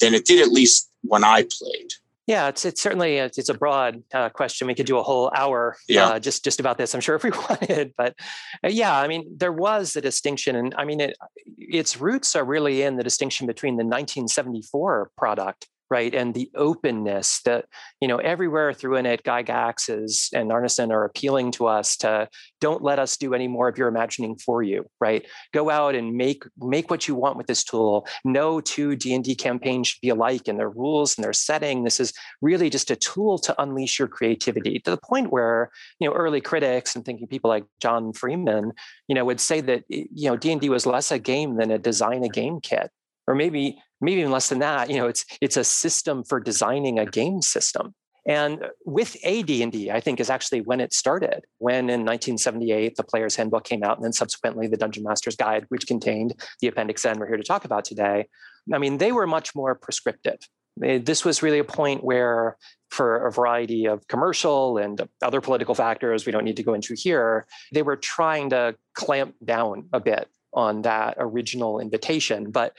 than 0.04 0.14
it 0.14 0.26
did 0.26 0.42
at 0.42 0.50
least 0.50 0.90
when 1.02 1.24
I 1.24 1.44
played. 1.44 1.94
Yeah, 2.26 2.48
it's 2.48 2.64
it's 2.64 2.82
certainly 2.82 3.18
a, 3.18 3.26
it's 3.26 3.50
a 3.50 3.54
broad 3.54 4.02
uh, 4.14 4.30
question. 4.30 4.68
We 4.68 4.76
could 4.76 4.86
do 4.86 4.98
a 4.98 5.04
whole 5.04 5.30
hour 5.36 5.76
yeah. 5.90 6.08
uh, 6.08 6.20
just 6.20 6.44
just 6.44 6.62
about 6.62 6.78
this. 6.78 6.96
I'm 6.96 7.02
sure 7.02 7.16
if 7.16 7.24
we 7.24 7.32
wanted, 7.50 7.94
but 7.98 8.16
uh, 8.64 8.70
yeah, 8.70 8.98
I 8.98 9.08
mean, 9.10 9.26
there 9.36 9.52
was 9.52 9.98
a 9.98 10.02
distinction, 10.02 10.56
and 10.56 10.74
I 10.78 10.86
mean, 10.86 11.02
it, 11.02 11.18
its 11.58 12.00
roots 12.00 12.34
are 12.36 12.46
really 12.46 12.82
in 12.82 12.96
the 12.96 13.04
distinction 13.04 13.46
between 13.46 13.74
the 13.74 13.84
1974 13.84 15.12
product 15.18 15.68
right? 15.94 16.16
And 16.16 16.34
the 16.34 16.50
openness 16.56 17.40
that, 17.46 17.66
you 18.02 18.08
know, 18.08 18.18
everywhere 18.18 18.74
through 18.74 18.96
in 18.96 19.06
it, 19.06 19.22
Gygax 19.22 19.92
is, 19.96 20.28
and 20.34 20.50
Arneson 20.50 20.90
are 20.90 21.06
appealing 21.06 21.52
to 21.52 21.68
us 21.68 21.96
to 21.98 22.28
don't 22.60 22.82
let 22.82 22.98
us 22.98 23.16
do 23.16 23.36
any 23.36 23.48
more 23.48 23.68
of 23.68 23.78
your 23.78 23.90
imagining 23.90 24.36
for 24.36 24.64
you, 24.64 24.88
right? 25.00 25.24
Go 25.54 25.70
out 25.70 25.94
and 25.94 26.16
make 26.18 26.46
make 26.58 26.90
what 26.90 27.08
you 27.08 27.14
want 27.14 27.38
with 27.38 27.46
this 27.46 27.64
tool. 27.64 28.08
No 28.26 28.60
two 28.60 28.96
D&D 28.96 29.36
campaigns 29.36 29.90
should 29.90 30.02
be 30.02 30.10
alike 30.10 30.48
in 30.48 30.58
their 30.58 30.72
rules 30.72 31.16
and 31.16 31.24
their 31.24 31.32
setting. 31.32 31.84
This 31.84 32.00
is 32.00 32.12
really 32.42 32.72
just 32.72 32.90
a 32.90 32.96
tool 32.96 33.38
to 33.38 33.62
unleash 33.62 34.00
your 34.00 34.08
creativity 34.08 34.80
to 34.80 34.90
the 34.90 34.98
point 34.98 35.32
where, 35.32 35.70
you 36.00 36.10
know, 36.10 36.16
early 36.16 36.42
critics 36.42 36.96
and 36.96 37.06
thinking 37.06 37.28
people 37.28 37.52
like 37.52 37.66
Jon 37.80 38.14
Freeman, 38.14 38.72
you 39.08 39.14
know, 39.14 39.26
would 39.26 39.40
say 39.40 39.62
that, 39.62 39.84
eh, 39.92 40.06
you 40.12 40.28
know, 40.28 40.38
D&D 40.38 40.70
was 40.70 40.88
less 40.88 41.12
a 41.12 41.20
game 41.20 41.58
than 41.58 41.70
a 41.70 41.78
design 41.78 42.24
a 42.24 42.30
game 42.30 42.62
kit 42.62 42.90
or 43.28 43.36
maybe 43.36 43.78
maybe 44.04 44.22
even 44.22 44.32
less 44.32 44.50
than 44.50 44.60
that 44.60 44.90
you 44.90 44.98
know 44.98 45.08
it's 45.08 45.26
it's 45.42 45.58
a 45.58 45.64
system 45.64 46.24
for 46.24 46.40
designing 46.40 47.00
a 47.00 47.06
game 47.06 47.42
system 47.42 47.94
and 48.26 48.66
with 48.86 49.18
AD&D, 49.26 49.92
I 49.92 50.00
think 50.00 50.20
is 50.20 50.30
actually 50.30 50.62
when 50.62 50.80
it 50.80 50.94
started. 50.94 51.46
When 51.58 51.90
in 51.90 52.06
1978 52.06 52.96
the 52.96 53.04
Player's 53.04 53.36
Handbook 53.36 53.66
came 53.66 53.84
out, 53.84 53.98
and 53.98 54.06
then 54.06 54.14
subsequently 54.14 54.68
the 54.68 54.78
Dungeon 54.78 55.04
Master's 55.04 55.36
Guide, 55.36 55.66
which 55.70 55.88
contained 55.88 56.42
the 56.62 56.68
Appendix 56.68 57.06
N 57.06 57.20
we're 57.20 57.28
here 57.28 57.38
to 57.38 57.44
talk 57.44 57.66
about 57.66 57.84
today. 57.84 58.28
I 58.74 58.78
mean, 58.78 58.98
they 58.98 59.12
were 59.12 59.28
much 59.28 59.54
more 59.56 59.76
prescriptive. 59.76 60.40
This 60.78 61.24
was 61.26 61.44
really 61.44 61.60
a 61.60 61.64
point 61.64 62.04
where, 62.04 62.58
for 62.90 63.28
a 63.28 63.32
variety 63.32 63.86
of 63.86 64.08
commercial 64.08 64.78
and 64.78 65.08
other 65.22 65.42
political 65.42 65.76
factors 65.76 66.26
we 66.26 66.32
don't 66.32 66.46
need 66.46 66.58
to 66.58 66.64
go 66.64 66.74
into 66.74 66.96
here, 66.96 67.46
they 67.74 67.82
were 67.82 67.98
trying 67.98 68.50
to 68.52 68.76
clamp 68.96 69.36
down 69.44 69.90
a 69.94 70.00
bit 70.00 70.30
on 70.54 70.84
that 70.84 71.16
original 71.20 71.80
invitation. 71.80 72.52
But 72.52 72.74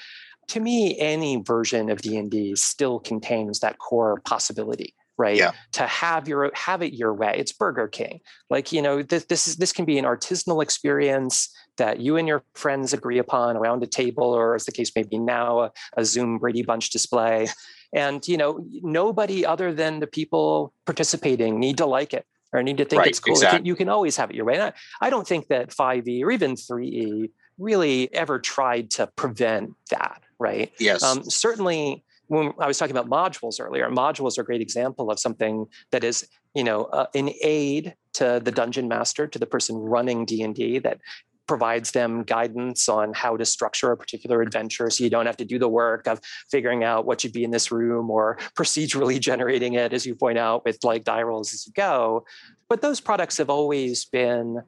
to 0.49 0.61
me 0.61 0.99
any 0.99 1.37
version 1.37 1.91
of 1.91 2.01
d&d 2.01 2.55
still 2.57 3.01
contains 3.01 3.61
that 3.61 3.79
core 3.79 4.21
possibility 4.25 4.95
right? 5.17 5.37
Yeah. 5.37 5.53
to 5.73 5.87
have 5.87 6.29
your 6.29 6.51
have 6.55 6.83
it 6.83 6.93
your 6.95 7.15
way. 7.15 7.35
It's 7.37 7.53
burger 7.53 7.89
king. 7.89 8.21
Like 8.51 8.73
you 8.73 8.83
know 8.83 9.03
this 9.03 9.25
this 9.25 9.47
is 9.47 9.57
this 9.57 9.73
can 9.73 9.85
be 9.85 9.99
an 9.99 10.05
artisanal 10.05 10.63
experience 10.63 11.55
that 11.77 12.01
you 12.01 12.17
and 12.17 12.29
your 12.29 12.45
friends 12.55 12.93
agree 12.93 13.19
upon 13.19 13.57
around 13.57 13.83
a 13.83 13.87
table 13.87 14.25
or 14.25 14.55
as 14.55 14.65
the 14.65 14.73
case 14.73 14.93
may 14.95 15.03
be 15.03 15.19
now 15.19 15.61
a, 15.61 15.73
a 15.97 16.05
zoom 16.05 16.39
brady 16.39 16.63
bunch 16.63 16.91
display. 16.91 17.49
And 17.93 18.27
you 18.27 18.37
know 18.37 18.65
nobody 18.83 19.47
other 19.47 19.73
than 19.73 20.01
the 20.01 20.07
people 20.07 20.73
participating 20.85 21.61
need 21.61 21.79
to 21.79 21.87
like 21.87 22.13
it 22.13 22.27
or 22.53 22.63
need 22.63 22.79
to 22.79 22.85
think 22.85 23.01
right, 23.01 23.09
it's 23.09 23.21
cool. 23.21 23.35
Exactly. 23.35 23.69
you 23.69 23.77
can 23.77 23.89
always 23.89 24.17
have 24.17 24.31
it 24.31 24.37
your 24.37 24.45
way. 24.45 24.55
And 24.55 24.63
I, 24.63 24.73
I 25.01 25.11
don't 25.11 25.27
think 25.27 25.49
that 25.49 25.71
5e 25.71 26.23
or 26.23 26.31
even 26.31 26.55
3e 26.55 27.31
really 27.59 28.13
ever 28.15 28.39
tried 28.39 28.91
to 28.93 29.07
prevent 29.17 29.75
that 29.91 30.24
right? 30.45 30.71
Yes. 30.79 31.03
Um, 31.03 31.25
certainly, 31.25 32.05
when 32.27 32.53
I 32.61 32.67
was 32.67 32.79
talking 32.79 32.97
about 32.97 33.09
modules 33.09 33.59
earlier, 33.61 33.89
modules 33.89 34.39
are 34.39 34.43
a 34.43 34.45
great 34.45 34.61
example 34.61 35.11
of 35.11 35.19
something 35.19 35.67
that 35.91 36.05
is, 36.05 36.29
you 36.55 36.65
know, 36.65 36.85
uh, 36.85 37.07
an 37.15 37.31
aid 37.43 37.95
to 38.15 38.41
the 38.45 38.51
dungeon 38.51 38.87
master, 38.89 39.27
to 39.27 39.39
the 39.39 39.47
person 39.47 39.77
running 39.77 40.25
D 40.25 40.43
and 40.43 40.55
D, 40.55 40.79
that 40.81 40.99
provides 41.47 41.91
them 41.91 42.23
guidance 42.23 42.89
on 42.89 43.13
how 43.13 43.37
to 43.37 43.45
structure 43.45 43.91
a 43.91 43.97
particular 43.97 44.41
adventure 44.41 44.89
so 44.89 45.05
you 45.05 45.11
don't 45.11 45.27
have 45.27 45.37
to 45.37 45.45
do 45.45 45.59
the 45.59 45.69
work 45.69 46.07
of 46.07 46.19
figuring 46.51 46.85
out 46.85 47.05
what 47.05 47.21
should 47.21 47.33
be 47.33 47.45
in 47.45 47.51
this 47.51 47.71
room 47.71 48.11
or 48.11 48.39
procedurally 48.57 49.21
generating 49.31 49.75
it 49.75 49.93
as 49.93 50.07
you 50.07 50.15
point 50.15 50.39
out 50.39 50.65
with 50.65 50.79
like 50.85 51.05
die 51.05 51.23
rolls 51.23 51.53
as 51.53 51.67
you 51.67 51.73
go 51.75 52.25
but 52.71 52.81
those 52.81 52.99
products 52.99 53.37
have 53.37 53.51
always 53.51 54.07
been 54.07 54.63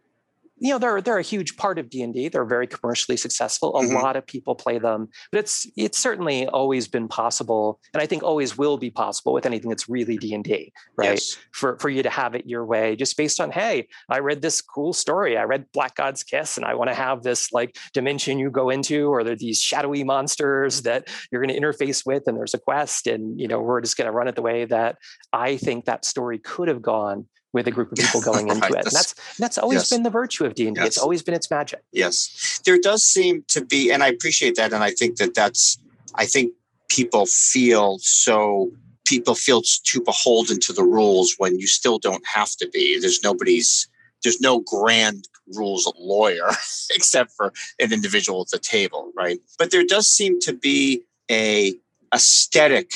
you 0.59 0.71
know 0.71 0.79
they're 0.79 1.01
they're 1.01 1.19
a 1.19 1.23
huge 1.23 1.57
part 1.57 1.79
of 1.79 1.91
d&d 1.91 2.29
they're 2.29 2.45
very 2.45 2.67
commercially 2.67 3.17
successful 3.17 3.77
a 3.77 3.83
mm-hmm. 3.83 3.95
lot 3.95 4.17
of 4.17 4.27
people 4.27 4.55
play 4.55 4.79
them 4.79 5.09
but 5.31 5.39
it's 5.39 5.67
it's 5.77 5.99
certainly 5.99 6.47
always 6.49 6.89
been 6.89 7.09
possible 7.09 7.81
and 7.93 8.03
i 8.03 8.07
think 8.07 8.23
always 8.23 8.57
will 8.57 8.77
be 8.77 8.91
possible 8.91 9.33
with 9.33 9.47
anything 9.47 9.69
that's 9.69 9.89
really 9.89 10.17
d&d 10.17 10.73
right 10.97 11.11
yes. 11.11 11.37
for 11.53 11.79
for 11.79 11.89
you 11.89 12.03
to 12.03 12.11
have 12.11 12.35
it 12.35 12.47
your 12.47 12.65
way 12.65 12.97
just 12.97 13.17
based 13.17 13.41
on 13.41 13.51
hey 13.51 13.87
i 14.09 14.19
read 14.19 14.43
this 14.43 14.61
cool 14.61 14.93
story 14.93 15.37
i 15.37 15.43
read 15.43 15.65
black 15.73 15.95
god's 15.95 16.23
kiss 16.23 16.57
and 16.57 16.65
i 16.65 16.75
want 16.75 16.89
to 16.89 16.95
have 16.95 17.23
this 17.23 17.53
like 17.53 17.77
dimension 17.93 18.39
you 18.39 18.51
go 18.51 18.71
into 18.71 19.09
or 19.09 19.23
there 19.23 19.37
these 19.37 19.61
shadowy 19.61 20.03
monsters 20.03 20.83
that 20.83 21.09
you're 21.31 21.43
going 21.43 21.55
to 21.55 21.61
interface 21.61 22.07
with 22.07 22.27
and 22.27 22.37
there's 22.37 22.55
a 22.55 22.59
quest 22.59 23.07
and 23.07 23.39
you 23.39 23.47
know 23.47 23.61
we're 23.61 23.81
just 23.81 23.97
going 23.97 24.07
to 24.07 24.13
run 24.13 24.29
it 24.29 24.35
the 24.35 24.43
way 24.43 24.65
that 24.65 24.97
i 25.33 25.57
think 25.57 25.85
that 25.85 26.05
story 26.05 26.39
could 26.39 26.69
have 26.69 26.81
gone 26.81 27.27
with 27.57 27.67
a 27.67 27.71
group 27.71 27.91
of 27.91 27.99
people 27.99 28.21
going 28.21 28.49
into 28.51 28.61
right. 28.61 28.71
it. 28.71 28.85
And 28.85 28.93
that's 28.93 29.15
that's 29.39 29.59
always 29.59 29.79
yes. 29.79 29.89
been 29.89 30.03
the 30.03 30.11
virtue 30.11 30.45
of 30.45 30.55
D 30.55 30.69
and 30.69 30.77
D. 30.77 30.83
It's 30.83 30.99
always 30.99 31.23
been 31.23 31.35
its 31.35 31.51
magic. 31.51 31.83
Yes, 31.91 32.61
there 32.65 32.79
does 32.79 33.03
seem 33.03 33.45
to 33.49 33.65
be, 33.65 33.91
and 33.91 34.05
I 34.05 34.09
appreciate 34.09 34.55
that, 34.57 34.73
and 34.73 34.85
I 34.85 34.93
think 34.93 35.17
that 35.17 35.35
that's. 35.35 35.79
I 36.15 36.27
think 36.27 36.53
people 36.89 37.27
feel 37.27 37.99
so. 38.01 38.71
People 39.07 39.35
feel 39.35 39.63
too 39.85 40.03
beholden 40.03 40.61
to 40.61 40.73
the 40.73 40.85
rules 40.85 41.35
when 41.39 41.59
you 41.59 41.67
still 41.67 41.99
don't 41.99 42.25
have 42.27 42.51
to 42.57 42.69
be. 42.69 43.01
There's 43.01 43.23
nobody's. 43.25 43.89
There's 44.23 44.41
no 44.41 44.61
grand 44.61 45.29
rules 45.55 45.91
lawyer 45.99 46.49
except 46.95 47.31
for 47.33 47.53
an 47.79 47.93
individual 47.93 48.43
at 48.43 48.49
the 48.49 48.59
table, 48.59 49.13
right? 49.17 49.39
But 49.59 49.71
there 49.71 49.85
does 49.85 50.09
seem 50.09 50.41
to 50.41 50.53
be 50.53 51.03
a 51.31 51.75
aesthetic 52.13 52.91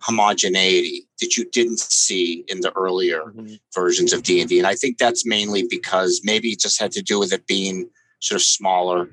homogeneity 0.00 1.06
that 1.20 1.36
you 1.36 1.44
didn't 1.50 1.80
see 1.80 2.44
in 2.48 2.60
the 2.60 2.72
earlier 2.76 3.22
mm-hmm. 3.22 3.54
versions 3.74 4.12
of 4.12 4.22
D&D 4.22 4.58
and 4.58 4.66
I 4.66 4.74
think 4.74 4.98
that's 4.98 5.26
mainly 5.26 5.66
because 5.68 6.20
maybe 6.22 6.50
it 6.50 6.60
just 6.60 6.80
had 6.80 6.92
to 6.92 7.02
do 7.02 7.18
with 7.18 7.32
it 7.32 7.46
being 7.46 7.88
sort 8.20 8.40
of 8.40 8.42
smaller 8.42 9.10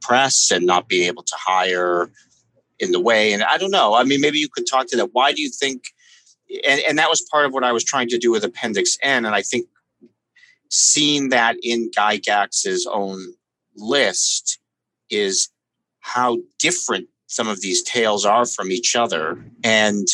press 0.00 0.50
and 0.50 0.64
not 0.64 0.88
being 0.88 1.06
able 1.06 1.22
to 1.22 1.34
hire 1.38 2.10
in 2.78 2.90
the 2.90 3.00
way. 3.00 3.32
And 3.32 3.44
I 3.44 3.58
don't 3.58 3.70
know. 3.70 3.94
I 3.94 4.04
mean 4.04 4.20
maybe 4.20 4.38
you 4.38 4.48
could 4.48 4.66
talk 4.66 4.86
to 4.88 4.96
that. 4.96 5.10
Why 5.12 5.32
do 5.32 5.42
you 5.42 5.50
think 5.50 5.84
and, 6.66 6.80
and 6.80 6.98
that 6.98 7.08
was 7.08 7.26
part 7.30 7.46
of 7.46 7.52
what 7.52 7.64
I 7.64 7.72
was 7.72 7.84
trying 7.84 8.08
to 8.08 8.18
do 8.18 8.30
with 8.30 8.44
Appendix 8.44 8.98
N. 9.02 9.24
And 9.24 9.34
I 9.34 9.42
think 9.42 9.66
seeing 10.70 11.30
that 11.30 11.56
in 11.62 11.90
Gygax's 11.90 12.86
own 12.90 13.34
list 13.76 14.58
is 15.10 15.48
how 16.00 16.38
different 16.58 17.08
some 17.32 17.48
of 17.48 17.62
these 17.62 17.82
tales 17.82 18.26
are 18.26 18.44
from 18.44 18.70
each 18.70 18.94
other. 18.94 19.42
And 19.64 20.06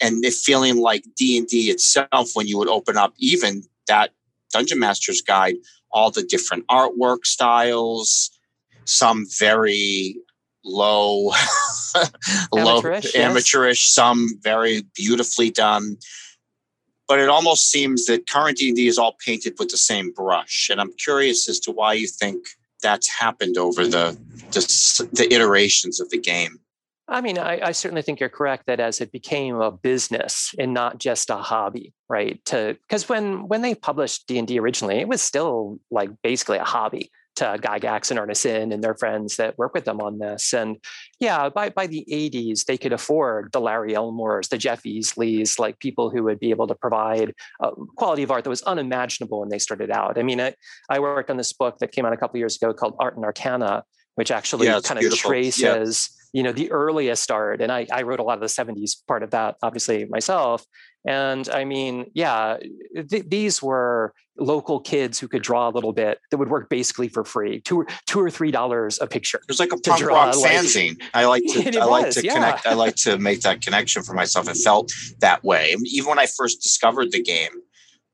and 0.00 0.24
it 0.24 0.34
feeling 0.34 0.78
like 0.78 1.04
d&d 1.16 1.70
itself 1.70 2.30
when 2.34 2.46
you 2.46 2.58
would 2.58 2.68
open 2.68 2.96
up 2.96 3.12
even 3.18 3.62
that 3.86 4.10
dungeon 4.52 4.78
master's 4.78 5.20
guide 5.20 5.54
all 5.92 6.10
the 6.10 6.22
different 6.22 6.66
artwork 6.66 7.24
styles 7.24 8.30
some 8.84 9.24
very 9.38 10.16
low 10.64 11.32
low 12.52 12.78
amateurish, 12.78 13.14
amateurish 13.14 13.88
some 13.88 14.28
very 14.40 14.82
beautifully 14.94 15.50
done. 15.50 15.96
But 17.06 17.18
it 17.20 17.28
almost 17.28 17.70
seems 17.70 18.06
that 18.06 18.28
current 18.28 18.58
d&d 18.58 18.86
is 18.86 18.98
all 18.98 19.16
painted 19.24 19.54
with 19.58 19.70
the 19.70 19.76
same 19.76 20.12
brush. 20.12 20.68
And 20.70 20.80
i'm 20.80 20.92
curious 20.94 21.48
as 21.48 21.58
to 21.60 21.72
why 21.72 21.94
you 21.94 22.06
think 22.06 22.46
that's 22.84 23.08
happened 23.08 23.58
over 23.58 23.88
the 23.88 24.16
the, 24.52 25.08
the 25.12 25.34
iterations 25.34 25.98
of 25.98 26.10
the 26.10 26.18
game. 26.18 26.60
I 27.08 27.20
mean, 27.20 27.38
I, 27.38 27.60
I, 27.60 27.72
certainly 27.72 28.00
think 28.00 28.18
you're 28.18 28.30
correct 28.30 28.64
that 28.66 28.80
as 28.80 29.00
it 29.00 29.12
became 29.12 29.56
a 29.56 29.70
business 29.70 30.54
and 30.58 30.72
not 30.72 30.98
just 30.98 31.28
a 31.28 31.36
hobby, 31.36 31.92
right? 32.08 32.42
To 32.46 32.76
because 32.88 33.08
when 33.08 33.48
when 33.48 33.62
they 33.62 33.74
published 33.74 34.26
D 34.26 34.38
and 34.38 34.48
D 34.48 34.58
originally, 34.58 35.00
it 35.00 35.08
was 35.08 35.20
still 35.20 35.80
like 35.90 36.10
basically 36.22 36.58
a 36.58 36.64
hobby 36.64 37.10
to 37.36 37.58
Gygax 37.60 38.10
and 38.10 38.20
Arneson 38.20 38.72
and 38.72 38.82
their 38.82 38.94
friends 38.94 39.36
that 39.36 39.58
work 39.58 39.74
with 39.74 39.84
them 39.84 40.00
on 40.00 40.18
this. 40.18 40.52
And 40.52 40.76
yeah, 41.20 41.48
by, 41.48 41.70
by 41.70 41.86
the 41.86 42.06
80s, 42.10 42.64
they 42.64 42.78
could 42.78 42.92
afford 42.92 43.50
the 43.52 43.60
Larry 43.60 43.94
Elmores, 43.94 44.48
the 44.48 44.58
Jeff 44.58 44.82
Easleys, 44.84 45.58
like 45.58 45.78
people 45.78 46.10
who 46.10 46.22
would 46.24 46.40
be 46.40 46.50
able 46.50 46.66
to 46.66 46.74
provide 46.74 47.34
a 47.60 47.70
quality 47.96 48.22
of 48.22 48.30
art 48.30 48.44
that 48.44 48.50
was 48.50 48.62
unimaginable 48.62 49.40
when 49.40 49.48
they 49.48 49.58
started 49.58 49.90
out. 49.90 50.18
I 50.18 50.22
mean, 50.22 50.40
I, 50.40 50.54
I 50.88 51.00
worked 51.00 51.30
on 51.30 51.36
this 51.36 51.52
book 51.52 51.78
that 51.78 51.92
came 51.92 52.04
out 52.04 52.12
a 52.12 52.16
couple 52.16 52.38
years 52.38 52.56
ago 52.56 52.72
called 52.72 52.94
Art 52.98 53.16
and 53.16 53.24
Arcana, 53.24 53.84
which 54.14 54.30
actually 54.30 54.66
yeah, 54.66 54.80
kind 54.80 55.02
of 55.04 55.14
traces 55.14 56.10
you 56.32 56.42
know 56.42 56.52
the 56.52 56.70
earliest 56.72 57.30
art 57.30 57.62
and 57.62 57.70
I, 57.70 57.86
I 57.92 58.02
wrote 58.02 58.18
a 58.18 58.24
lot 58.24 58.34
of 58.34 58.40
the 58.40 58.46
70s 58.46 58.96
part 59.06 59.22
of 59.22 59.30
that 59.30 59.56
obviously 59.62 60.04
myself 60.04 60.66
and 61.06 61.48
i 61.50 61.64
mean 61.64 62.10
yeah 62.14 62.56
th- 63.08 63.24
these 63.28 63.62
were 63.62 64.12
local 64.38 64.80
kids 64.80 65.18
who 65.18 65.28
could 65.28 65.42
draw 65.42 65.68
a 65.68 65.70
little 65.70 65.92
bit 65.92 66.18
that 66.30 66.38
would 66.38 66.48
work 66.48 66.68
basically 66.68 67.08
for 67.08 67.24
free 67.24 67.60
two, 67.60 67.86
two 68.06 68.20
or 68.20 68.30
three 68.30 68.50
dollars 68.50 68.98
a 69.00 69.06
picture 69.06 69.38
it 69.38 69.48
was 69.48 69.60
like 69.60 69.72
a 69.72 69.78
punk 69.78 70.00
draw, 70.00 70.24
rock 70.24 70.36
like, 70.36 70.52
fanzine 70.52 71.00
i 71.12 71.24
like 71.24 71.42
to 71.48 71.78
i 71.78 71.84
like 71.84 72.10
to 72.10 72.24
yeah. 72.24 72.34
connect 72.34 72.66
i 72.66 72.74
like 72.74 72.96
to 72.96 73.18
make 73.18 73.40
that 73.42 73.60
connection 73.60 74.02
for 74.02 74.14
myself. 74.14 74.48
It 74.48 74.56
felt 74.56 74.92
that 75.20 75.44
way. 75.44 75.76
Even 75.86 76.10
when 76.10 76.18
i 76.18 76.26
first 76.26 76.62
discovered 76.62 77.12
the 77.12 77.22
game 77.22 77.52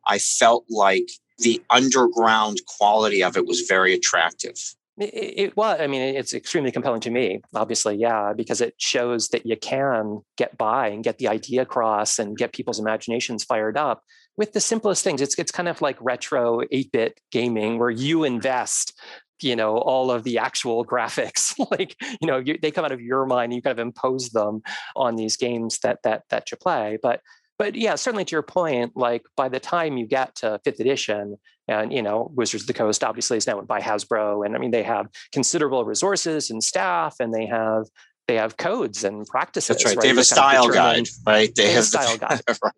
i 0.06 0.18
felt 0.18 0.64
like 0.68 1.08
the 1.38 1.62
underground 1.70 2.58
quality 2.66 3.22
of 3.22 3.36
it 3.36 3.46
was 3.46 3.62
very 3.62 3.94
attractive 3.94 4.56
it, 5.00 5.56
was. 5.56 5.80
I 5.80 5.86
mean, 5.86 6.02
it's 6.02 6.34
extremely 6.34 6.70
compelling 6.70 7.00
to 7.02 7.10
me, 7.10 7.40
obviously, 7.54 7.96
yeah, 7.96 8.32
because 8.36 8.60
it 8.60 8.74
shows 8.78 9.28
that 9.28 9.46
you 9.46 9.56
can 9.56 10.20
get 10.36 10.56
by 10.58 10.88
and 10.88 11.04
get 11.04 11.18
the 11.18 11.28
idea 11.28 11.62
across 11.62 12.18
and 12.18 12.36
get 12.36 12.52
people's 12.52 12.78
imaginations 12.78 13.44
fired 13.44 13.76
up 13.76 14.02
with 14.36 14.52
the 14.52 14.60
simplest 14.60 15.04
things. 15.04 15.20
It's 15.20 15.38
it's 15.38 15.52
kind 15.52 15.68
of 15.68 15.80
like 15.80 15.96
retro 16.00 16.60
8-bit 16.72 17.20
gaming 17.30 17.78
where 17.78 17.90
you 17.90 18.24
invest 18.24 18.98
you 19.42 19.56
know 19.56 19.78
all 19.78 20.10
of 20.10 20.22
the 20.22 20.36
actual 20.36 20.84
graphics 20.92 21.54
like 21.70 21.96
you 22.20 22.26
know 22.28 22.36
you, 22.36 22.58
they 22.60 22.70
come 22.70 22.84
out 22.84 22.92
of 22.92 23.00
your 23.00 23.24
mind 23.24 23.52
and 23.52 23.54
you 23.54 23.62
kind 23.62 23.78
of 23.78 23.82
impose 23.82 24.28
them 24.30 24.62
on 24.96 25.16
these 25.16 25.38
games 25.38 25.78
that 25.78 25.98
that 26.04 26.24
that 26.28 26.50
you 26.50 26.58
play 26.58 26.98
but 27.02 27.22
but 27.60 27.74
yeah, 27.74 27.96
certainly 27.96 28.24
to 28.24 28.34
your 28.34 28.42
point, 28.42 28.96
like 28.96 29.22
by 29.36 29.50
the 29.50 29.60
time 29.60 29.98
you 29.98 30.06
get 30.06 30.34
to 30.36 30.58
fifth 30.64 30.80
edition, 30.80 31.36
and 31.70 31.92
you 31.92 32.02
know, 32.02 32.30
Wizards 32.34 32.64
of 32.64 32.66
the 32.66 32.74
Coast 32.74 33.04
obviously 33.04 33.36
is 33.36 33.46
now 33.46 33.58
owned 33.58 33.68
by 33.68 33.80
Hasbro, 33.80 34.44
and 34.44 34.56
I 34.56 34.58
mean 34.58 34.72
they 34.72 34.82
have 34.82 35.08
considerable 35.32 35.84
resources 35.84 36.50
and 36.50 36.62
staff, 36.62 37.16
and 37.20 37.32
they 37.32 37.46
have 37.46 37.86
they 38.26 38.36
have 38.36 38.56
codes 38.56 39.04
and 39.04 39.26
practices. 39.26 39.68
That's 39.68 39.84
right. 39.84 39.96
right? 39.96 40.02
They 40.02 40.08
have 40.08 40.18
a 40.18 40.24
style 40.24 40.68
guide, 40.68 41.08
right? 41.26 41.54
They, 41.54 41.62
they 41.64 41.72
have, 41.72 41.76
have 41.76 41.82
a 41.82 41.86
style 41.86 42.18
guide. 42.28 42.40
right 42.62 42.72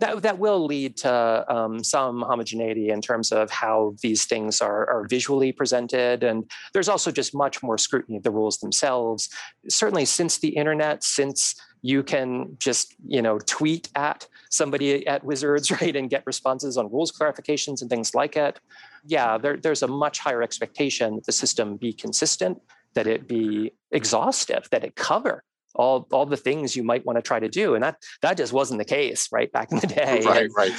that 0.00 0.22
that 0.22 0.38
will 0.38 0.66
lead 0.66 0.96
to 0.98 1.44
um, 1.48 1.82
some 1.82 2.22
homogeneity 2.22 2.90
in 2.90 3.00
terms 3.00 3.32
of 3.32 3.50
how 3.50 3.94
these 4.02 4.24
things 4.24 4.60
are, 4.60 4.88
are 4.88 5.06
visually 5.08 5.52
presented 5.52 6.22
and 6.22 6.50
there's 6.72 6.88
also 6.88 7.10
just 7.10 7.34
much 7.34 7.62
more 7.62 7.78
scrutiny 7.78 8.16
of 8.16 8.22
the 8.22 8.30
rules 8.30 8.58
themselves 8.58 9.28
certainly 9.68 10.04
since 10.04 10.38
the 10.38 10.50
internet 10.50 11.02
since 11.02 11.54
you 11.86 12.02
can 12.02 12.56
just 12.58 12.94
you 13.06 13.22
know 13.22 13.38
tweet 13.38 13.88
at 13.94 14.26
somebody 14.50 15.06
at 15.06 15.22
wizards 15.22 15.70
right 15.80 15.94
and 15.94 16.10
get 16.10 16.22
responses 16.26 16.76
on 16.76 16.90
rules 16.90 17.12
clarifications 17.12 17.80
and 17.80 17.88
things 17.88 18.14
like 18.14 18.36
it. 18.36 18.58
Yeah 19.06 19.38
there, 19.38 19.56
there's 19.56 19.82
a 19.82 19.88
much 19.88 20.18
higher 20.18 20.42
expectation 20.42 21.16
that 21.16 21.26
the 21.26 21.32
system 21.32 21.76
be 21.76 21.92
consistent 21.92 22.60
that 22.94 23.06
it 23.06 23.28
be 23.28 23.72
exhaustive 23.92 24.68
that 24.72 24.82
it 24.82 24.96
cover 24.96 25.44
all 25.76 26.06
all 26.10 26.26
the 26.26 26.36
things 26.36 26.74
you 26.74 26.82
might 26.82 27.04
want 27.06 27.16
to 27.16 27.22
try 27.22 27.38
to 27.38 27.48
do 27.48 27.74
and 27.74 27.84
that 27.84 27.96
that 28.22 28.36
just 28.36 28.52
wasn't 28.52 28.78
the 28.78 28.84
case 28.84 29.28
right 29.30 29.52
back 29.52 29.70
in 29.70 29.78
the 29.78 29.86
day 30.02 30.22
right 30.24 30.44
and 30.44 30.50
right. 30.56 30.72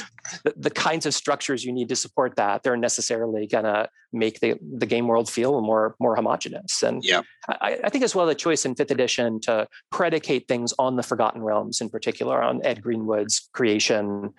the, 0.43 0.53
the, 0.57 0.69
kinds 0.69 1.05
of 1.05 1.13
structures 1.13 1.63
you 1.63 1.71
need 1.71 1.89
to 1.89 1.95
support 1.95 2.35
that 2.35 2.63
they're 2.63 2.77
necessarily 2.77 3.47
going 3.47 3.63
to 3.63 3.87
make 4.13 4.39
the 4.39 4.55
the 4.77 4.85
game 4.85 5.07
world 5.07 5.29
feel 5.29 5.61
more 5.61 5.95
more 5.99 6.15
homogenous 6.15 6.83
and 6.83 7.03
yeah. 7.03 7.21
I, 7.49 7.79
I 7.83 7.89
think 7.89 8.03
as 8.03 8.15
well 8.15 8.25
the 8.25 8.35
choice 8.35 8.65
in 8.65 8.75
fifth 8.75 8.91
edition 8.91 9.39
to 9.41 9.67
predicate 9.91 10.47
things 10.47 10.73
on 10.77 10.95
the 10.95 11.03
forgotten 11.03 11.41
realms 11.41 11.81
in 11.81 11.89
particular 11.89 12.41
on 12.41 12.65
ed 12.65 12.81
greenwood's 12.81 13.49
creation 13.53 14.33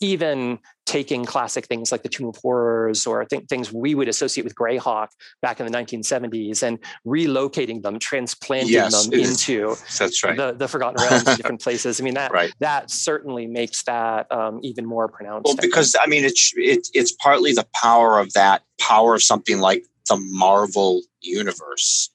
even 0.00 0.58
taking 0.90 1.24
classic 1.24 1.66
things 1.66 1.92
like 1.92 2.02
the 2.02 2.08
Tomb 2.08 2.26
of 2.26 2.36
Horrors 2.42 3.06
or 3.06 3.24
th- 3.24 3.44
things 3.44 3.72
we 3.72 3.94
would 3.94 4.08
associate 4.08 4.42
with 4.42 4.56
Greyhawk 4.56 5.06
back 5.40 5.60
in 5.60 5.66
the 5.66 5.72
1970s 5.72 6.64
and 6.64 6.80
relocating 7.06 7.80
them, 7.80 8.00
transplanting 8.00 8.72
yes, 8.72 9.06
them 9.06 9.12
into 9.12 9.76
that's 9.96 10.24
right. 10.24 10.36
the, 10.36 10.50
the 10.50 10.66
Forgotten 10.66 11.00
Realms 11.00 11.28
in 11.28 11.36
different 11.36 11.60
places. 11.62 12.00
I 12.00 12.04
mean, 12.04 12.14
that 12.14 12.32
right. 12.32 12.52
that 12.58 12.90
certainly 12.90 13.46
makes 13.46 13.84
that 13.84 14.30
um, 14.32 14.58
even 14.64 14.84
more 14.84 15.06
pronounced. 15.06 15.44
Well, 15.44 15.56
because 15.60 15.94
I 16.02 16.08
mean, 16.08 16.24
it's 16.24 16.52
it, 16.56 16.88
it's 16.92 17.12
partly 17.12 17.52
the 17.52 17.68
power 17.72 18.18
of 18.18 18.32
that 18.32 18.62
power 18.80 19.14
of 19.14 19.22
something 19.22 19.60
like 19.60 19.84
the 20.08 20.16
Marvel 20.16 21.02
universe 21.20 22.09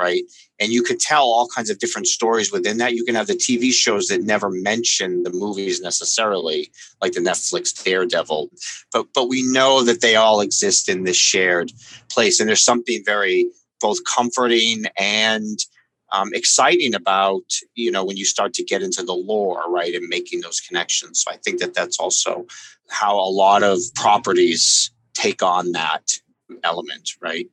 right? 0.00 0.22
And 0.58 0.72
you 0.72 0.82
could 0.82 0.98
tell 0.98 1.24
all 1.24 1.46
kinds 1.46 1.68
of 1.70 1.78
different 1.78 2.06
stories 2.06 2.50
within 2.50 2.78
that. 2.78 2.94
You 2.94 3.04
can 3.04 3.14
have 3.14 3.26
the 3.26 3.34
TV 3.34 3.72
shows 3.72 4.06
that 4.08 4.22
never 4.22 4.50
mention 4.50 5.22
the 5.22 5.30
movies 5.30 5.80
necessarily, 5.80 6.70
like 7.02 7.12
the 7.12 7.20
Netflix 7.20 7.84
Daredevil, 7.84 8.50
but 8.92 9.06
but 9.14 9.28
we 9.28 9.42
know 9.42 9.82
that 9.84 10.00
they 10.00 10.16
all 10.16 10.40
exist 10.40 10.88
in 10.88 11.04
this 11.04 11.16
shared 11.16 11.70
place, 12.08 12.40
and 12.40 12.48
there's 12.48 12.64
something 12.64 13.02
very 13.04 13.46
both 13.80 13.98
comforting 14.04 14.84
and 14.98 15.58
um, 16.12 16.30
exciting 16.34 16.94
about 16.94 17.42
you 17.74 17.90
know 17.90 18.04
when 18.04 18.16
you 18.16 18.24
start 18.24 18.54
to 18.54 18.64
get 18.64 18.82
into 18.82 19.02
the 19.02 19.14
lore, 19.14 19.64
right, 19.68 19.94
and 19.94 20.08
making 20.08 20.40
those 20.40 20.60
connections. 20.60 21.22
So 21.22 21.30
I 21.30 21.36
think 21.36 21.60
that 21.60 21.74
that's 21.74 21.98
also 21.98 22.46
how 22.88 23.16
a 23.16 23.30
lot 23.44 23.62
of 23.62 23.78
properties 23.94 24.90
take 25.14 25.42
on 25.42 25.72
that 25.72 26.04
element, 26.64 27.10
right? 27.20 27.46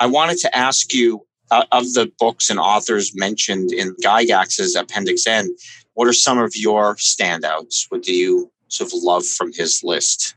I 0.00 0.06
wanted 0.06 0.38
to 0.38 0.56
ask 0.56 0.92
you 0.92 1.26
uh, 1.52 1.66
of 1.70 1.92
the 1.92 2.10
books 2.18 2.48
and 2.48 2.58
authors 2.58 3.14
mentioned 3.14 3.72
in 3.72 3.94
Gygax's 4.02 4.74
Appendix 4.74 5.26
N, 5.26 5.54
what 5.94 6.08
are 6.08 6.12
some 6.14 6.38
of 6.38 6.56
your 6.56 6.96
standouts? 6.96 7.86
What 7.90 8.02
do 8.02 8.14
you 8.14 8.50
sort 8.68 8.92
of 8.92 9.02
love 9.02 9.26
from 9.26 9.52
his 9.52 9.82
list? 9.84 10.34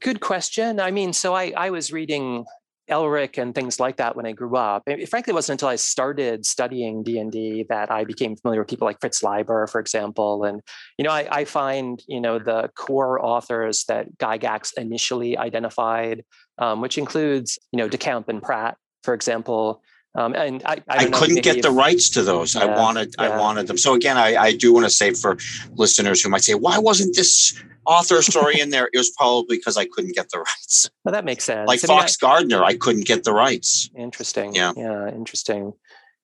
Good 0.00 0.20
question. 0.20 0.80
I 0.80 0.90
mean, 0.90 1.12
so 1.12 1.34
I, 1.34 1.52
I 1.56 1.70
was 1.70 1.92
reading 1.92 2.46
Elric 2.88 3.36
and 3.36 3.54
things 3.54 3.78
like 3.78 3.96
that 3.96 4.16
when 4.16 4.24
I 4.24 4.32
grew 4.32 4.56
up. 4.56 4.84
It, 4.86 5.08
frankly, 5.10 5.32
it 5.32 5.34
wasn't 5.34 5.60
until 5.60 5.68
I 5.68 5.76
started 5.76 6.46
studying 6.46 7.02
D 7.02 7.18
and 7.18 7.30
D 7.30 7.66
that 7.68 7.90
I 7.90 8.04
became 8.04 8.36
familiar 8.36 8.62
with 8.62 8.68
people 8.68 8.86
like 8.86 9.00
Fritz 9.00 9.22
Leiber, 9.22 9.66
for 9.66 9.78
example. 9.78 10.44
And 10.44 10.62
you 10.96 11.04
know, 11.04 11.10
I, 11.10 11.28
I 11.30 11.44
find 11.44 12.02
you 12.06 12.20
know 12.20 12.38
the 12.38 12.70
core 12.76 13.22
authors 13.22 13.84
that 13.88 14.16
Gygax 14.18 14.72
initially 14.78 15.36
identified, 15.36 16.24
um, 16.58 16.80
which 16.80 16.96
includes 16.96 17.58
you 17.72 17.78
know 17.78 17.88
DeCamp 17.88 18.28
and 18.28 18.42
Pratt, 18.42 18.76
for 19.02 19.12
example. 19.12 19.82
Um, 20.16 20.34
and 20.34 20.62
I, 20.64 20.82
I, 20.88 20.96
I 21.04 21.10
couldn't 21.10 21.42
get 21.42 21.62
the 21.62 21.70
rights 21.70 22.08
to 22.10 22.22
those. 22.22 22.54
Yeah, 22.54 22.62
I 22.62 22.80
wanted, 22.80 23.14
yeah. 23.18 23.24
I 23.28 23.38
wanted 23.38 23.66
them. 23.66 23.76
So 23.76 23.94
again, 23.94 24.16
I, 24.16 24.34
I 24.36 24.52
do 24.52 24.72
want 24.72 24.86
to 24.86 24.90
say 24.90 25.12
for 25.12 25.36
listeners 25.74 26.22
who 26.22 26.30
might 26.30 26.42
say, 26.42 26.54
why 26.54 26.78
wasn't 26.78 27.14
this 27.14 27.54
author 27.84 28.22
story 28.22 28.58
in 28.58 28.70
there? 28.70 28.88
It 28.92 28.96
was 28.96 29.10
probably 29.10 29.58
because 29.58 29.76
I 29.76 29.84
couldn't 29.84 30.14
get 30.14 30.30
the 30.30 30.38
rights. 30.48 30.90
Well, 31.04 31.12
that 31.12 31.26
makes 31.26 31.44
sense. 31.44 31.68
Like 31.68 31.84
I 31.84 31.86
Fox 31.86 32.16
mean, 32.20 32.28
Gardner, 32.30 32.64
I 32.64 32.76
couldn't 32.76 33.06
get 33.06 33.24
the 33.24 33.34
rights. 33.34 33.90
Interesting. 33.94 34.54
Yeah. 34.54 34.72
Yeah. 34.74 35.08
Interesting. 35.08 35.74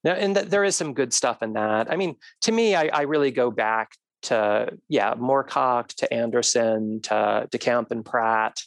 Yeah, 0.03 0.13
and 0.13 0.35
th- 0.35 0.47
there 0.47 0.63
is 0.63 0.75
some 0.75 0.93
good 0.93 1.13
stuff 1.13 1.41
in 1.41 1.53
that. 1.53 1.89
I 1.89 1.95
mean, 1.95 2.17
to 2.41 2.51
me, 2.51 2.75
I, 2.75 2.87
I 2.87 3.01
really 3.03 3.31
go 3.31 3.51
back 3.51 3.93
to 4.23 4.77
yeah, 4.89 5.13
Moorcock, 5.13 5.87
to 5.95 6.13
Anderson, 6.13 7.01
to 7.03 7.47
DeCamp 7.51 7.91
and 7.91 8.03
Pratt. 8.03 8.61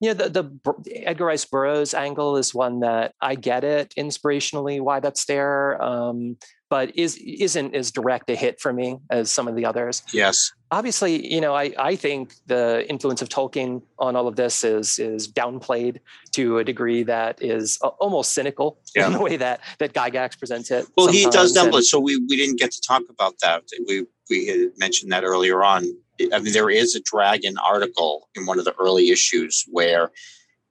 You 0.00 0.14
know, 0.14 0.14
the, 0.14 0.28
the 0.84 1.06
Edgar 1.06 1.26
Rice 1.26 1.44
Burroughs 1.44 1.92
angle 1.92 2.36
is 2.36 2.54
one 2.54 2.80
that 2.80 3.14
I 3.20 3.34
get 3.34 3.64
it 3.64 3.94
inspirationally 3.98 4.80
why 4.80 5.00
that's 5.00 5.24
there. 5.24 5.82
Um, 5.82 6.36
but 6.70 6.96
is 6.96 7.16
isn't 7.16 7.74
as 7.74 7.90
direct 7.90 8.28
a 8.30 8.34
hit 8.34 8.60
for 8.60 8.72
me 8.72 8.98
as 9.10 9.30
some 9.30 9.48
of 9.48 9.56
the 9.56 9.64
others. 9.64 10.02
Yes. 10.12 10.52
Obviously, 10.70 11.32
you 11.32 11.40
know, 11.40 11.54
I, 11.54 11.72
I 11.78 11.96
think 11.96 12.34
the 12.46 12.84
influence 12.90 13.22
of 13.22 13.30
Tolkien 13.30 13.82
on 13.98 14.16
all 14.16 14.28
of 14.28 14.36
this 14.36 14.64
is 14.64 14.98
is 14.98 15.30
downplayed 15.30 15.98
to 16.32 16.58
a 16.58 16.64
degree 16.64 17.02
that 17.04 17.42
is 17.42 17.78
almost 18.00 18.34
cynical 18.34 18.78
yeah. 18.94 19.06
in 19.06 19.12
the 19.12 19.20
way 19.20 19.36
that 19.36 19.60
that 19.78 19.94
Gygax 19.94 20.38
presents 20.38 20.70
it. 20.70 20.86
Well, 20.96 21.08
he 21.08 21.24
does 21.26 21.56
downplay. 21.56 21.82
So 21.82 21.98
we 22.00 22.16
we 22.28 22.36
didn't 22.36 22.58
get 22.58 22.70
to 22.72 22.80
talk 22.82 23.02
about 23.08 23.34
that. 23.42 23.64
We 23.86 24.06
we 24.28 24.46
had 24.46 24.58
mentioned 24.76 25.10
that 25.12 25.24
earlier 25.24 25.64
on. 25.64 25.84
I 26.20 26.38
mean, 26.40 26.52
there 26.52 26.70
is 26.70 26.94
a 26.94 27.00
dragon 27.00 27.56
article 27.58 28.28
in 28.34 28.46
one 28.46 28.58
of 28.58 28.64
the 28.64 28.74
early 28.80 29.10
issues 29.10 29.64
where 29.70 30.10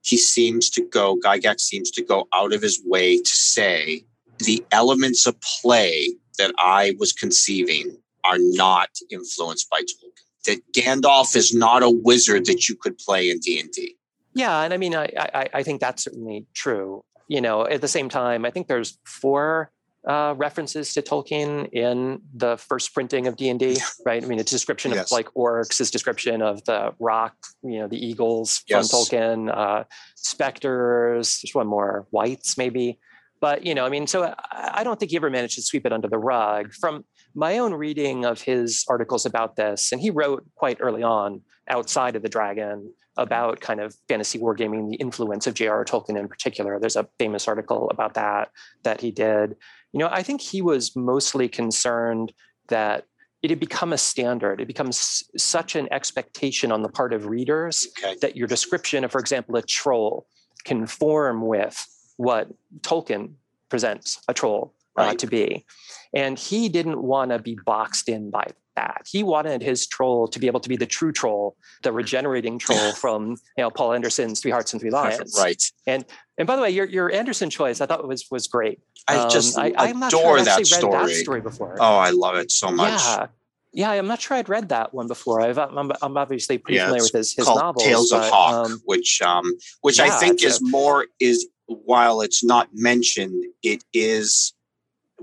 he 0.02 0.18
seems 0.18 0.70
to 0.72 0.84
go. 0.84 1.18
Gygax 1.24 1.62
seems 1.62 1.92
to 1.92 2.04
go 2.04 2.28
out 2.34 2.54
of 2.54 2.62
his 2.62 2.82
way 2.86 3.18
to 3.18 3.30
say 3.30 4.04
the 4.40 4.64
elements 4.72 5.26
of 5.26 5.36
play 5.62 6.16
that 6.38 6.54
I 6.58 6.96
was 7.00 7.14
conceiving 7.14 7.98
are 8.24 8.38
not 8.40 8.90
influenced 9.10 9.70
by 9.70 9.82
Tolkien. 9.82 10.14
That 10.46 10.74
Gandalf 10.74 11.36
is 11.36 11.54
not 11.54 11.84
a 11.84 11.90
wizard 11.90 12.46
that 12.46 12.70
you 12.70 12.76
could 12.76 12.98
play 12.98 13.30
in 13.30 13.40
D 13.40 13.60
and 13.60 13.72
D. 13.72 13.98
Yeah, 14.34 14.62
and 14.62 14.74
I 14.74 14.78
mean, 14.78 14.96
I, 14.96 15.10
I, 15.18 15.50
I 15.56 15.64
think 15.64 15.82
that's 15.82 16.04
certainly 16.04 16.46
true. 16.54 17.04
You 17.28 17.42
know, 17.42 17.66
at 17.66 17.82
the 17.82 17.88
same 17.88 18.08
time, 18.08 18.46
I 18.46 18.52
think 18.52 18.68
there's 18.68 18.98
four 19.04 19.72
uh, 20.08 20.34
references 20.38 20.94
to 20.94 21.02
Tolkien 21.02 21.70
in 21.74 22.22
the 22.34 22.56
first 22.58 22.94
printing 22.94 23.28
of 23.28 23.36
D 23.36 23.50
and 23.50 23.60
D, 23.60 23.78
right? 24.06 24.24
I 24.24 24.26
mean, 24.26 24.40
it's 24.40 24.52
description 24.52 24.92
yes. 24.92 25.06
of 25.06 25.12
like 25.12 25.28
orcs, 25.36 25.78
his 25.78 25.92
description 25.92 26.42
of 26.42 26.64
the 26.64 26.94
rock, 27.00 27.36
you 27.62 27.80
know, 27.80 27.88
the 27.88 28.04
eagles 28.04 28.64
yes. 28.68 28.90
from 28.90 29.00
Tolkien, 29.00 29.56
uh, 29.56 29.84
specters. 30.16 31.42
There's 31.42 31.54
one 31.54 31.68
more, 31.68 32.08
wights 32.12 32.58
maybe. 32.58 33.00
But 33.42 33.66
you 33.66 33.76
know, 33.76 33.86
I 33.86 33.90
mean, 33.90 34.08
so 34.08 34.34
I 34.52 34.84
don't 34.84 35.00
think 35.00 35.12
he 35.12 35.18
ever 35.18 35.30
managed 35.30 35.56
to 35.56 35.62
sweep 35.62 35.86
it 35.86 35.94
under 35.94 36.08
the 36.08 36.18
rug. 36.18 36.74
From 36.74 37.04
my 37.36 37.60
own 37.60 37.74
reading 37.74 38.26
of 38.26 38.42
his 38.42 38.84
articles 38.88 39.26
about 39.26 39.58
this, 39.58 39.92
and 39.92 40.02
he 40.02 40.10
wrote 40.10 40.46
quite 40.56 40.78
early 40.80 41.04
on 41.04 41.42
outside 41.70 42.16
of 42.16 42.24
the 42.24 42.30
Dragon 42.30 42.94
about 43.18 43.60
kind 43.60 43.80
of 43.80 43.96
fantasy 44.08 44.40
wargaming, 44.40 44.90
the 44.90 44.96
influence 44.96 45.48
of 45.48 45.54
J.R.R. 45.54 45.84
Tolkien 45.86 46.18
in 46.18 46.28
particular. 46.28 46.80
There's 46.80 46.96
a 46.96 47.08
famous 47.20 47.48
article 47.48 47.90
about 47.90 48.14
that 48.14 48.52
that 48.84 49.02
he 49.02 49.12
did. 49.12 49.56
You 49.98 50.04
know, 50.04 50.10
I 50.12 50.22
think 50.22 50.42
he 50.42 50.62
was 50.62 50.96
mostly 50.96 51.50
concerned 51.50 52.32
that 52.68 53.06
it 53.42 53.50
had 53.50 53.60
become 53.60 53.94
a 53.94 53.98
standard. 53.98 54.62
It 54.62 54.68
becomes 54.68 55.24
such 55.36 55.76
an 55.76 55.92
expectation 55.92 56.72
on 56.72 56.84
the 56.84 56.88
part 56.90 57.14
of 57.14 57.26
readers 57.26 57.88
okay. 57.98 58.16
that 58.22 58.36
your 58.36 58.48
description 58.48 59.04
of, 59.04 59.12
for 59.12 59.20
example, 59.20 59.56
a 59.56 59.64
troll 59.64 60.28
conform 60.66 61.48
with 61.48 61.84
what 62.18 62.48
Tolkien 62.82 63.34
presents 63.70 64.22
a 64.28 64.36
troll 64.36 64.76
uh, 64.98 65.04
right. 65.04 65.20
to 65.20 65.28
be. 65.28 65.66
And 66.14 66.38
he 66.38 66.70
didn't 66.70 67.02
want 67.02 67.32
to 67.32 67.40
be 67.40 67.58
boxed 67.66 68.10
in 68.10 68.30
by 68.32 68.48
that. 68.76 69.06
He 69.10 69.24
wanted 69.24 69.62
his 69.62 69.86
troll 69.86 70.28
to 70.30 70.40
be 70.40 70.48
able 70.48 70.62
to 70.62 70.70
be 70.70 70.78
the 70.78 70.86
true 70.86 71.12
troll, 71.12 71.58
the 71.84 71.92
regenerating 71.92 72.58
troll 72.66 72.94
from 72.94 73.32
you 73.58 73.64
know 73.64 73.70
Poul 73.70 73.94
Anderson's 73.94 74.40
Three 74.40 74.52
Hearts 74.52 74.72
and 74.72 74.82
Three 74.82 74.92
Lions. 74.92 75.36
Right. 75.38 75.62
And 75.86 76.06
and 76.38 76.48
by 76.48 76.56
the 76.56 76.62
way, 76.62 76.70
your 76.70 76.86
your 76.86 77.12
Anderson 77.12 77.50
choice 77.50 77.82
I 77.82 77.86
thought 77.86 78.08
was 78.08 78.26
was 78.32 78.48
great. 78.48 78.80
I 79.08 79.18
um, 79.18 79.30
just 79.30 79.58
I, 79.58 79.74
I'm 79.78 80.00
not 80.00 80.12
sure 80.12 80.42
that 80.42 80.66
story. 80.66 80.94
read 80.96 81.10
that 81.10 81.16
story 81.16 81.42
before. 81.42 81.76
Oh, 81.80 81.98
I 81.98 82.12
love 82.12 82.36
it 82.36 82.52
so 82.52 82.72
much. 82.72 83.02
Yeah. 83.02 83.28
Yeah, 83.74 83.92
I'm 83.92 84.08
not 84.08 84.20
sure 84.20 84.38
I'd 84.38 84.50
read 84.50 84.70
that 84.70 84.92
one 84.92 85.08
before. 85.08 85.42
I've, 85.42 85.60
I'm, 85.60 85.92
I'm 86.02 86.18
obviously 86.18 86.58
pretty 86.58 86.78
yeah, 86.78 86.86
familiar 86.86 87.04
with 87.04 87.12
his, 87.12 87.36
his 87.36 87.46
novels. 87.46 87.84
Tales 87.84 88.10
but, 88.10 88.24
of 88.24 88.30
Hawk, 88.32 88.66
um, 88.66 88.82
which 88.86 89.22
um, 89.22 89.54
which 89.82 90.00
yeah, 90.00 90.06
I 90.06 90.10
think 90.20 90.42
is 90.42 90.60
a, 90.60 90.66
more 90.66 91.06
is 91.20 91.48
while 91.68 92.22
it's 92.22 92.44
not 92.44 92.70
mentioned, 92.74 93.46
it 93.62 93.84
is 93.94 94.54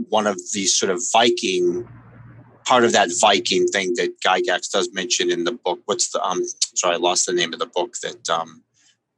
one 0.09 0.27
of 0.27 0.39
these 0.53 0.77
sort 0.77 0.91
of 0.91 1.03
Viking 1.13 1.89
part 2.65 2.85
of 2.85 2.93
that 2.93 3.11
Viking 3.21 3.67
thing 3.67 3.93
that 3.97 4.19
Gygax 4.25 4.71
does 4.71 4.91
mention 4.93 5.31
in 5.31 5.45
the 5.45 5.53
book. 5.53 5.81
What's 5.85 6.11
the 6.11 6.23
um? 6.23 6.43
Sorry, 6.75 6.95
I 6.95 6.99
lost 6.99 7.27
the 7.27 7.33
name 7.33 7.53
of 7.53 7.59
the 7.59 7.67
book 7.67 7.95
that 8.03 8.29
um 8.31 8.63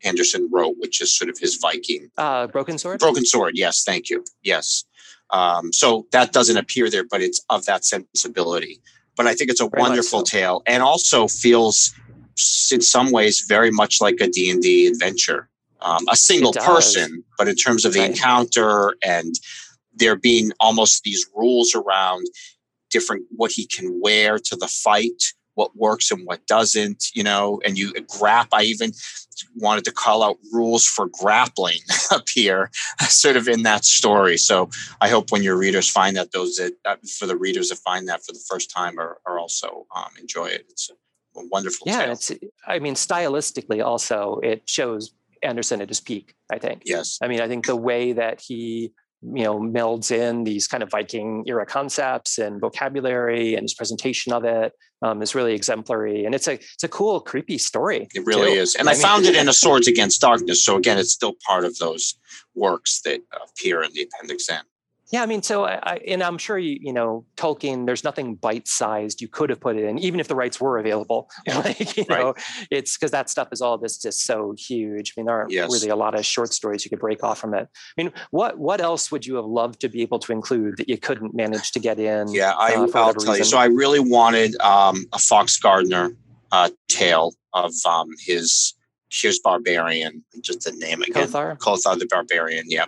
Anderson 0.04 0.48
wrote, 0.52 0.76
which 0.78 1.00
is 1.00 1.16
sort 1.16 1.30
of 1.30 1.38
his 1.38 1.56
Viking. 1.56 2.10
Uh, 2.18 2.46
Broken 2.46 2.78
Sword. 2.78 3.00
Broken 3.00 3.24
Sword. 3.24 3.52
Yes, 3.56 3.82
thank 3.84 4.10
you. 4.10 4.24
Yes. 4.42 4.84
Um, 5.30 5.72
so 5.72 6.06
that 6.12 6.32
doesn't 6.32 6.56
appear 6.56 6.88
there, 6.88 7.04
but 7.04 7.20
it's 7.20 7.40
of 7.50 7.64
that 7.64 7.84
sensibility. 7.84 8.80
But 9.16 9.26
I 9.26 9.34
think 9.34 9.50
it's 9.50 9.60
a 9.60 9.68
very 9.68 9.80
wonderful 9.80 10.20
so. 10.20 10.24
tale, 10.24 10.62
and 10.66 10.82
also 10.82 11.26
feels 11.26 11.94
in 12.70 12.82
some 12.82 13.10
ways 13.10 13.44
very 13.48 13.70
much 13.70 14.00
like 14.00 14.16
a 14.20 14.28
D 14.28 14.50
and 14.50 14.62
D 14.62 14.86
adventure 14.86 15.48
um, 15.86 16.04
a 16.10 16.16
single 16.16 16.52
person, 16.52 17.24
but 17.38 17.48
in 17.48 17.54
terms 17.54 17.84
of 17.84 17.92
the 17.92 18.00
right. 18.00 18.10
encounter 18.10 18.96
and 19.04 19.34
there 19.96 20.16
being 20.16 20.52
almost 20.60 21.02
these 21.02 21.26
rules 21.34 21.74
around 21.74 22.26
different 22.90 23.24
what 23.30 23.50
he 23.50 23.66
can 23.66 24.00
wear 24.00 24.38
to 24.38 24.56
the 24.56 24.68
fight, 24.68 25.22
what 25.54 25.76
works 25.76 26.10
and 26.10 26.26
what 26.26 26.46
doesn't, 26.46 27.06
you 27.14 27.22
know, 27.22 27.60
and 27.64 27.76
you 27.76 27.92
grap. 28.18 28.48
I 28.52 28.62
even 28.62 28.92
wanted 29.56 29.84
to 29.84 29.92
call 29.92 30.22
out 30.22 30.36
rules 30.52 30.86
for 30.86 31.08
grappling 31.08 31.78
up 32.10 32.28
here, 32.32 32.70
sort 33.08 33.36
of 33.36 33.48
in 33.48 33.62
that 33.62 33.84
story. 33.84 34.36
So 34.36 34.70
I 35.00 35.08
hope 35.08 35.32
when 35.32 35.42
your 35.42 35.56
readers 35.56 35.88
find 35.90 36.16
that, 36.16 36.32
those 36.32 36.56
that 36.56 36.72
uh, 36.84 36.96
for 37.18 37.26
the 37.26 37.36
readers 37.36 37.70
that 37.70 37.76
find 37.76 38.08
that 38.08 38.24
for 38.24 38.32
the 38.32 38.44
first 38.48 38.70
time 38.70 38.98
are, 38.98 39.18
are 39.26 39.38
also 39.38 39.86
um, 39.94 40.10
enjoy 40.20 40.46
it. 40.46 40.66
It's 40.68 40.90
a 40.90 40.94
wonderful. 41.50 41.86
Yeah, 41.86 42.04
tale. 42.04 42.12
it's. 42.12 42.32
I 42.66 42.78
mean, 42.78 42.94
stylistically, 42.94 43.84
also 43.84 44.40
it 44.42 44.68
shows 44.68 45.12
Anderson 45.42 45.80
at 45.80 45.88
his 45.88 46.00
peak, 46.00 46.34
I 46.50 46.58
think. 46.58 46.82
Yes. 46.84 47.18
I 47.22 47.28
mean, 47.28 47.40
I 47.40 47.48
think 47.48 47.66
the 47.66 47.76
way 47.76 48.12
that 48.12 48.40
he, 48.40 48.92
you 49.22 49.44
know, 49.44 49.58
melds 49.58 50.10
in 50.10 50.44
these 50.44 50.68
kind 50.68 50.82
of 50.82 50.90
Viking 50.90 51.44
era 51.46 51.66
concepts 51.66 52.38
and 52.38 52.60
vocabulary 52.60 53.54
and 53.54 53.62
his 53.64 53.74
presentation 53.74 54.32
of 54.32 54.44
it 54.44 54.72
um, 55.02 55.22
is 55.22 55.34
really 55.34 55.54
exemplary. 55.54 56.24
And 56.24 56.34
it's 56.34 56.48
a 56.48 56.54
it's 56.54 56.84
a 56.84 56.88
cool, 56.88 57.20
creepy 57.20 57.58
story. 57.58 58.08
It 58.14 58.26
really 58.26 58.54
too. 58.54 58.60
is. 58.60 58.74
And 58.74 58.88
I, 58.88 58.92
I 58.92 58.94
mean, 58.94 59.02
found 59.02 59.24
it 59.24 59.34
in 59.34 59.48
a 59.48 59.52
Swords 59.52 59.88
Against 59.88 60.20
Darkness. 60.20 60.64
So 60.64 60.76
again, 60.76 60.98
it's 60.98 61.12
still 61.12 61.34
part 61.46 61.64
of 61.64 61.78
those 61.78 62.18
works 62.54 63.00
that 63.04 63.20
appear 63.44 63.82
in 63.82 63.92
the 63.92 64.02
Appendix 64.02 64.48
N. 64.48 64.60
Yeah, 65.12 65.22
I 65.22 65.26
mean, 65.26 65.42
so 65.42 65.64
I, 65.66 66.00
and 66.06 66.22
I'm 66.22 66.36
sure 66.36 66.58
you, 66.58 66.78
you 66.80 66.92
know, 66.92 67.24
Tolkien. 67.36 67.86
There's 67.86 68.02
nothing 68.02 68.34
bite-sized 68.34 69.20
you 69.20 69.28
could 69.28 69.50
have 69.50 69.60
put 69.60 69.76
it 69.76 69.84
in, 69.84 69.98
even 70.00 70.18
if 70.18 70.26
the 70.26 70.34
rights 70.34 70.60
were 70.60 70.78
available. 70.78 71.30
Yeah. 71.46 71.58
like, 71.58 71.96
you 71.96 72.04
right. 72.08 72.20
know, 72.20 72.34
it's 72.72 72.96
because 72.96 73.12
that 73.12 73.30
stuff 73.30 73.48
is 73.52 73.60
all 73.60 73.78
this 73.78 73.98
just 73.98 74.26
so 74.26 74.52
huge. 74.58 75.12
I 75.16 75.20
mean, 75.20 75.26
there 75.26 75.36
aren't 75.36 75.52
yes. 75.52 75.72
really 75.72 75.90
a 75.90 75.96
lot 75.96 76.18
of 76.18 76.24
short 76.24 76.52
stories 76.52 76.84
you 76.84 76.90
could 76.90 76.98
break 76.98 77.22
off 77.22 77.38
from 77.38 77.54
it. 77.54 77.68
I 77.96 78.02
mean, 78.02 78.12
what 78.32 78.58
what 78.58 78.80
else 78.80 79.12
would 79.12 79.24
you 79.24 79.36
have 79.36 79.44
loved 79.44 79.80
to 79.82 79.88
be 79.88 80.02
able 80.02 80.18
to 80.20 80.32
include 80.32 80.78
that 80.78 80.88
you 80.88 80.98
couldn't 80.98 81.34
manage 81.34 81.70
to 81.72 81.78
get 81.78 82.00
in? 82.00 82.32
Yeah, 82.32 82.54
I, 82.58 82.74
uh, 82.74 82.80
will 82.80 82.92
tell 82.92 83.12
reason? 83.12 83.34
you. 83.36 83.44
So 83.44 83.58
I 83.58 83.66
really 83.66 84.00
wanted 84.00 84.60
um, 84.60 85.04
a 85.12 85.18
Fox 85.18 85.56
Gardner 85.56 86.10
uh, 86.50 86.70
tale 86.88 87.34
of 87.52 87.72
um, 87.86 88.08
his 88.18 88.74
Here's 89.08 89.38
Barbarian, 89.38 90.24
just 90.40 90.64
the 90.64 90.72
name 90.72 91.02
again. 91.02 91.28
Kothar? 91.28 91.58
Kothar 91.58 91.98
the 91.98 92.06
Barbarian. 92.06 92.64
Yeah. 92.68 92.86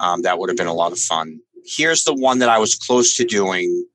Um, 0.00 0.22
that 0.22 0.38
would 0.38 0.48
have 0.48 0.56
been 0.56 0.66
a 0.66 0.74
lot 0.74 0.92
of 0.92 0.98
fun. 0.98 1.40
Here's 1.64 2.04
the 2.04 2.14
one 2.14 2.38
that 2.38 2.48
I 2.48 2.58
was 2.58 2.74
close 2.74 3.16
to 3.16 3.24
doing 3.24 3.86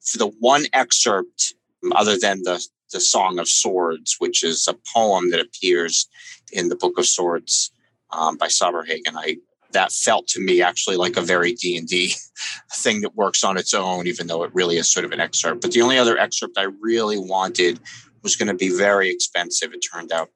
for 0.00 0.18
the 0.18 0.32
one 0.40 0.64
excerpt, 0.72 1.54
other 1.92 2.18
than 2.18 2.42
the, 2.42 2.66
the 2.90 3.00
Song 3.00 3.38
of 3.38 3.48
Swords, 3.48 4.16
which 4.18 4.42
is 4.42 4.66
a 4.66 4.76
poem 4.94 5.30
that 5.30 5.40
appears 5.40 6.08
in 6.52 6.68
the 6.68 6.76
Book 6.76 6.98
of 6.98 7.06
Swords 7.06 7.70
um, 8.10 8.36
by 8.36 8.48
Saberhagen. 8.48 9.14
I 9.14 9.36
that 9.72 9.92
felt 9.92 10.26
to 10.28 10.40
me 10.40 10.60
actually 10.60 10.96
like 10.96 11.16
a 11.16 11.22
very 11.22 11.52
D&D 11.54 12.14
thing 12.74 13.00
that 13.00 13.14
works 13.14 13.42
on 13.42 13.56
its 13.56 13.72
own, 13.72 14.06
even 14.06 14.26
though 14.26 14.42
it 14.42 14.54
really 14.54 14.76
is 14.76 14.90
sort 14.90 15.06
of 15.06 15.12
an 15.12 15.20
excerpt. 15.20 15.62
But 15.62 15.72
the 15.72 15.80
only 15.80 15.96
other 15.96 16.18
excerpt 16.18 16.58
I 16.58 16.66
really 16.82 17.18
wanted 17.18 17.80
was 18.22 18.36
going 18.36 18.48
to 18.48 18.54
be 18.54 18.68
very 18.68 19.08
expensive, 19.08 19.72
it 19.72 19.78
turned 19.78 20.12
out, 20.12 20.28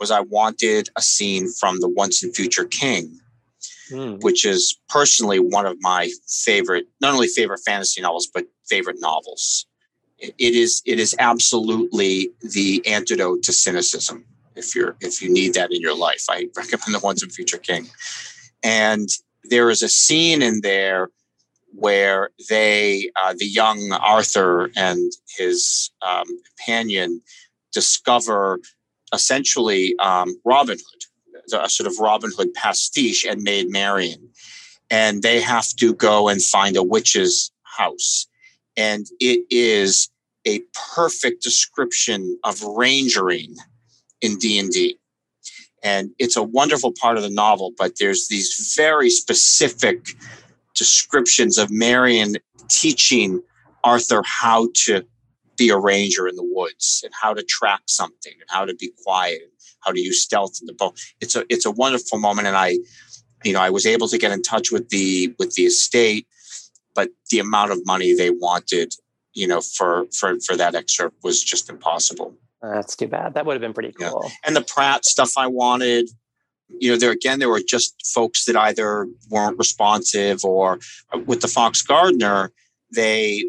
was 0.00 0.10
I 0.10 0.20
wanted 0.20 0.88
a 0.96 1.02
scene 1.02 1.52
from 1.52 1.80
the 1.80 1.88
Once 1.88 2.22
and 2.22 2.34
Future 2.34 2.64
King 2.64 3.20
mm. 3.90 4.22
which 4.22 4.44
is 4.44 4.78
personally 4.88 5.38
one 5.38 5.66
of 5.66 5.76
my 5.80 6.10
favorite, 6.26 6.86
not 7.00 7.14
only 7.14 7.28
favorite 7.28 7.60
fantasy 7.64 8.00
novels, 8.00 8.28
but 8.32 8.46
favorite 8.68 8.96
novels. 9.00 9.66
It 10.18 10.34
is 10.54 10.82
it 10.84 10.98
is 10.98 11.14
absolutely 11.18 12.30
the 12.42 12.84
antidote 12.86 13.42
to 13.44 13.52
cynicism. 13.52 14.24
If 14.56 14.74
you're 14.74 14.96
if 15.00 15.22
you 15.22 15.32
need 15.32 15.54
that 15.54 15.72
in 15.72 15.80
your 15.80 15.96
life, 15.96 16.24
I 16.28 16.48
recommend 16.56 16.94
the 16.94 17.00
Once 17.02 17.22
and 17.22 17.32
Future 17.32 17.58
King. 17.58 17.88
And 18.62 19.08
there 19.44 19.70
is 19.70 19.82
a 19.82 19.88
scene 19.88 20.42
in 20.42 20.60
there 20.62 21.10
where 21.72 22.30
they, 22.48 23.10
uh, 23.22 23.34
the 23.38 23.46
young 23.46 23.92
Arthur 23.92 24.70
and 24.76 25.12
his 25.36 25.90
um, 26.02 26.26
companion, 26.48 27.20
discover 27.72 28.58
essentially 29.12 29.94
um, 29.98 30.34
Robin 30.44 30.76
Hood 30.76 31.02
a 31.52 31.68
sort 31.68 31.86
of 31.86 31.98
Robin 31.98 32.30
Hood 32.36 32.54
pastiche 32.54 33.24
and 33.24 33.42
Maid 33.42 33.70
Marian. 33.70 34.30
and 34.90 35.22
they 35.22 35.40
have 35.40 35.68
to 35.76 35.94
go 35.94 36.28
and 36.28 36.42
find 36.42 36.76
a 36.76 36.82
witch's 36.82 37.52
house. 37.62 38.26
And 38.76 39.06
it 39.20 39.44
is 39.50 40.08
a 40.46 40.62
perfect 40.94 41.42
description 41.42 42.38
of 42.44 42.56
rangering 42.60 43.54
in 44.20 44.38
D&D. 44.38 44.98
And 45.82 46.10
it's 46.18 46.36
a 46.36 46.42
wonderful 46.42 46.92
part 46.92 47.16
of 47.16 47.22
the 47.22 47.30
novel, 47.30 47.72
but 47.76 47.98
there's 48.00 48.28
these 48.28 48.74
very 48.76 49.10
specific 49.10 50.08
descriptions 50.74 51.58
of 51.58 51.70
Marian 51.70 52.36
teaching 52.68 53.42
Arthur 53.84 54.22
how 54.24 54.68
to 54.86 55.04
be 55.56 55.68
a 55.68 55.78
ranger 55.78 56.26
in 56.28 56.36
the 56.36 56.44
woods 56.44 57.02
and 57.04 57.12
how 57.20 57.34
to 57.34 57.42
track 57.42 57.82
something 57.86 58.32
and 58.32 58.48
how 58.48 58.64
to 58.64 58.74
be 58.74 58.92
quiet 59.04 59.40
and 59.42 59.52
how 59.80 59.92
to 59.92 60.00
use 60.00 60.22
stealth 60.22 60.58
in 60.60 60.66
the 60.66 60.74
bow. 60.74 60.94
It's 61.20 61.36
a 61.36 61.44
it's 61.48 61.66
a 61.66 61.70
wonderful 61.70 62.18
moment, 62.18 62.46
and 62.46 62.56
I, 62.56 62.78
you 63.44 63.52
know, 63.52 63.60
I 63.60 63.70
was 63.70 63.86
able 63.86 64.08
to 64.08 64.18
get 64.18 64.32
in 64.32 64.42
touch 64.42 64.70
with 64.70 64.88
the 64.90 65.34
with 65.38 65.54
the 65.54 65.62
estate, 65.62 66.26
but 66.94 67.10
the 67.30 67.38
amount 67.38 67.72
of 67.72 67.84
money 67.86 68.14
they 68.14 68.30
wanted, 68.30 68.92
you 69.34 69.46
know, 69.46 69.60
for 69.60 70.06
for 70.18 70.38
for 70.40 70.56
that 70.56 70.74
excerpt 70.74 71.16
was 71.22 71.42
just 71.42 71.70
impossible. 71.70 72.36
That's 72.60 72.96
too 72.96 73.06
bad. 73.06 73.34
That 73.34 73.46
would 73.46 73.54
have 73.54 73.60
been 73.60 73.72
pretty 73.72 73.92
cool. 73.92 74.22
Yeah. 74.24 74.30
And 74.44 74.56
the 74.56 74.62
Pratt 74.62 75.04
stuff 75.04 75.34
I 75.36 75.46
wanted, 75.46 76.08
you 76.68 76.90
know, 76.90 76.96
there 76.96 77.12
again, 77.12 77.38
there 77.38 77.48
were 77.48 77.62
just 77.66 77.94
folks 78.12 78.44
that 78.46 78.56
either 78.56 79.06
weren't 79.30 79.58
responsive 79.58 80.44
or 80.44 80.80
uh, 81.12 81.18
with 81.26 81.40
the 81.40 81.48
Fox 81.48 81.82
Gardner, 81.82 82.52
they 82.94 83.44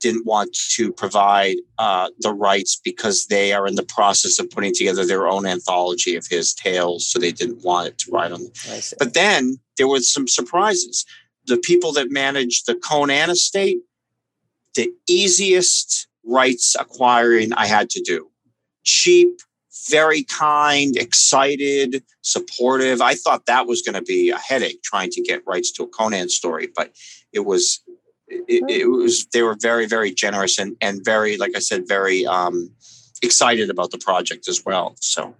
didn't 0.00 0.26
want 0.26 0.52
to 0.70 0.92
provide 0.92 1.56
uh, 1.78 2.08
the 2.20 2.32
rights 2.32 2.80
because 2.82 3.26
they 3.26 3.52
are 3.52 3.66
in 3.66 3.74
the 3.74 3.82
process 3.82 4.38
of 4.38 4.50
putting 4.50 4.74
together 4.74 5.04
their 5.06 5.28
own 5.28 5.46
anthology 5.46 6.16
of 6.16 6.26
his 6.26 6.52
tales. 6.54 7.06
So 7.06 7.18
they 7.18 7.32
didn't 7.32 7.62
want 7.62 7.88
it 7.88 7.98
to 7.98 8.10
write 8.10 8.32
on. 8.32 8.40
But 8.98 9.14
then 9.14 9.58
there 9.76 9.88
were 9.88 10.00
some 10.00 10.26
surprises. 10.26 11.04
The 11.46 11.58
people 11.58 11.92
that 11.92 12.10
managed 12.10 12.66
the 12.66 12.74
Conan 12.74 13.30
estate, 13.30 13.78
the 14.74 14.90
easiest 15.08 16.08
rights 16.24 16.76
acquiring 16.78 17.52
I 17.52 17.66
had 17.66 17.90
to 17.90 18.02
do. 18.02 18.30
Cheap, 18.84 19.40
very 19.88 20.24
kind, 20.24 20.96
excited, 20.96 22.02
supportive. 22.22 23.00
I 23.00 23.14
thought 23.14 23.46
that 23.46 23.66
was 23.66 23.82
going 23.82 23.94
to 23.94 24.02
be 24.02 24.30
a 24.30 24.38
headache 24.38 24.82
trying 24.82 25.10
to 25.10 25.22
get 25.22 25.46
rights 25.46 25.70
to 25.72 25.84
a 25.84 25.88
Conan 25.88 26.28
story, 26.28 26.68
but 26.74 26.92
it 27.32 27.40
was 27.40 27.80
it, 28.30 28.64
it, 28.68 28.86
was 28.86 29.26
they 29.26 29.42
were 29.42 29.56
very 29.60 29.86
very 29.86 30.12
generous 30.12 30.58
and 30.58 30.76
and 30.80 31.04
very 31.04 31.36
like 31.36 31.52
I 31.54 31.58
said 31.58 31.86
very 31.86 32.26
um, 32.26 32.70
excited 33.22 33.70
about 33.70 33.90
the 33.90 33.98
project 33.98 34.48
as 34.48 34.64
well. 34.64 34.94
So. 35.00 35.34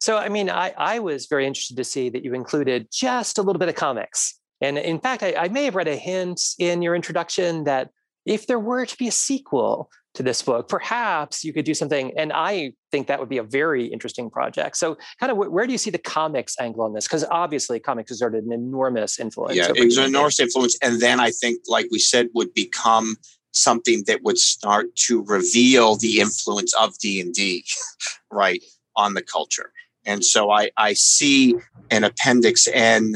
So, 0.00 0.18
I 0.18 0.28
mean, 0.28 0.50
I, 0.50 0.74
I 0.76 0.98
was 0.98 1.26
very 1.26 1.46
interested 1.46 1.78
to 1.78 1.84
see 1.84 2.10
that 2.10 2.24
you 2.24 2.34
included 2.34 2.88
just 2.92 3.38
a 3.38 3.42
little 3.42 3.58
bit 3.58 3.70
of 3.70 3.74
comics. 3.74 4.38
And 4.60 4.76
in 4.76 5.00
fact, 5.00 5.22
I, 5.22 5.34
I 5.34 5.48
may 5.48 5.64
have 5.64 5.76
read 5.76 5.88
a 5.88 5.96
hint 5.96 6.42
in 6.58 6.82
your 6.82 6.94
introduction 6.94 7.64
that 7.64 7.88
if 8.26 8.46
there 8.46 8.58
were 8.58 8.84
to 8.84 8.96
be 8.98 9.08
a 9.08 9.12
sequel, 9.12 9.88
to 10.14 10.22
this 10.22 10.42
book. 10.42 10.68
Perhaps 10.68 11.44
you 11.44 11.52
could 11.52 11.64
do 11.64 11.74
something 11.74 12.12
and 12.16 12.32
i 12.32 12.72
think 12.90 13.08
that 13.08 13.18
would 13.18 13.28
be 13.28 13.38
a 13.38 13.42
very 13.42 13.86
interesting 13.86 14.30
project. 14.30 14.76
So 14.76 14.96
kind 15.18 15.32
of 15.32 15.38
where 15.38 15.66
do 15.66 15.72
you 15.72 15.78
see 15.78 15.90
the 15.90 15.98
comics 15.98 16.54
angle 16.60 16.84
on 16.84 16.92
this? 16.92 17.06
Because 17.06 17.24
obviously 17.30 17.80
comics 17.80 18.10
exerted 18.10 18.44
an 18.44 18.52
enormous 18.52 19.18
influence 19.18 19.56
yeah 19.56 19.70
it 19.74 19.84
was 19.84 19.98
an 19.98 20.04
enormous 20.04 20.38
influence 20.40 20.76
and 20.82 21.00
then 21.00 21.20
i 21.20 21.30
think 21.30 21.60
like 21.68 21.86
we 21.90 21.98
said 21.98 22.28
would 22.34 22.52
become 22.54 23.16
something 23.52 24.02
that 24.06 24.22
would 24.22 24.38
start 24.38 24.94
to 24.96 25.24
reveal 25.24 25.96
the 25.96 26.20
influence 26.20 26.72
of 26.74 26.96
d&d 26.98 27.64
right 28.30 28.62
on 28.96 29.14
the 29.14 29.22
culture. 29.22 29.72
And 30.06 30.24
so 30.24 30.50
i 30.50 30.70
i 30.76 30.92
see 30.92 31.56
an 31.90 32.04
appendix 32.04 32.68
n 32.72 33.14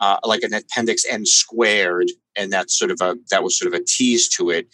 uh, 0.00 0.18
like 0.24 0.42
an 0.42 0.54
appendix 0.54 1.04
n 1.04 1.26
squared 1.26 2.08
and 2.36 2.52
that's 2.52 2.78
sort 2.78 2.90
of 2.90 3.00
a 3.00 3.16
that 3.30 3.42
was 3.42 3.58
sort 3.58 3.72
of 3.72 3.80
a 3.80 3.84
tease 3.84 4.28
to 4.28 4.50
it 4.50 4.68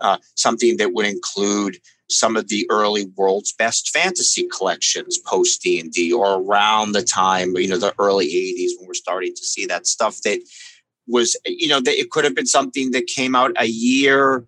uh, 0.00 0.18
something 0.34 0.76
that 0.78 0.92
would 0.92 1.06
include 1.06 1.78
some 2.08 2.36
of 2.36 2.48
the 2.48 2.66
early 2.70 3.06
world's 3.16 3.52
best 3.52 3.90
fantasy 3.90 4.46
collections 4.48 5.18
post 5.18 5.62
D&D 5.62 6.12
or 6.12 6.40
around 6.40 6.92
the 6.92 7.02
time, 7.02 7.56
you 7.56 7.68
know, 7.68 7.78
the 7.78 7.94
early 7.98 8.26
80s 8.26 8.70
when 8.78 8.88
we're 8.88 8.94
starting 8.94 9.34
to 9.34 9.44
see 9.44 9.66
that 9.66 9.86
stuff 9.86 10.20
that 10.22 10.40
was, 11.06 11.36
you 11.46 11.68
know, 11.68 11.80
that 11.80 11.98
it 11.98 12.10
could 12.10 12.24
have 12.24 12.34
been 12.34 12.46
something 12.46 12.90
that 12.90 13.06
came 13.06 13.34
out 13.34 13.52
a 13.56 13.66
year 13.66 14.44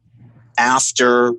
after 0.58 1.34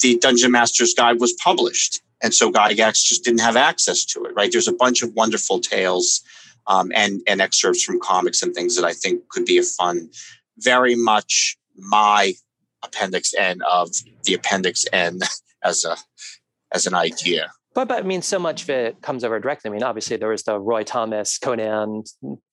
the 0.00 0.18
Dungeon 0.18 0.50
Master's 0.50 0.94
Guide 0.94 1.20
was 1.20 1.32
published. 1.34 2.00
And 2.22 2.34
so 2.34 2.50
Gygax 2.50 3.04
just 3.04 3.24
didn't 3.24 3.40
have 3.40 3.56
access 3.56 4.04
to 4.06 4.24
it, 4.24 4.34
right? 4.34 4.50
There's 4.50 4.68
a 4.68 4.72
bunch 4.72 5.02
of 5.02 5.12
wonderful 5.14 5.60
tales 5.60 6.22
um, 6.66 6.92
and, 6.94 7.20
and 7.26 7.40
excerpts 7.40 7.82
from 7.82 8.00
comics 8.00 8.42
and 8.42 8.54
things 8.54 8.76
that 8.76 8.84
I 8.84 8.92
think 8.92 9.28
could 9.28 9.44
be 9.44 9.58
a 9.58 9.62
fun, 9.62 10.10
very 10.58 10.94
much 10.94 11.56
my 11.76 12.34
appendix 12.82 13.32
N 13.34 13.60
of 13.62 13.90
the 14.24 14.34
appendix 14.34 14.84
N 14.92 15.20
as 15.64 15.84
a 15.84 15.96
as 16.74 16.86
an 16.86 16.94
idea. 16.94 17.50
But, 17.74 17.88
but 17.88 18.04
I 18.04 18.06
mean, 18.06 18.20
so 18.20 18.38
much 18.38 18.64
of 18.64 18.70
it 18.70 19.00
comes 19.00 19.24
over 19.24 19.38
directly. 19.40 19.70
I 19.70 19.72
mean, 19.72 19.82
obviously, 19.82 20.16
there 20.18 20.28
was 20.28 20.42
the 20.42 20.58
Roy 20.58 20.82
Thomas 20.82 21.38
Conan 21.38 22.04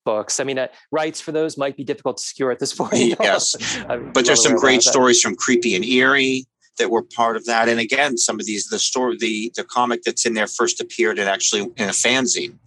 books. 0.05 0.39
I 0.39 0.45
mean, 0.45 0.57
uh, 0.57 0.67
rights 0.91 1.19
for 1.19 1.33
those 1.33 1.57
might 1.57 1.75
be 1.75 1.83
difficult 1.83 2.17
to 2.17 2.23
secure 2.23 2.51
at 2.51 2.59
this 2.59 2.73
point. 2.77 2.93
yes, 3.19 3.55
but 4.13 4.25
there's 4.25 4.43
some 4.43 4.55
great 4.55 4.81
stories 4.81 5.21
from 5.21 5.35
Creepy 5.35 5.75
and 5.75 5.83
Eerie 5.83 6.45
that 6.77 6.89
were 6.89 7.03
part 7.03 7.35
of 7.35 7.45
that. 7.45 7.67
And 7.67 7.79
again, 7.79 8.17
some 8.17 8.39
of 8.39 8.45
these, 8.45 8.67
the 8.67 8.79
story, 8.79 9.17
the 9.19 9.51
the 9.55 9.63
comic 9.63 10.03
that's 10.03 10.25
in 10.25 10.33
there 10.33 10.47
first 10.47 10.79
appeared 10.79 11.19
in 11.19 11.27
actually 11.27 11.61
in 11.61 11.89
a 11.89 11.93
fanzine. 11.93 12.57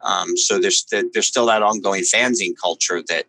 Um, 0.00 0.36
so 0.36 0.58
there's 0.58 0.84
there's 0.90 1.26
still 1.26 1.46
that 1.46 1.62
ongoing 1.62 2.02
fanzine 2.02 2.54
culture 2.60 3.02
that 3.08 3.26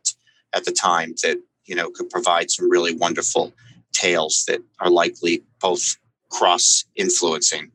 at 0.53 0.65
the 0.65 0.71
time 0.71 1.13
that 1.21 1.37
you 1.65 1.75
know 1.75 1.91
could 1.91 2.09
provide 2.09 2.49
some 2.49 2.69
really 2.69 2.95
wonderful 2.95 3.53
tales 3.93 4.43
that 4.47 4.59
are 4.79 4.89
likely 4.89 5.43
both 5.59 5.97
cross 6.29 6.83
influencing. 6.95 7.71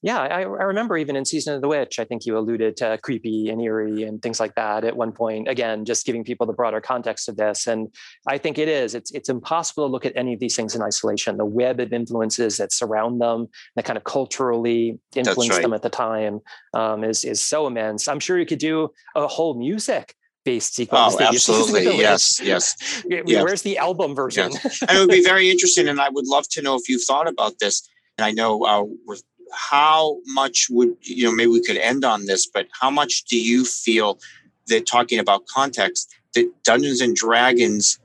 Yeah, 0.00 0.20
I, 0.20 0.42
I, 0.42 0.42
remember 0.42 0.96
even 0.96 1.16
in 1.16 1.24
Season 1.24 1.54
of 1.54 1.60
the 1.60 1.66
Witch, 1.66 1.98
I 1.98 2.04
think 2.04 2.24
you 2.24 2.38
alluded 2.38 2.76
to 2.76 3.00
creepy 3.02 3.48
and 3.48 3.60
eerie 3.60 4.04
and 4.04 4.22
things 4.22 4.38
like 4.38 4.54
that 4.54 4.84
at 4.84 4.96
one 4.96 5.10
point. 5.10 5.48
Again, 5.48 5.84
just 5.84 6.06
giving 6.06 6.22
people 6.22 6.46
the 6.46 6.52
broader 6.52 6.80
context 6.80 7.28
of 7.28 7.36
this. 7.36 7.66
And 7.66 7.92
I 8.24 8.38
think 8.38 8.58
it 8.58 8.68
is. 8.68 8.94
It's 8.94 9.10
it's 9.10 9.28
impossible 9.28 9.88
to 9.88 9.90
look 9.90 10.06
at 10.06 10.12
any 10.14 10.34
of 10.34 10.38
these 10.38 10.54
things 10.54 10.76
in 10.76 10.82
isolation. 10.82 11.36
The 11.36 11.44
web 11.44 11.80
of 11.80 11.92
influences 11.92 12.58
that 12.58 12.72
surround 12.72 13.20
them, 13.20 13.48
that 13.74 13.86
kind 13.86 13.96
of 13.96 14.04
culturally 14.04 15.00
influenced 15.16 15.56
right. 15.56 15.62
them 15.62 15.72
at 15.72 15.82
the 15.82 15.90
time, 15.90 16.38
um, 16.74 17.02
is 17.02 17.24
is 17.24 17.42
so 17.42 17.66
immense. 17.66 18.06
I'm 18.06 18.20
sure 18.20 18.38
you 18.38 18.46
could 18.46 18.60
do 18.60 18.90
a 19.16 19.26
whole 19.26 19.54
music 19.54 20.14
based 20.44 20.74
sequence. 20.74 21.16
Oh, 21.18 21.24
absolutely. 21.24 21.84
Yes, 21.98 22.40
yes. 22.42 23.02
Where's 23.06 23.62
the 23.62 23.78
album 23.78 24.14
version? 24.14 24.52
Yes. 24.52 24.82
and 24.82 24.96
it 24.96 25.00
would 25.00 25.10
be 25.10 25.22
very 25.22 25.50
interesting. 25.54 25.88
And 25.88 26.00
I 26.00 26.08
would 26.08 26.26
love 26.26 26.48
to 26.50 26.62
know 26.62 26.76
if 26.76 26.88
you've 26.88 27.04
thought 27.04 27.28
about 27.28 27.58
this. 27.60 27.88
And 28.16 28.24
I 28.24 28.30
know 28.30 28.64
uh, 28.64 29.14
how 29.52 30.18
much 30.26 30.66
would, 30.70 30.96
you 31.02 31.24
know, 31.24 31.32
maybe 31.32 31.50
we 31.50 31.62
could 31.62 31.76
end 31.76 32.04
on 32.04 32.26
this, 32.26 32.46
but 32.46 32.68
how 32.80 32.90
much 32.90 33.24
do 33.24 33.38
you 33.38 33.64
feel 33.64 34.18
that 34.66 34.86
talking 34.86 35.18
about 35.18 35.46
context, 35.46 36.12
that 36.34 36.50
Dungeons 36.64 37.00
and 37.00 37.14
Dragons 37.14 37.98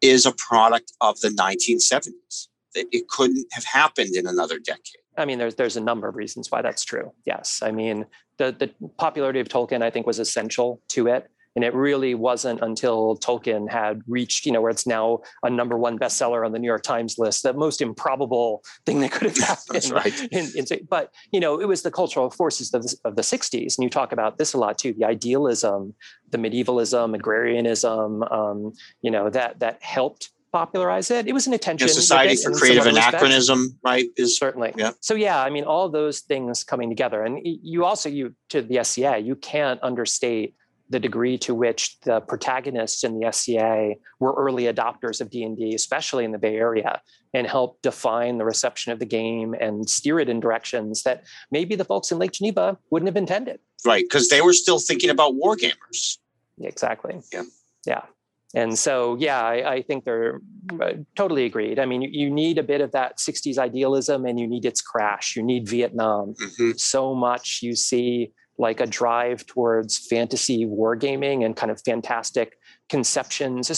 is 0.00 0.26
a 0.26 0.32
product 0.32 0.92
of 1.00 1.20
the 1.20 1.28
1970s? 1.28 2.48
That 2.74 2.86
it 2.92 3.08
couldn't 3.08 3.46
have 3.52 3.64
happened 3.64 4.16
in 4.16 4.26
another 4.26 4.58
decade. 4.58 5.00
I 5.16 5.24
mean, 5.26 5.38
there's 5.38 5.54
there's 5.54 5.76
a 5.76 5.80
number 5.80 6.08
of 6.08 6.16
reasons 6.16 6.50
why 6.50 6.60
that's 6.60 6.84
true. 6.84 7.12
Yes, 7.24 7.60
I 7.62 7.70
mean 7.70 8.04
the 8.38 8.54
the 8.58 8.70
popularity 8.98 9.40
of 9.40 9.48
Tolkien, 9.48 9.82
I 9.82 9.90
think, 9.90 10.06
was 10.06 10.18
essential 10.18 10.80
to 10.88 11.06
it. 11.06 11.30
And 11.54 11.64
it 11.64 11.74
really 11.74 12.14
wasn't 12.14 12.60
until 12.62 13.16
Tolkien 13.18 13.70
had 13.70 14.02
reached, 14.06 14.46
you 14.46 14.52
know, 14.52 14.60
where 14.60 14.70
it's 14.70 14.86
now 14.86 15.20
a 15.42 15.50
number 15.50 15.78
one 15.78 15.98
bestseller 15.98 16.44
on 16.44 16.52
the 16.52 16.58
New 16.58 16.66
York 16.66 16.82
Times 16.82 17.16
list, 17.18 17.42
the 17.42 17.52
most 17.52 17.80
improbable 17.80 18.64
thing 18.86 19.00
that 19.00 19.12
could 19.12 19.28
have 19.28 19.36
happened. 19.48 19.74
That's 19.74 19.90
right. 19.90 20.32
In, 20.32 20.48
in, 20.56 20.66
but, 20.88 21.12
you 21.32 21.40
know, 21.40 21.60
it 21.60 21.68
was 21.68 21.82
the 21.82 21.90
cultural 21.90 22.30
forces 22.30 22.72
of 22.74 22.82
the, 22.82 22.96
of 23.04 23.16
the 23.16 23.22
60s. 23.22 23.76
And 23.76 23.84
you 23.84 23.90
talk 23.90 24.12
about 24.12 24.38
this 24.38 24.52
a 24.52 24.58
lot 24.58 24.78
too, 24.78 24.92
the 24.92 25.04
idealism, 25.04 25.94
the 26.30 26.38
medievalism, 26.38 27.14
agrarianism, 27.14 28.22
um, 28.24 28.72
you 29.02 29.10
know, 29.10 29.30
that 29.30 29.60
that 29.60 29.82
helped 29.82 30.30
popularize 30.54 31.10
it. 31.10 31.26
It 31.26 31.32
was 31.32 31.48
an 31.48 31.52
attention. 31.52 31.88
The 31.88 31.92
Society 31.92 32.36
for 32.36 32.52
Creative 32.52 32.86
Anachronism, 32.86 33.58
respects. 33.58 33.80
right? 33.84 34.06
Is 34.16 34.38
certainly. 34.38 34.72
Yeah. 34.76 34.92
So 35.00 35.14
yeah, 35.14 35.42
I 35.42 35.50
mean, 35.50 35.64
all 35.64 35.88
those 35.88 36.20
things 36.20 36.62
coming 36.62 36.88
together, 36.88 37.24
and 37.24 37.40
you 37.42 37.84
also 37.84 38.08
you 38.08 38.34
to 38.50 38.62
the 38.62 38.82
SCA, 38.84 39.18
you 39.18 39.34
can't 39.34 39.82
understate 39.82 40.54
the 40.94 41.00
degree 41.00 41.36
to 41.36 41.52
which 41.56 41.98
the 42.02 42.20
protagonists 42.20 43.02
in 43.02 43.18
the 43.18 43.32
SCA 43.32 43.94
were 44.20 44.32
early 44.34 44.72
adopters 44.72 45.20
of 45.20 45.28
D&D, 45.28 45.74
especially 45.74 46.24
in 46.24 46.30
the 46.30 46.38
Bay 46.38 46.54
Area, 46.54 47.02
and 47.34 47.48
helped 47.48 47.82
define 47.82 48.38
the 48.38 48.44
reception 48.44 48.92
of 48.92 49.00
the 49.00 49.04
game 49.04 49.56
and 49.60 49.90
steer 49.90 50.20
it 50.20 50.28
in 50.28 50.38
directions 50.38 51.02
that 51.02 51.24
maybe 51.50 51.74
the 51.74 51.84
folks 51.84 52.12
in 52.12 52.18
Lake 52.18 52.30
Geneva 52.30 52.78
wouldn't 52.90 53.08
have 53.08 53.16
intended. 53.16 53.58
Right, 53.84 54.04
because 54.04 54.28
they 54.28 54.40
were 54.40 54.52
still 54.52 54.78
thinking 54.78 55.10
about 55.10 55.34
wargamers. 55.34 56.18
Exactly. 56.60 57.20
Yeah. 57.32 57.42
Yeah. 57.84 58.02
And 58.54 58.78
so, 58.78 59.16
yeah, 59.18 59.42
I, 59.42 59.72
I 59.72 59.82
think 59.82 60.04
they're 60.04 60.40
uh, 60.80 60.92
totally 61.16 61.44
agreed. 61.44 61.80
I 61.80 61.86
mean, 61.86 62.02
you, 62.02 62.10
you, 62.12 62.30
need 62.30 62.56
a 62.56 62.62
bit 62.62 62.80
of 62.80 62.92
that 62.92 63.18
60s 63.18 63.58
idealism 63.58 64.26
and 64.26 64.38
you 64.38 64.46
need 64.46 64.64
its 64.64 64.80
crash. 64.80 65.34
You 65.34 65.42
need 65.42 65.68
Vietnam. 65.68 66.34
Mm-hmm. 66.40 66.70
So 66.76 67.16
much 67.16 67.58
you 67.62 67.74
see 67.74 68.30
like 68.58 68.80
a 68.80 68.86
drive 68.86 69.46
towards 69.46 69.98
fantasy 69.98 70.66
wargaming 70.66 71.44
and 71.44 71.56
kind 71.56 71.72
of 71.72 71.80
fantastic 71.84 72.56
conceptions, 72.88 73.70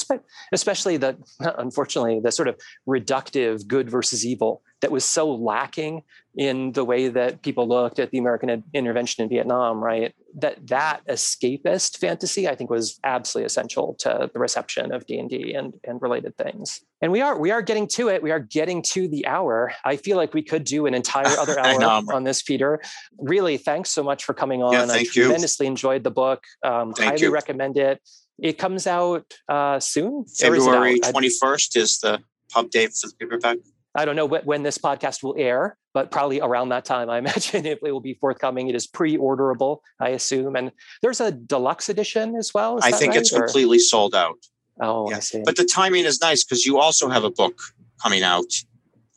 especially 0.53 0.97
the, 0.97 1.17
unfortunately, 1.59 2.21
the 2.21 2.33
sort 2.33 2.49
of 2.49 2.57
reductive 2.87 3.67
good 3.67 3.89
versus 3.89 4.27
evil 4.27 4.63
that 4.83 4.91
was 4.91 5.05
so 5.05 5.33
lacking 5.33 6.03
in 6.37 6.73
the 6.73 6.85
way 6.85 7.09
that 7.09 7.43
people 7.43 7.67
looked 7.67 7.99
at 7.99 8.11
the 8.11 8.19
American 8.19 8.63
intervention 8.75 9.25
in 9.25 9.31
Vietnam, 9.31 9.83
right? 9.83 10.15
That 10.35 10.67
that 10.67 11.01
escapist 11.09 11.97
fantasy, 11.97 12.47
I 12.47 12.55
think, 12.55 12.69
was 12.69 13.01
absolutely 13.05 13.47
essential 13.47 13.95
to 14.01 14.31
the 14.31 14.39
reception 14.39 14.93
of 14.93 15.07
D 15.07 15.19
and 15.19 15.31
D 15.31 15.55
and 15.55 15.75
and 15.85 16.01
related 16.03 16.37
things. 16.37 16.81
And 17.01 17.11
we 17.11 17.23
are 17.23 17.39
we 17.39 17.51
are 17.53 17.63
getting 17.63 17.89
to 17.89 18.09
it. 18.09 18.23
We 18.23 18.33
are 18.33 18.41
getting 18.41 18.83
to 18.83 19.09
the 19.09 19.27
hour. 19.27 19.73
I 19.85 19.97
feel 19.97 20.19
like 20.19 20.35
we 20.35 20.43
could 20.43 20.65
do 20.65 20.85
an 20.85 20.93
entire 20.93 21.27
other 21.39 21.59
hour 21.59 22.03
on 22.13 22.25
this, 22.25 22.43
Peter. 22.43 22.81
Really, 23.19 23.57
thanks 23.57 23.91
so 23.91 24.03
much 24.03 24.25
for 24.25 24.35
coming 24.35 24.63
on. 24.63 24.73
Yeah, 24.73 24.87
thank 24.87 25.09
I 25.09 25.13
tremendously 25.13 25.67
you. 25.67 25.71
enjoyed 25.71 26.05
the 26.05 26.11
book. 26.11 26.45
Um, 26.63 26.93
highly 26.99 27.23
you. 27.23 27.33
recommend 27.33 27.79
it. 27.79 28.03
It 28.39 28.59
comes 28.59 28.87
out 28.87 29.25
uh, 29.49 29.81
soon. 29.81 30.27
February 30.27 31.01
twenty 31.01 31.31
first 31.31 31.77
is 31.77 31.99
the 32.01 32.21
pub 32.51 32.71
date 32.71 32.93
for 32.93 33.09
the 33.09 33.15
paperback. 33.19 33.57
I 33.97 34.05
don't 34.05 34.17
know 34.17 34.27
when 34.27 34.63
this 34.63 34.79
podcast 34.79 35.23
will 35.23 35.35
air, 35.39 35.77
but 35.95 36.11
probably 36.11 36.41
around 36.41 36.69
that 36.69 36.85
time, 36.85 37.09
I 37.09 37.19
imagine 37.25 37.67
it 37.67 37.83
will 37.83 38.01
be 38.01 38.15
forthcoming. 38.15 38.69
It 38.69 38.75
is 38.75 38.87
pre-orderable, 38.87 39.79
I 40.01 40.11
assume, 40.11 40.57
and 40.57 40.71
there's 41.03 41.21
a 41.21 41.33
deluxe 41.33 41.89
edition 41.89 42.37
as 42.37 42.53
well. 42.55 42.79
Is 42.79 42.85
I 42.85 42.93
think 42.93 43.13
right? 43.13 43.21
it's 43.21 43.33
or? 43.33 43.41
completely 43.41 43.79
sold 43.79 44.15
out. 44.15 44.39
Oh, 44.81 45.11
yeah. 45.11 45.17
I 45.17 45.21
see. 45.21 45.43
But 45.45 45.57
the 45.57 45.65
timing 45.65 46.05
is 46.05 46.21
nice 46.21 46.45
because 46.45 46.67
you 46.67 46.79
also 46.79 47.09
have 47.09 47.25
a 47.25 47.31
book 47.31 47.59
coming 48.03 48.23
out 48.23 48.53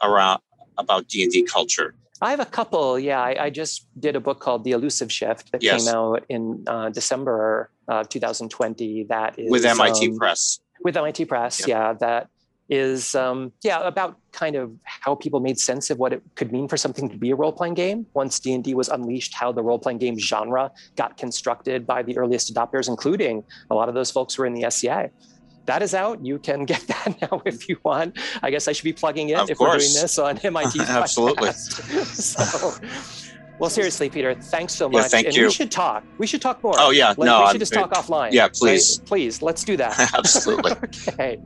around 0.01 0.39
about 0.77 1.07
D 1.07 1.23
and 1.23 1.31
D 1.31 1.43
culture. 1.43 1.95
I 2.21 2.31
have 2.31 2.39
a 2.39 2.45
couple. 2.45 2.99
Yeah, 2.99 3.21
I, 3.21 3.45
I, 3.45 3.49
just 3.49 3.87
did 3.99 4.15
a 4.15 4.19
book 4.19 4.39
called 4.41 4.65
The 4.65 4.71
Elusive 4.71 5.11
Shift 5.11 5.51
that 5.53 5.63
yes. 5.63 5.85
came 5.85 5.95
out 5.95 6.25
in 6.27 6.63
uh, 6.67 6.89
December 6.89 7.71
uh, 7.87 8.03
2020. 8.03 9.05
That 9.05 9.39
is 9.39 9.49
with 9.49 9.65
MIT 9.65 10.07
um, 10.09 10.17
Press. 10.17 10.59
With 10.83 10.97
MIT 10.97 11.25
Press, 11.25 11.61
yep. 11.61 11.67
yeah. 11.67 11.93
That 11.93 12.29
is 12.69 13.15
um, 13.15 13.51
yeah 13.63 13.85
about 13.87 14.17
kind 14.31 14.55
of 14.55 14.71
how 14.83 15.15
people 15.15 15.39
made 15.39 15.59
sense 15.59 15.89
of 15.89 15.97
what 15.97 16.13
it 16.13 16.21
could 16.35 16.51
mean 16.51 16.67
for 16.67 16.77
something 16.77 17.09
to 17.09 17.17
be 17.17 17.31
a 17.31 17.35
role-playing 17.35 17.73
game. 17.73 18.05
Once 18.13 18.39
d&d 18.39 18.73
was 18.73 18.89
unleashed 18.89 19.33
how 19.33 19.51
the 19.51 19.63
role-playing 19.63 19.97
game 19.97 20.17
genre 20.17 20.71
got 20.95 21.17
constructed 21.17 21.87
by 21.87 22.03
the 22.03 22.17
earliest 22.17 22.53
adopters 22.53 22.87
including 22.87 23.43
a 23.69 23.75
lot 23.75 23.89
of 23.89 23.95
those 23.95 24.11
folks 24.11 24.37
were 24.37 24.45
in 24.45 24.53
the 24.53 24.69
sca 24.69 25.09
that 25.69 25.83
is 25.83 25.93
out. 25.93 26.25
You 26.25 26.39
can 26.39 26.65
get 26.65 26.81
that 26.87 27.21
now 27.21 27.43
if 27.45 27.69
you 27.69 27.77
want. 27.83 28.17
I 28.41 28.49
guess 28.49 28.67
i 28.67 28.71
should 28.71 28.83
be 28.83 28.93
plugging 28.93 29.29
it 29.29 29.37
of 29.37 29.49
if 29.49 29.57
course. 29.57 29.69
we're 29.69 29.79
doing 29.79 30.01
this 30.01 30.17
on 30.17 30.39
mit 30.43 30.79
absolutely. 30.89 31.51
so 31.53 32.73
well, 33.59 33.69
seriously, 33.69 34.09
Peter, 34.09 34.33
thanks 34.35 34.73
so 34.73 34.87
much. 34.87 35.03
Yeah, 35.03 35.07
thank 35.09 35.27
and 35.27 35.35
you. 35.35 35.45
we 35.45 35.51
should 35.51 35.69
talk. 35.69 36.03
We 36.17 36.25
should 36.25 36.41
talk 36.41 36.63
more. 36.63 36.75
Oh 36.77 36.91
yeah, 36.91 37.09
like, 37.09 37.19
no, 37.19 37.41
we 37.41 37.47
should 37.47 37.55
I'm, 37.55 37.59
just 37.59 37.73
talk 37.73 37.91
offline. 37.91 38.31
Yeah, 38.31 38.47
please, 38.47 38.99
right? 38.99 39.07
please, 39.07 39.41
let's 39.41 39.65
do 39.65 39.75
that. 39.77 39.99
Absolutely. 40.17 40.71
okay. 40.71 41.39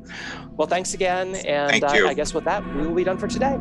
Well, 0.56 0.68
thanks 0.68 0.94
again, 0.94 1.36
and 1.36 1.72
thank 1.72 1.84
uh, 1.84 2.08
I 2.08 2.14
guess 2.14 2.34
with 2.34 2.44
that, 2.44 2.64
we 2.76 2.86
will 2.86 2.94
be 2.94 3.04
done 3.04 3.18
for 3.18 3.28
today. 3.28 3.60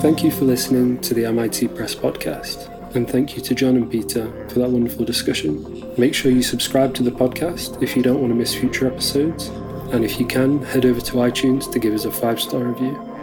Thank 0.00 0.24
you 0.24 0.30
for 0.30 0.44
listening 0.44 1.00
to 1.02 1.12
the 1.12 1.26
MIT 1.26 1.68
Press 1.68 1.94
podcast, 1.94 2.94
and 2.94 3.08
thank 3.08 3.36
you 3.36 3.42
to 3.42 3.54
Jon 3.54 3.76
and 3.76 3.90
Peter 3.90 4.48
for 4.48 4.58
that 4.60 4.70
wonderful 4.70 5.04
discussion. 5.04 5.92
Make 5.98 6.14
sure 6.14 6.32
you 6.32 6.42
subscribe 6.42 6.94
to 6.94 7.02
the 7.02 7.12
podcast 7.12 7.82
if 7.82 7.94
you 7.94 8.02
don't 8.02 8.20
want 8.20 8.30
to 8.30 8.34
miss 8.34 8.54
future 8.54 8.86
episodes, 8.86 9.48
and 9.92 10.02
if 10.02 10.18
you 10.18 10.26
can, 10.26 10.62
head 10.62 10.86
over 10.86 11.02
to 11.02 11.12
iTunes 11.16 11.70
to 11.72 11.78
give 11.78 11.92
us 11.92 12.06
a 12.06 12.10
five 12.10 12.40
star 12.40 12.64
review. 12.64 13.13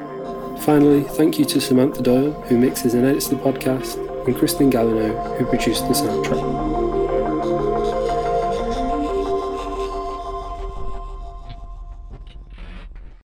Finally, 0.62 1.04
thank 1.04 1.40
you 1.40 1.46
to 1.46 1.60
Samantha 1.60 2.04
Doyle, 2.04 2.34
who 2.44 2.58
mixes 2.58 2.94
and 2.94 3.04
edits 3.04 3.28
the 3.28 3.36
podcast, 3.36 3.98
and 4.28 4.36
Kristen 4.36 4.72
Gallino, 4.72 5.38
who 5.38 5.46
produced 5.48 5.88
the 5.88 5.94
soundtrack. 5.96 6.71